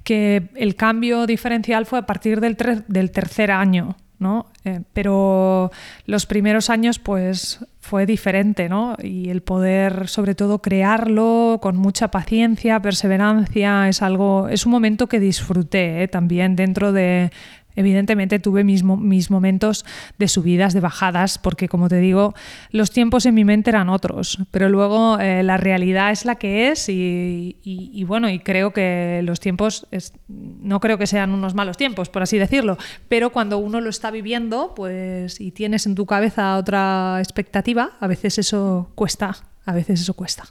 que 0.04 0.50
el 0.56 0.76
cambio 0.76 1.28
diferencial 1.28 1.86
fue 1.86 2.00
a 2.00 2.08
partir 2.08 2.42
del, 2.42 2.58
del 2.88 3.12
tercer 3.12 3.52
año, 3.52 3.96
¿no? 4.20 4.48
Eh, 4.64 4.82
pero 4.94 5.72
los 6.06 6.26
primeros 6.26 6.70
años 6.70 7.00
pues 7.00 7.60
fue 7.80 8.06
diferente, 8.06 8.68
¿no? 8.68 8.98
Y 9.02 9.30
el 9.30 9.42
poder 9.42 10.08
sobre 10.08 10.36
todo 10.36 10.60
crearlo 10.60 11.60
con 11.62 11.78
mucha 11.78 12.10
paciencia, 12.10 12.82
perseverancia, 12.82 13.88
es 13.88 14.02
algo, 14.02 14.50
es 14.50 14.66
un 14.66 14.72
momento 14.74 15.08
que 15.08 15.20
disfruté 15.20 16.04
¿eh? 16.04 16.08
también 16.08 16.56
dentro 16.56 16.92
de 16.92 17.32
Evidentemente 17.78 18.40
tuve 18.40 18.64
mis, 18.64 18.84
mis, 18.84 19.30
momentos 19.30 19.86
de 20.18 20.28
subidas, 20.28 20.74
de 20.74 20.80
bajadas, 20.80 21.38
porque 21.38 21.70
como 21.70 21.90
te 21.90 21.98
digo, 21.98 22.34
los 22.72 22.90
tiempos 22.90 23.28
en 23.28 23.36
mi 23.36 23.46
mente 23.46 23.70
eran 23.70 23.88
otros, 23.88 24.40
pero 24.50 24.68
luego 24.68 25.20
eh, 25.20 25.44
la 25.44 25.58
realidad 25.58 26.12
es 26.12 26.26
la 26.26 26.36
que 26.36 26.70
es 26.70 26.90
y, 26.90 28.04
bueno, 28.08 28.32
y 28.32 28.40
creo 28.40 28.74
que 28.74 29.22
los 29.24 29.40
tiempos, 29.40 29.86
no 30.28 30.80
creo 30.80 30.98
que 30.98 31.06
sean 31.06 31.32
unos 31.32 31.54
malos 31.54 31.78
tiempos, 31.78 32.10
por 32.10 32.24
así 32.24 32.40
decirlo, 32.40 32.80
pero 33.10 33.32
cuando 33.32 33.60
uno 33.60 33.80
lo 33.80 33.92
está 33.92 34.10
viviendo, 34.10 34.74
pues 34.76 35.40
y 35.40 35.52
tienes 35.52 35.86
en 35.86 35.94
tu 35.94 36.08
cabeza 36.08 36.58
otra 36.58 37.20
expectativa, 37.20 37.92
a 38.00 38.08
veces 38.08 38.40
eso 38.40 38.90
cuesta, 38.96 39.38
a 39.66 39.74
veces 39.74 40.02
eso 40.02 40.16
cuesta. 40.16 40.46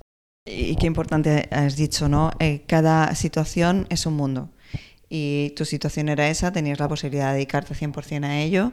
Y 0.48 0.76
qué 0.76 0.86
importante 0.86 1.48
has 1.50 1.74
dicho, 1.74 2.08
¿no? 2.08 2.30
Eh, 2.38 2.62
cada 2.68 3.12
situación 3.16 3.86
es 3.90 4.06
un 4.06 4.14
mundo 4.14 4.50
y 5.08 5.50
tu 5.56 5.64
situación 5.64 6.08
era 6.08 6.28
esa, 6.28 6.52
tenías 6.52 6.78
la 6.78 6.88
posibilidad 6.88 7.28
de 7.28 7.34
dedicarte 7.34 7.74
100% 7.74 8.24
a 8.24 8.40
ello 8.40 8.72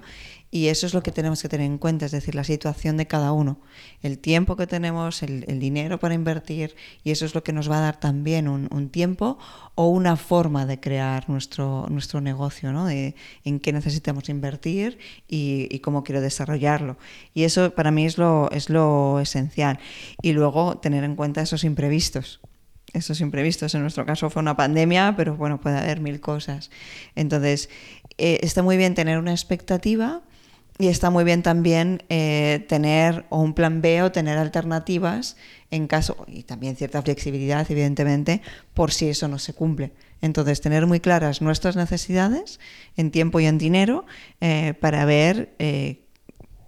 y 0.53 0.67
eso 0.67 0.85
es 0.85 0.93
lo 0.93 1.01
que 1.01 1.11
tenemos 1.11 1.41
que 1.41 1.49
tener 1.49 1.65
en 1.65 1.79
cuenta, 1.79 2.05
es 2.05 2.11
decir, 2.11 2.35
la 2.35 2.43
situación 2.43 2.95
de 2.95 3.07
cada 3.07 3.31
uno, 3.31 3.57
el 4.03 4.19
tiempo 4.19 4.55
que 4.55 4.67
tenemos, 4.67 5.23
el, 5.23 5.59
dinero 5.59 5.99
para 5.99 6.13
invertir 6.13 6.75
y 7.03 7.09
eso 7.09 7.25
es 7.25 7.33
lo 7.33 7.43
que 7.43 7.53
nos 7.53 7.71
va 7.71 7.79
a 7.79 7.81
dar 7.81 7.99
también 7.99 8.47
un, 8.47 8.89
tiempo 8.89 9.39
o 9.73 9.87
una 9.87 10.15
forma 10.15 10.67
de 10.67 10.79
crear 10.79 11.27
nuestro, 11.27 11.87
nuestro 11.89 12.21
negocio, 12.21 12.71
¿no? 12.71 12.85
de 12.85 13.15
en 13.43 13.59
qué 13.59 13.73
necesitamos 13.73 14.29
invertir 14.29 14.99
y, 15.27 15.67
y, 15.71 15.79
cómo 15.79 16.03
quiero 16.03 16.21
desarrollarlo. 16.21 16.97
Y 17.33 17.45
eso 17.45 17.73
para 17.73 17.89
mí 17.89 18.05
es 18.05 18.19
lo, 18.19 18.51
es 18.51 18.69
lo 18.69 19.19
esencial. 19.19 19.79
Y 20.21 20.33
luego 20.33 20.77
tener 20.77 21.03
en 21.03 21.15
cuenta 21.15 21.41
esos 21.41 21.63
imprevistos 21.63 22.39
esos 22.93 23.21
imprevistos. 23.21 23.75
En 23.75 23.81
nuestro 23.81 24.05
caso 24.05 24.29
fue 24.29 24.41
una 24.41 24.55
pandemia, 24.55 25.15
pero 25.17 25.35
bueno, 25.35 25.59
puede 25.59 25.77
haber 25.77 25.99
mil 25.99 26.19
cosas. 26.19 26.71
Entonces, 27.15 27.69
eh, 28.17 28.39
está 28.41 28.63
muy 28.63 28.77
bien 28.77 28.95
tener 28.95 29.17
una 29.17 29.31
expectativa 29.31 30.21
y 30.79 30.87
está 30.87 31.09
muy 31.09 31.23
bien 31.23 31.43
también 31.43 32.03
eh, 32.09 32.65
tener 32.67 33.25
o 33.29 33.39
un 33.39 33.53
plan 33.53 33.81
B 33.81 34.01
o 34.03 34.11
tener 34.11 34.37
alternativas 34.37 35.37
en 35.69 35.87
caso, 35.87 36.25
y 36.27 36.43
también 36.43 36.75
cierta 36.75 37.01
flexibilidad, 37.01 37.65
evidentemente, 37.69 38.41
por 38.73 38.91
si 38.91 39.09
eso 39.09 39.27
no 39.27 39.39
se 39.39 39.53
cumple. 39.53 39.91
Entonces, 40.21 40.61
tener 40.61 40.85
muy 40.85 40.99
claras 40.99 41.41
nuestras 41.41 41.75
necesidades 41.75 42.59
en 42.95 43.11
tiempo 43.11 43.39
y 43.39 43.45
en 43.45 43.57
dinero 43.57 44.05
eh, 44.39 44.75
para 44.79 45.03
ver 45.05 45.53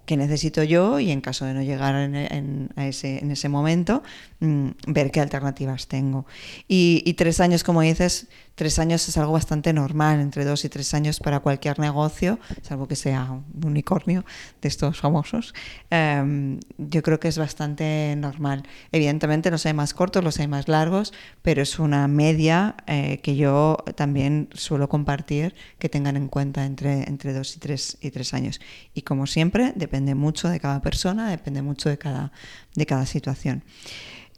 qué 0.06 0.18
necesito 0.18 0.64
yo 0.64 1.00
y 1.00 1.12
en 1.12 1.22
caso 1.22 1.46
de 1.46 1.54
no 1.54 1.62
llegar 1.62 1.96
en, 1.96 2.70
ese, 2.78 3.20
en 3.20 3.32
ese, 3.32 3.50
momento, 3.50 4.04
mm, 4.40 4.70
ver 4.88 5.12
qué 5.12 5.22
alternativas 5.22 5.88
tengo. 5.88 6.26
Y, 6.68 7.04
y, 7.06 7.14
tres 7.14 7.40
años, 7.40 7.64
como 7.64 7.82
dices, 7.82 8.28
tres 8.56 8.80
años 8.80 9.08
es 9.08 9.18
algo 9.18 9.34
bastante 9.34 9.74
normal, 9.74 10.20
entre 10.22 10.46
dos 10.46 10.64
y 10.66 10.70
tres 10.70 10.94
años 10.94 11.20
para 11.20 11.42
cualquier 11.42 11.78
negocio, 11.80 12.40
salvo 12.62 12.88
que 12.88 12.96
sea 12.96 13.32
un 13.32 13.66
unicornio 13.66 14.26
de 14.62 14.68
estos 14.70 15.00
famosos. 15.00 15.54
Em, 15.90 16.60
yo 16.78 17.02
creo 17.04 17.20
que 17.20 17.28
es 17.28 17.38
bastante 17.38 18.16
normal. 18.18 18.64
Evidentemente 18.92 19.52
los 19.52 19.66
hay 19.66 19.74
más 19.74 19.94
cortos, 19.94 20.24
los 20.24 20.40
hay 20.40 20.48
más 20.48 20.68
largos, 20.68 21.14
pero 21.42 21.62
es 21.62 21.80
una 21.80 22.08
media 22.08 22.76
eh, 22.88 23.20
que 23.22 23.36
yo 23.36 23.78
también 23.96 24.50
suelo 24.54 24.88
compartir 24.90 25.54
que 25.78 25.90
tengan 25.90 26.16
en 26.16 26.28
cuenta 26.28 26.66
entre, 26.66 27.04
entre 27.10 27.34
dos 27.34 27.56
y 27.56 27.60
tres, 27.60 27.98
y 28.02 28.12
tres 28.12 28.34
años. 28.34 28.62
Y 28.94 29.02
como 29.02 29.28
siempre, 29.28 29.74
depende 29.76 29.95
mucho 30.02 30.50
de 30.50 30.60
cada 30.60 30.82
persona, 30.82 31.30
depende 31.30 31.62
mucho 31.62 31.90
de 31.90 31.98
cada, 31.98 32.32
de 32.76 32.86
cada 32.86 33.06
situación. 33.06 33.64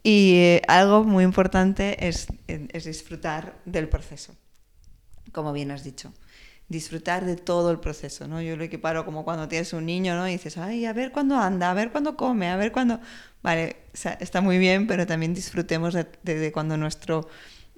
Y 0.02 0.34
eh, 0.36 0.62
algo 0.68 1.04
muy 1.04 1.24
importante 1.24 2.06
es, 2.08 2.28
es 2.46 2.84
disfrutar 2.84 3.58
del 3.64 3.88
proceso, 3.88 4.34
como 5.32 5.52
bien 5.52 5.70
has 5.70 5.82
dicho 5.82 6.12
disfrutar 6.68 7.24
de 7.24 7.36
todo 7.36 7.70
el 7.70 7.80
proceso, 7.80 8.28
¿no? 8.28 8.42
Yo 8.42 8.56
lo 8.56 8.64
equiparo 8.64 9.04
como 9.04 9.24
cuando 9.24 9.48
tienes 9.48 9.72
un 9.72 9.86
niño, 9.86 10.14
¿no? 10.16 10.28
Y 10.28 10.32
dices, 10.32 10.58
ay, 10.58 10.84
a 10.84 10.92
ver 10.92 11.12
cuándo 11.12 11.36
anda, 11.36 11.70
a 11.70 11.74
ver 11.74 11.90
cuándo 11.90 12.16
come, 12.16 12.48
a 12.50 12.56
ver 12.56 12.72
cuándo... 12.72 13.00
Vale, 13.42 13.76
está 14.20 14.40
muy 14.40 14.58
bien, 14.58 14.86
pero 14.86 15.06
también 15.06 15.32
disfrutemos 15.32 15.94
de, 15.94 16.06
de, 16.22 16.52
cuando 16.52 16.76
nuestro 16.76 17.28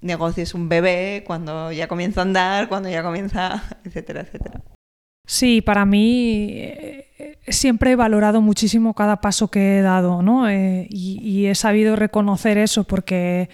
negocio 0.00 0.42
es 0.42 0.54
un 0.54 0.68
bebé, 0.68 1.22
cuando 1.26 1.70
ya 1.70 1.86
comienza 1.86 2.20
a 2.20 2.24
andar, 2.24 2.68
cuando 2.68 2.88
ya 2.88 3.02
comienza, 3.02 3.62
etcétera, 3.84 4.22
etcétera. 4.22 4.62
Sí, 5.30 5.60
para 5.60 5.86
mí 5.86 6.48
eh, 6.54 7.38
siempre 7.46 7.92
he 7.92 7.96
valorado 7.96 8.40
muchísimo 8.40 8.94
cada 8.94 9.20
paso 9.20 9.46
que 9.46 9.78
he 9.78 9.80
dado, 9.80 10.22
¿no? 10.22 10.48
Eh, 10.48 10.88
y, 10.90 11.46
he 11.46 11.54
sabido 11.54 11.94
reconocer 11.94 12.58
eso 12.58 12.82
porque 12.82 13.48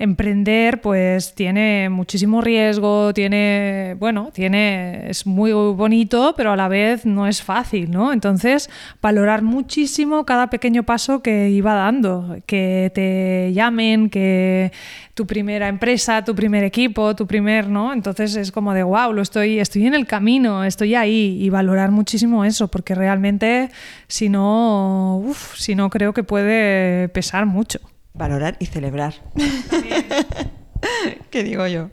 emprender 0.00 0.80
pues 0.80 1.34
tiene 1.34 1.90
muchísimo 1.90 2.40
riesgo, 2.40 3.12
tiene, 3.12 3.96
bueno, 3.98 4.30
tiene, 4.32 5.10
es 5.10 5.26
muy 5.26 5.52
bonito, 5.52 6.32
pero 6.38 6.52
a 6.52 6.56
la 6.56 6.68
vez 6.68 7.04
no 7.04 7.26
es 7.26 7.42
fácil, 7.42 7.90
¿no? 7.90 8.10
Entonces, 8.10 8.70
valorar 9.02 9.42
muchísimo 9.42 10.24
cada 10.24 10.48
pequeño 10.48 10.84
paso 10.84 11.22
que 11.22 11.50
iba 11.50 11.74
dando, 11.74 12.38
que 12.46 12.90
te 12.94 13.52
llamen, 13.52 14.08
que 14.08 14.72
tu 15.12 15.26
primera 15.26 15.68
empresa, 15.68 16.24
tu 16.24 16.34
primer 16.34 16.64
equipo, 16.64 17.14
tu 17.14 17.26
primer, 17.26 17.68
¿no? 17.68 17.92
Entonces 17.92 18.36
es 18.36 18.50
como 18.52 18.72
de, 18.72 18.82
wow, 18.82 19.12
lo 19.12 19.20
estoy, 19.20 19.58
estoy 19.60 19.86
en 19.86 19.94
el 19.94 20.06
camino, 20.06 20.64
estoy 20.64 20.94
ahí 20.94 21.36
y 21.42 21.50
valorar 21.50 21.90
muchísimo 21.90 22.46
eso, 22.46 22.68
porque 22.68 22.94
realmente 22.94 23.68
si 24.08 24.30
no, 24.30 25.18
uf, 25.18 25.56
si 25.58 25.74
no 25.74 25.90
creo 25.90 26.14
que 26.14 26.22
puede 26.24 27.10
pesar 27.10 27.44
mucho. 27.44 27.80
Valorar 28.14 28.56
y 28.58 28.66
celebrar. 28.66 29.14
¿Qué 31.30 31.44
digo 31.44 31.66
yo? 31.66 31.90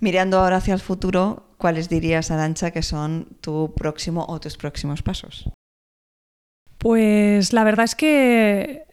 Mirando 0.00 0.38
ahora 0.40 0.56
hacia 0.56 0.74
el 0.74 0.80
futuro, 0.80 1.54
¿cuáles 1.58 1.88
dirías, 1.88 2.30
Arancha, 2.30 2.70
que 2.70 2.82
son 2.82 3.28
tu 3.40 3.72
próximo 3.74 4.24
o 4.28 4.40
tus 4.40 4.56
próximos 4.56 5.02
pasos? 5.02 5.48
Pues 6.78 7.52
la 7.52 7.62
verdad 7.62 7.84
es 7.84 7.94
que 7.94 8.86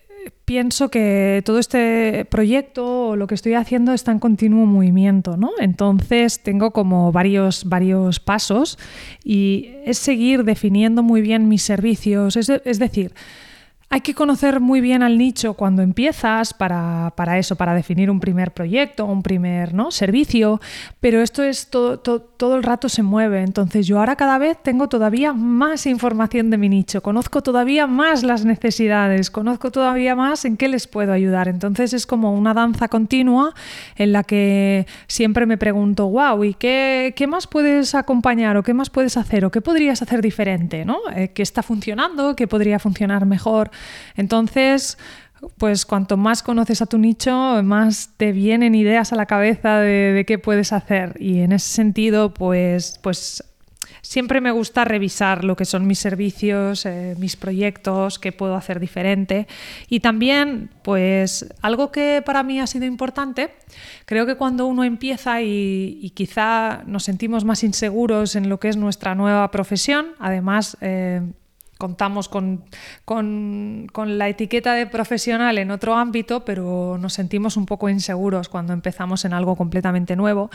pienso 0.46 0.90
que 0.90 1.42
todo 1.46 1.60
este 1.60 2.26
proyecto 2.26 3.10
o 3.10 3.16
lo 3.16 3.28
que 3.28 3.36
estoy 3.36 3.54
haciendo 3.54 3.94
está 3.94 4.12
en 4.12 4.20
continuo 4.20 4.66
movimiento, 4.66 5.38
¿no? 5.38 5.52
Entonces 5.60 6.42
tengo 6.44 6.72
como 6.72 7.12
varios, 7.12 7.66
varios 7.66 8.20
pasos 8.20 8.78
y 9.24 9.72
es 9.86 9.98
seguir 9.98 10.44
definiendo 10.44 11.04
muy 11.04 11.22
bien 11.22 11.48
mis 11.48 11.64
servicios, 11.64 12.36
es 12.36 12.80
decir, 12.80 13.14
hay 13.92 14.02
que 14.02 14.14
conocer 14.14 14.60
muy 14.60 14.82
bien 14.82 15.02
al 15.02 15.18
nicho 15.18 15.56
cuando 15.56 15.82
empiezas 15.82 16.54
para, 16.54 17.12
eso, 17.40 17.56
para 17.56 17.74
definir 17.74 18.12
un 18.12 18.20
primer 18.20 18.52
proyecto, 18.52 19.06
un 19.06 19.24
primer 19.24 19.74
¿no? 19.74 19.90
servicio, 19.90 20.62
pero 21.00 21.22
esto 21.22 21.42
es 21.42 21.72
todo, 21.72 21.98
todo, 21.98 22.56
el 22.56 22.62
rato 22.62 22.88
se 22.88 23.02
mueve. 23.02 23.42
Entonces 23.42 23.88
yo 23.88 23.98
ahora 23.98 24.16
cada 24.16 24.38
vez 24.38 24.58
tengo 24.62 24.90
todavía 24.90 25.34
más 25.34 25.88
información 25.88 26.52
de 26.52 26.58
mi 26.60 26.70
nicho, 26.70 27.02
conozco 27.02 27.42
todavía 27.42 27.88
más 27.88 28.22
las 28.22 28.46
necesidades, 28.46 29.32
conozco 29.32 29.72
todavía 29.72 30.16
más 30.16 30.46
en 30.46 30.56
qué 30.56 30.68
les 30.68 30.86
puedo 30.86 31.12
ayudar. 31.12 31.48
Entonces 31.48 31.94
es 31.94 32.06
como 32.06 32.36
una 32.36 32.54
danza 32.54 32.90
continua 32.90 33.56
en 33.96 34.14
la 34.14 34.24
que 34.24 34.86
siempre 35.08 35.48
me 35.48 35.58
pregunto, 35.58 36.08
wow, 36.08 36.44
¿y 36.44 36.54
qué, 36.54 37.16
qué 37.16 37.26
más 37.26 37.48
puedes 37.48 37.96
acompañar 37.96 38.56
o 38.56 38.62
qué 38.62 38.76
más 38.76 38.92
puedes 38.92 39.18
hacer 39.18 39.46
o 39.46 39.52
qué 39.52 39.62
podrías 39.62 40.04
hacer 40.04 40.22
diferente? 40.22 40.86
¿no? 40.86 41.00
Eh, 41.16 41.32
¿Qué 41.34 41.42
está 41.42 41.64
funcionando? 41.64 42.36
¿Qué 42.36 42.48
podría 42.48 42.78
funcionar 42.78 43.26
mejor? 43.26 43.72
Entonces, 44.16 44.98
pues 45.58 45.86
cuanto 45.86 46.18
más 46.18 46.44
conoces 46.44 46.82
a 46.82 46.86
tu 46.86 46.98
nicho, 46.98 47.62
más 47.64 48.12
te 48.18 48.32
vienen 48.32 48.76
ideas 48.76 49.14
a 49.14 49.16
la 49.16 49.26
cabeza 49.26 49.80
de, 49.80 50.24
qué 50.28 50.38
puedes 50.38 50.74
hacer. 50.74 51.16
Y 51.20 51.40
en 51.40 51.52
ese 51.52 51.70
sentido, 51.70 52.34
pues, 52.34 53.00
pues 53.02 53.44
siempre 54.02 54.42
me 54.42 54.52
gusta 54.52 54.86
revisar 54.86 55.44
lo 55.44 55.56
que 55.56 55.66
son 55.66 55.88
mis 55.88 56.00
servicios, 56.00 56.86
eh, 56.86 57.16
mis 57.18 57.36
proyectos, 57.36 58.20
qué 58.20 58.32
puedo 58.32 58.56
hacer 58.56 58.80
diferente. 58.80 59.48
Y 59.88 60.02
también, 60.02 60.72
pues 60.84 61.48
algo 61.62 61.92
que 61.92 62.22
para 62.26 62.44
mí 62.44 62.60
ha 62.60 62.68
sido 62.68 62.86
importante, 62.86 63.52
creo 64.06 64.26
que 64.26 64.36
cuando 64.36 64.66
uno 64.66 64.84
empieza 64.84 65.42
y, 65.42 66.12
quizá 66.16 66.84
nos 66.86 67.04
sentimos 67.04 67.46
más 67.46 67.64
inseguros 67.64 68.36
en 68.36 68.50
lo 68.50 68.60
que 68.60 68.70
es 68.70 68.78
nuestra 68.78 69.16
nueva 69.16 69.50
profesión, 69.52 70.08
además... 70.20 70.78
Eh, 70.82 71.22
contamos 71.80 72.28
con, 72.28 72.66
la 73.96 74.28
etiqueta 74.28 74.74
de 74.74 74.86
profesional 74.86 75.58
en 75.58 75.72
otro 75.72 75.96
ámbito, 75.96 76.44
pero 76.44 76.98
nos 77.00 77.14
sentimos 77.14 77.56
un 77.56 77.66
poco 77.66 77.88
inseguros 77.88 78.50
cuando 78.50 78.74
empezamos 78.74 79.24
en 79.24 79.32
algo 79.32 79.56
completamente 79.56 80.18
nuevo. 80.18 80.52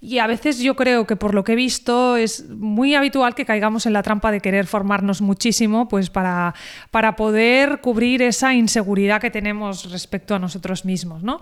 Y 0.00 0.18
a 0.18 0.26
veces 0.26 0.58
yo 0.58 0.74
creo 0.74 1.06
que 1.06 1.14
por 1.14 1.34
lo 1.34 1.44
que 1.44 1.52
he 1.52 1.56
visto 1.56 2.16
es 2.16 2.48
muy 2.48 2.94
habitual 2.94 3.34
que 3.34 3.44
caigamos 3.44 3.84
en 3.84 3.92
la 3.92 4.02
trampa 4.02 4.32
de 4.32 4.40
querer 4.40 4.66
formarnos 4.66 5.20
muchísimo 5.20 5.88
pues 5.88 6.08
para, 6.08 6.54
para 6.90 7.16
poder 7.16 7.80
cubrir 7.82 8.22
esa 8.22 8.54
inseguridad 8.54 9.20
que 9.20 9.30
tenemos 9.30 9.92
respecto 9.92 10.34
a 10.34 10.38
nosotros 10.38 10.86
mismos. 10.86 11.22
¿no? 11.22 11.40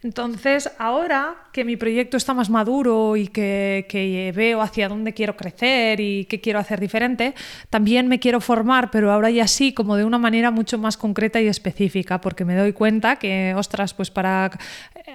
Entonces, 0.00 0.70
ahora 0.78 1.34
que 1.52 1.64
mi 1.64 1.76
proyecto 1.76 2.16
está 2.16 2.32
más 2.32 2.50
maduro 2.50 3.16
y 3.16 3.26
que, 3.26 4.32
veo 4.34 4.62
hacia 4.62 4.88
dónde 4.88 5.12
quiero 5.12 5.36
crecer 5.36 5.98
y 5.98 6.24
qué 6.26 6.40
quiero 6.40 6.60
hacer 6.60 6.78
diferente, 6.78 7.34
también 7.68 8.06
me 8.06 8.20
quiero 8.20 8.40
formar, 8.40 8.92
pero 8.92 9.10
ahora 9.10 9.28
ya 9.30 9.48
sí, 9.48 9.72
como 9.72 9.96
de 9.96 10.04
una 10.04 10.18
manera 10.18 10.52
mucho 10.52 10.78
más 10.78 10.96
concreta 10.96 11.40
y 11.40 11.48
específica, 11.48 12.20
porque 12.20 12.44
me 12.44 12.54
doy 12.54 12.72
cuenta 12.72 13.16
que, 13.16 13.54
ostras, 13.56 13.92
pues 13.92 14.08
para 14.12 14.52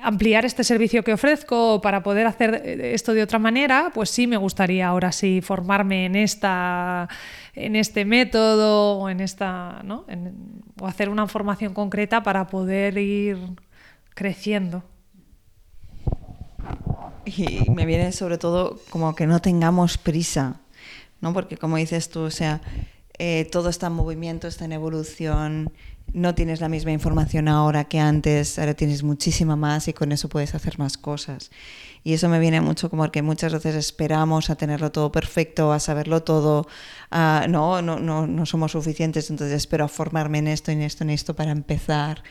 ampliar 0.01 0.43
este 0.43 0.65
servicio 0.65 1.01
que 1.01 1.13
ofrezco 1.13 1.75
o 1.75 1.81
para 1.81 2.03
poder 2.03 2.27
hacer 2.27 2.55
esto 2.65 3.13
de 3.13 3.23
otra 3.23 3.39
manera, 3.39 3.91
pues 3.93 4.09
sí 4.09 4.27
me 4.27 4.35
gustaría 4.35 4.87
ahora 4.87 5.13
sí 5.13 5.39
formarme 5.41 6.05
en 6.05 6.15
esta 6.17 7.07
en 7.55 7.75
este 7.75 8.03
método 8.03 8.97
o 8.97 9.09
en 9.09 9.19
esta, 9.19 9.81
¿no? 9.83 10.05
o 10.81 10.87
hacer 10.87 11.07
una 11.07 11.27
formación 11.27 11.73
concreta 11.73 12.23
para 12.23 12.47
poder 12.47 12.97
ir 12.97 13.37
creciendo. 14.13 14.83
Y 17.25 17.69
me 17.71 17.85
viene 17.85 18.11
sobre 18.11 18.37
todo 18.37 18.79
como 18.89 19.15
que 19.15 19.27
no 19.27 19.41
tengamos 19.41 19.97
prisa, 19.97 20.59
¿no? 21.21 21.33
Porque 21.33 21.57
como 21.57 21.77
dices 21.77 22.09
tú, 22.09 22.21
o 22.21 22.31
sea, 22.31 22.61
eh, 23.17 23.47
todo 23.51 23.69
está 23.69 23.87
en 23.87 23.93
movimiento, 23.93 24.47
está 24.47 24.65
en 24.65 24.73
evolución, 24.73 25.71
no 26.11 26.35
tienes 26.35 26.61
la 26.61 26.69
misma 26.69 26.91
información 26.91 27.47
ahora 27.47 27.85
que 27.85 27.99
antes, 27.99 28.59
ahora 28.59 28.73
tienes 28.73 29.03
muchísima 29.03 29.55
más 29.55 29.87
y 29.87 29.93
con 29.93 30.11
eso 30.11 30.29
puedes 30.29 30.53
hacer 30.53 30.77
más 30.79 30.97
cosas. 30.97 31.49
Y 32.03 32.13
eso 32.13 32.27
me 32.27 32.39
viene 32.39 32.59
mucho 32.59 32.89
como 32.89 33.09
que 33.11 33.21
muchas 33.21 33.53
veces 33.53 33.75
esperamos 33.75 34.49
a 34.49 34.55
tenerlo 34.55 34.91
todo 34.91 35.11
perfecto, 35.11 35.71
a 35.71 35.79
saberlo 35.79 36.23
todo, 36.23 36.67
no, 37.11 37.81
no, 37.81 37.99
no, 37.99 38.27
no 38.27 38.45
somos 38.45 38.73
suficientes, 38.73 39.29
entonces 39.29 39.55
espero 39.55 39.85
a 39.85 39.87
formarme 39.87 40.39
en 40.39 40.47
esto, 40.47 40.71
en 40.71 40.81
esto, 40.81 41.03
en 41.03 41.11
esto 41.11 41.35
para 41.35 41.51
empezar. 41.51 42.23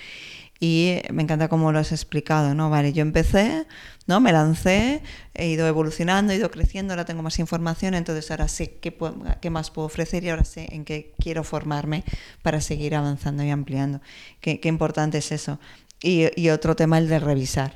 Y 0.64 1.00
me 1.12 1.24
encanta 1.24 1.48
cómo 1.48 1.72
lo 1.72 1.80
has 1.80 1.90
explicado, 1.90 2.54
¿no? 2.54 2.70
Vale, 2.70 2.92
yo 2.92 3.02
empecé, 3.02 3.66
¿no? 4.06 4.20
Me 4.20 4.30
lancé, 4.30 5.02
he 5.34 5.48
ido 5.48 5.66
evolucionando, 5.66 6.32
he 6.32 6.36
ido 6.36 6.52
creciendo, 6.52 6.92
ahora 6.92 7.04
tengo 7.04 7.20
más 7.20 7.40
información, 7.40 7.94
entonces 7.94 8.30
ahora 8.30 8.46
sé 8.46 8.74
qué, 8.74 8.96
qué 9.40 9.50
más 9.50 9.72
puedo 9.72 9.86
ofrecer 9.86 10.22
y 10.22 10.28
ahora 10.28 10.44
sé 10.44 10.68
en 10.70 10.84
qué 10.84 11.14
quiero 11.18 11.42
formarme 11.42 12.04
para 12.42 12.60
seguir 12.60 12.94
avanzando 12.94 13.42
y 13.42 13.50
ampliando. 13.50 14.00
Qué, 14.40 14.60
qué 14.60 14.68
importante 14.68 15.18
es 15.18 15.32
eso. 15.32 15.58
Y, 16.00 16.28
y, 16.40 16.50
otro 16.50 16.76
tema, 16.76 16.98
el 16.98 17.08
de 17.08 17.18
revisar, 17.18 17.74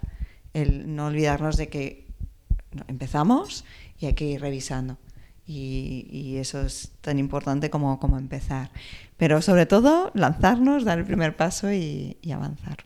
el 0.55 0.95
no 0.95 1.07
olvidarnos 1.07 1.57
de 1.57 1.67
que 1.67 2.07
empezamos 2.87 3.65
y 3.99 4.07
hay 4.07 4.15
que 4.15 4.27
ir 4.27 4.41
revisando. 4.41 4.97
Y, 5.45 6.07
y, 6.09 6.37
eso 6.37 6.61
es 6.61 6.93
tan 7.01 7.19
importante 7.19 7.69
como, 7.69 7.99
como 7.99 8.17
empezar. 8.17 8.71
Pero 9.17 9.41
sobre 9.41 9.67
todo, 9.67 10.11
lanzarnos, 10.15 10.85
dar 10.85 10.99
el 10.99 11.05
primer 11.05 11.37
paso 11.37 11.73
y, 11.73 12.19
avanzar. 12.33 12.79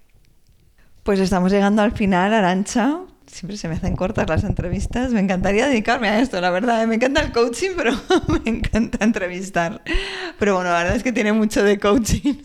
Pues 1.03 1.19
estamos 1.19 1.51
llegando 1.51 1.83
al 1.83 1.93
final, 1.93 2.33
Arancha. 2.33 3.01
siempre 3.27 3.57
se 3.57 3.69
me 3.69 3.75
hacen 3.75 3.97
cortas 3.97 4.29
las 4.29 4.45
entrevistas. 4.45 5.13
Me 5.13 5.21
encantaría 5.21 5.67
dedicarme 5.67 6.09
a 6.09 6.21
esto, 6.21 6.41
la 6.41 6.51
verdad. 6.51 6.83
¿eh? 6.83 6.87
Me 6.87 6.97
encanta 6.97 7.21
el 7.21 7.33
coaching, 7.33 7.71
pero 7.77 7.93
me 8.29 8.49
encanta 8.49 9.05
entrevistar. 9.05 9.83
Pero 10.39 10.55
bueno, 10.55 10.71
la 10.71 10.79
verdad 10.79 10.97
es 10.97 11.03
que 11.03 11.13
tiene 11.13 11.33
mucho 11.33 11.65
de 11.65 11.81
coaching. 11.81 12.35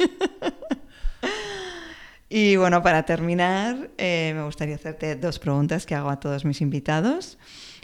y 2.29 2.55
bueno, 2.55 2.81
para 2.81 3.03
terminar, 3.03 3.91
eh, 3.99 4.33
me 4.35 4.43
gustaría 4.45 4.75
hacerte 4.75 5.15
dos 5.15 5.37
preguntas 5.37 5.85
que 5.85 5.93
hago 5.93 6.09
a 6.09 6.19
todos 6.19 6.43
mis 6.43 6.61
invitados. 6.61 7.37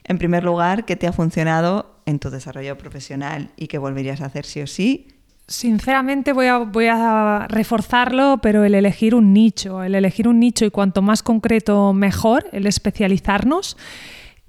En 0.04 0.18
primer 0.18 0.44
lugar, 0.44 0.86
¿qué 0.86 0.96
te 0.96 1.06
ha 1.06 1.14
funcionado 1.14 2.02
en 2.08 2.18
tu 2.18 2.32
desarrollo 2.32 2.76
profesional 2.76 3.52
y 3.56 3.68
qué 3.68 3.78
volverías 3.78 4.22
a 4.22 4.26
hacer 4.26 4.46
sí 4.46 4.62
o 4.62 4.68
sí? 4.68 5.21
Sinceramente 5.52 6.32
voy 6.32 6.48
a, 6.48 7.46
reforzarlo, 7.50 8.40
pero 8.42 8.64
el 8.64 8.74
elegir 8.74 9.14
un 9.14 9.34
nicho, 9.34 9.84
el 9.84 9.96
elegir 9.96 10.30
un 10.30 10.40
nicho 10.40 10.64
y 10.64 10.72
cuanto 10.72 11.02
más 11.02 11.24
concreto 11.24 11.92
mejor, 11.92 12.46
el 12.54 12.68
especializarnos, 12.68 13.76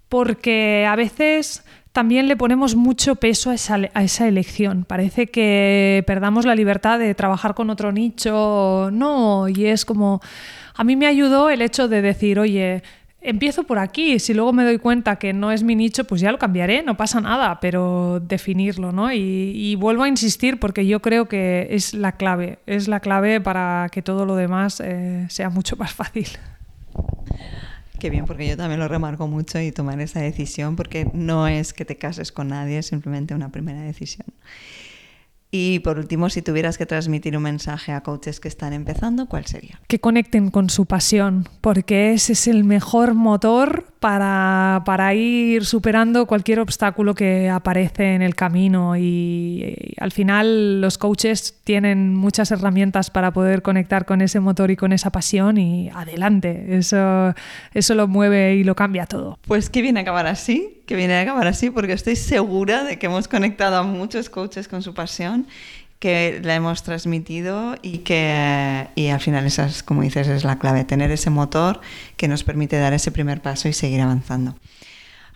porque 0.09 0.87
a 0.89 0.95
veces 0.95 1.65
también 1.91 2.29
le 2.29 2.37
ponemos 2.37 2.77
mucho 2.77 3.17
peso 3.17 3.51
a 3.51 3.55
esa, 3.55 4.29
elección. 4.29 4.85
Parece 4.85 5.27
que 5.27 6.05
perdamos 6.07 6.45
la 6.45 6.55
libertad 6.55 7.01
de 7.01 7.17
trabajar 7.17 7.55
con 7.55 7.69
otro 7.71 7.91
nicho. 7.91 8.89
No, 8.93 9.49
y 9.49 9.67
es 9.67 9.85
como, 9.85 10.21
a 10.77 10.85
mí 10.85 10.95
me 10.95 11.09
ayudó 11.09 11.51
el 11.51 11.63
hecho 11.63 11.89
de 11.89 12.01
decir, 12.01 12.39
oye, 12.39 12.85
empiezo 13.23 13.65
por 13.65 13.79
aquí, 13.79 14.19
si 14.19 14.35
luego 14.35 14.53
me 14.53 14.65
doy 14.65 14.79
cuenta 14.79 15.17
que 15.17 15.33
no 15.33 15.53
es 15.53 15.63
mi 15.63 15.75
nicho, 15.75 16.05
pues 16.05 16.21
ya 16.21 16.33
lo 16.33 16.39
cambiaré, 16.39 16.83
no 16.83 16.97
pasa 16.97 17.21
nada, 17.21 17.61
pero 17.61 18.21
definirlo, 18.21 18.93
¿no? 18.93 19.13
Y, 19.13 19.77
vuelvo 19.77 20.03
a 20.03 20.09
insistir 20.09 20.61
porque 20.61 20.87
yo 20.87 21.01
creo 21.01 21.27
que 21.27 21.69
es 21.71 21.95
la 21.95 22.13
clave, 22.13 22.59
es 22.67 22.89
la 22.89 23.01
clave 23.01 23.41
para 23.41 23.89
que 23.91 24.03
todo 24.03 24.27
lo 24.27 24.37
demás 24.37 24.81
eh, 24.81 25.27
sea 25.29 25.51
mucho 25.51 25.77
más 25.77 25.93
fácil. 25.93 26.29
Qué 27.99 28.11
bien, 28.11 28.25
porque 28.25 28.49
yo 28.49 28.57
también 28.57 28.81
lo 28.81 28.89
remarco 28.89 29.29
mucho 29.29 29.61
y 29.61 29.73
tomar 29.73 30.01
esa 30.01 30.21
decisión, 30.21 30.77
porque 30.77 31.09
no 31.13 31.47
es 31.47 31.73
que 31.73 31.85
te 31.85 31.97
cases 31.97 32.33
con 32.33 32.49
nadie, 32.49 32.79
es 32.79 32.87
simplemente 32.87 33.35
una 33.35 33.51
primera 33.51 33.81
decisión. 33.81 34.27
Y 35.55 35.81
por 35.81 35.99
último, 35.99 36.31
si 36.31 36.41
tuvieras 36.41 36.79
que 36.79 36.87
transmitir 36.87 37.37
un 37.37 37.43
mensaje 37.43 37.93
a 37.93 38.01
coaches 38.01 38.41
que 38.41 38.49
están 38.49 38.73
empezando, 38.73 39.27
¿cuál 39.27 39.45
sería? 39.45 39.79
Que 39.87 40.01
conecten 40.01 40.51
con 40.51 40.71
su 40.71 40.87
pasión, 40.87 41.47
porque 41.61 42.15
ese 42.15 42.33
es 42.33 42.49
el 42.49 42.65
mejor 42.65 43.13
motor 43.13 43.92
para, 44.03 44.83
para 44.85 45.15
ir 45.15 45.65
superando 45.65 46.27
cualquier 46.27 46.59
obstáculo 46.59 47.15
que 47.15 47.49
aparece 47.49 48.15
en 48.15 48.21
el 48.21 48.35
camino. 48.35 48.97
Y, 48.97 49.95
al 49.99 50.11
final 50.11 50.81
los 50.81 50.99
coaches 50.99 51.61
tienen 51.63 52.15
muchas 52.15 52.51
herramientas 52.51 53.11
para 53.11 53.31
poder 53.31 53.63
conectar 53.63 54.05
con 54.05 54.21
ese 54.21 54.41
motor 54.41 54.73
y 54.73 54.77
con 54.77 54.93
esa 54.93 55.11
pasión 55.11 55.57
y 55.57 55.89
adelante. 55.95 56.77
Eso, 56.77 57.33
eso 57.73 57.95
lo 57.95 58.09
mueve 58.09 58.57
y 58.57 58.65
lo 58.65 58.75
cambia 58.75 59.07
todo. 59.07 59.39
Pues 59.47 59.71
qué 59.71 59.81
viene 59.81 60.01
acabar 60.01 60.27
así 60.27 60.83
que 60.87 60.97
viene 60.97 61.15
a 61.15 61.23
acabar 61.23 61.47
así 61.47 61.71
porque 61.71 61.93
estoy 61.93 62.17
segura 62.17 62.85
de 62.85 62.99
que 62.99 63.07
hemos 63.07 63.29
conectado 63.29 63.77
a 63.77 63.83
muchos 63.83 64.29
coaches 64.29 64.69
con 64.69 64.83
su 64.83 64.95
pasión, 64.95 65.47
que 66.03 66.41
la 66.43 66.57
hemos 66.57 66.83
transmitido 66.83 67.77
y 67.81 67.99
que 67.99 68.89
y 68.97 69.07
al 69.07 69.21
final 69.21 69.47
esa 69.47 69.67
es, 69.67 69.85
como 69.85 70.03
dices, 70.03 70.27
es 70.27 70.43
la 70.43 70.59
clave, 70.59 70.83
tener 70.83 71.13
ese 71.13 71.31
motor 71.31 71.81
que 72.17 72.27
nos 72.27 72.43
permite 72.43 72.77
dar 72.77 72.93
ese 72.93 73.13
primer 73.13 73.41
paso 73.41 73.69
y 73.69 73.73
seguir 73.73 74.01
avanzando. 74.01 74.57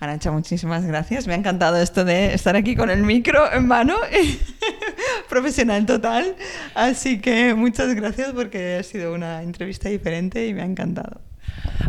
Arancha, 0.00 0.32
muchísimas 0.32 0.84
gracias. 0.84 1.28
Me 1.28 1.34
ha 1.34 1.36
encantado 1.36 1.76
esto 1.76 2.04
de 2.04 2.34
estar 2.34 2.56
aquí 2.56 2.74
con 2.74 2.90
el 2.90 3.04
micro 3.04 3.52
en 3.52 3.68
mano, 3.68 3.94
profesional 5.28 5.86
total. 5.86 6.34
Así 6.74 7.20
que 7.20 7.54
muchas 7.54 7.94
gracias 7.94 8.32
porque 8.32 8.78
ha 8.80 8.82
sido 8.82 9.14
una 9.14 9.44
entrevista 9.44 9.88
diferente 9.88 10.48
y 10.48 10.52
me 10.52 10.62
ha 10.62 10.66
encantado. 10.66 11.20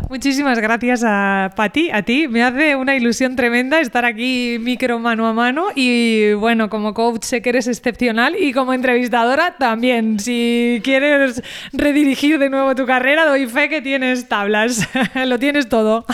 Muchísimas 0.08 0.58
gracias 0.58 1.02
a 1.04 1.52
Pati, 1.54 1.90
a 1.90 2.02
ti. 2.02 2.28
Me 2.28 2.42
hace 2.42 2.76
una 2.76 2.96
ilusión 2.96 3.36
tremenda 3.36 3.80
estar 3.80 4.06
aquí 4.06 4.56
micro 4.58 4.98
mano 4.98 5.26
a 5.26 5.34
mano 5.34 5.66
y 5.74 6.32
bueno, 6.32 6.70
como 6.70 6.94
coach 6.94 7.24
sé 7.24 7.42
que 7.42 7.50
eres 7.50 7.66
excepcional 7.66 8.34
y 8.34 8.54
como 8.54 8.72
entrevistadora 8.72 9.56
también. 9.58 10.18
Si 10.18 10.80
quieres 10.82 11.42
redirigir 11.74 12.38
de 12.38 12.48
nuevo 12.48 12.74
tu 12.74 12.86
carrera, 12.86 13.26
doy 13.26 13.46
fe 13.46 13.68
que 13.68 13.82
tienes 13.82 14.28
tablas. 14.28 14.88
Lo 15.26 15.38
tienes 15.38 15.68
todo. 15.68 16.06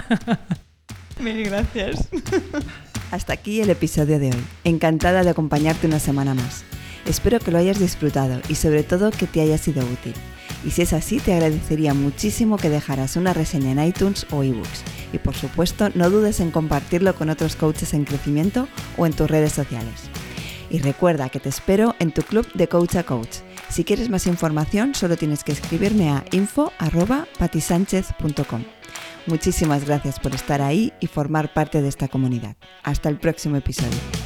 Mil 1.20 1.44
gracias. 1.44 2.08
Hasta 3.12 3.32
aquí 3.32 3.60
el 3.60 3.70
episodio 3.70 4.18
de 4.18 4.30
hoy. 4.30 4.44
Encantada 4.64 5.22
de 5.22 5.30
acompañarte 5.30 5.86
una 5.86 6.00
semana 6.00 6.34
más. 6.34 6.64
Espero 7.06 7.38
que 7.38 7.50
lo 7.50 7.58
hayas 7.58 7.78
disfrutado 7.78 8.40
y 8.48 8.54
sobre 8.54 8.82
todo 8.82 9.10
que 9.10 9.26
te 9.26 9.40
haya 9.40 9.58
sido 9.58 9.84
útil. 9.84 10.14
Y 10.64 10.70
si 10.70 10.82
es 10.82 10.92
así, 10.92 11.18
te 11.18 11.34
agradecería 11.34 11.92
muchísimo 11.92 12.56
que 12.56 12.70
dejaras 12.70 13.16
una 13.16 13.34
reseña 13.34 13.72
en 13.72 13.84
iTunes 13.84 14.26
o 14.30 14.42
ebooks. 14.42 14.82
Y 15.12 15.18
por 15.18 15.34
supuesto, 15.34 15.90
no 15.94 16.10
dudes 16.10 16.40
en 16.40 16.50
compartirlo 16.50 17.14
con 17.14 17.30
otros 17.30 17.56
coaches 17.56 17.94
en 17.94 18.04
crecimiento 18.04 18.68
o 18.96 19.06
en 19.06 19.12
tus 19.12 19.30
redes 19.30 19.52
sociales. 19.52 19.94
Y 20.70 20.78
recuerda 20.78 21.28
que 21.28 21.40
te 21.40 21.50
espero 21.50 21.94
en 21.98 22.12
tu 22.12 22.22
club 22.22 22.50
de 22.54 22.68
Coach 22.68 22.96
a 22.96 23.04
Coach. 23.04 23.36
Si 23.68 23.84
quieres 23.84 24.08
más 24.08 24.26
información, 24.26 24.94
solo 24.94 25.16
tienes 25.16 25.44
que 25.44 25.52
escribirme 25.52 26.10
a 26.10 26.24
info.patisánchez.com. 26.32 28.64
Muchísimas 29.26 29.84
gracias 29.84 30.18
por 30.18 30.34
estar 30.34 30.62
ahí 30.62 30.92
y 31.00 31.06
formar 31.06 31.52
parte 31.52 31.82
de 31.82 31.88
esta 31.88 32.08
comunidad. 32.08 32.56
Hasta 32.82 33.08
el 33.08 33.18
próximo 33.18 33.56
episodio. 33.56 34.23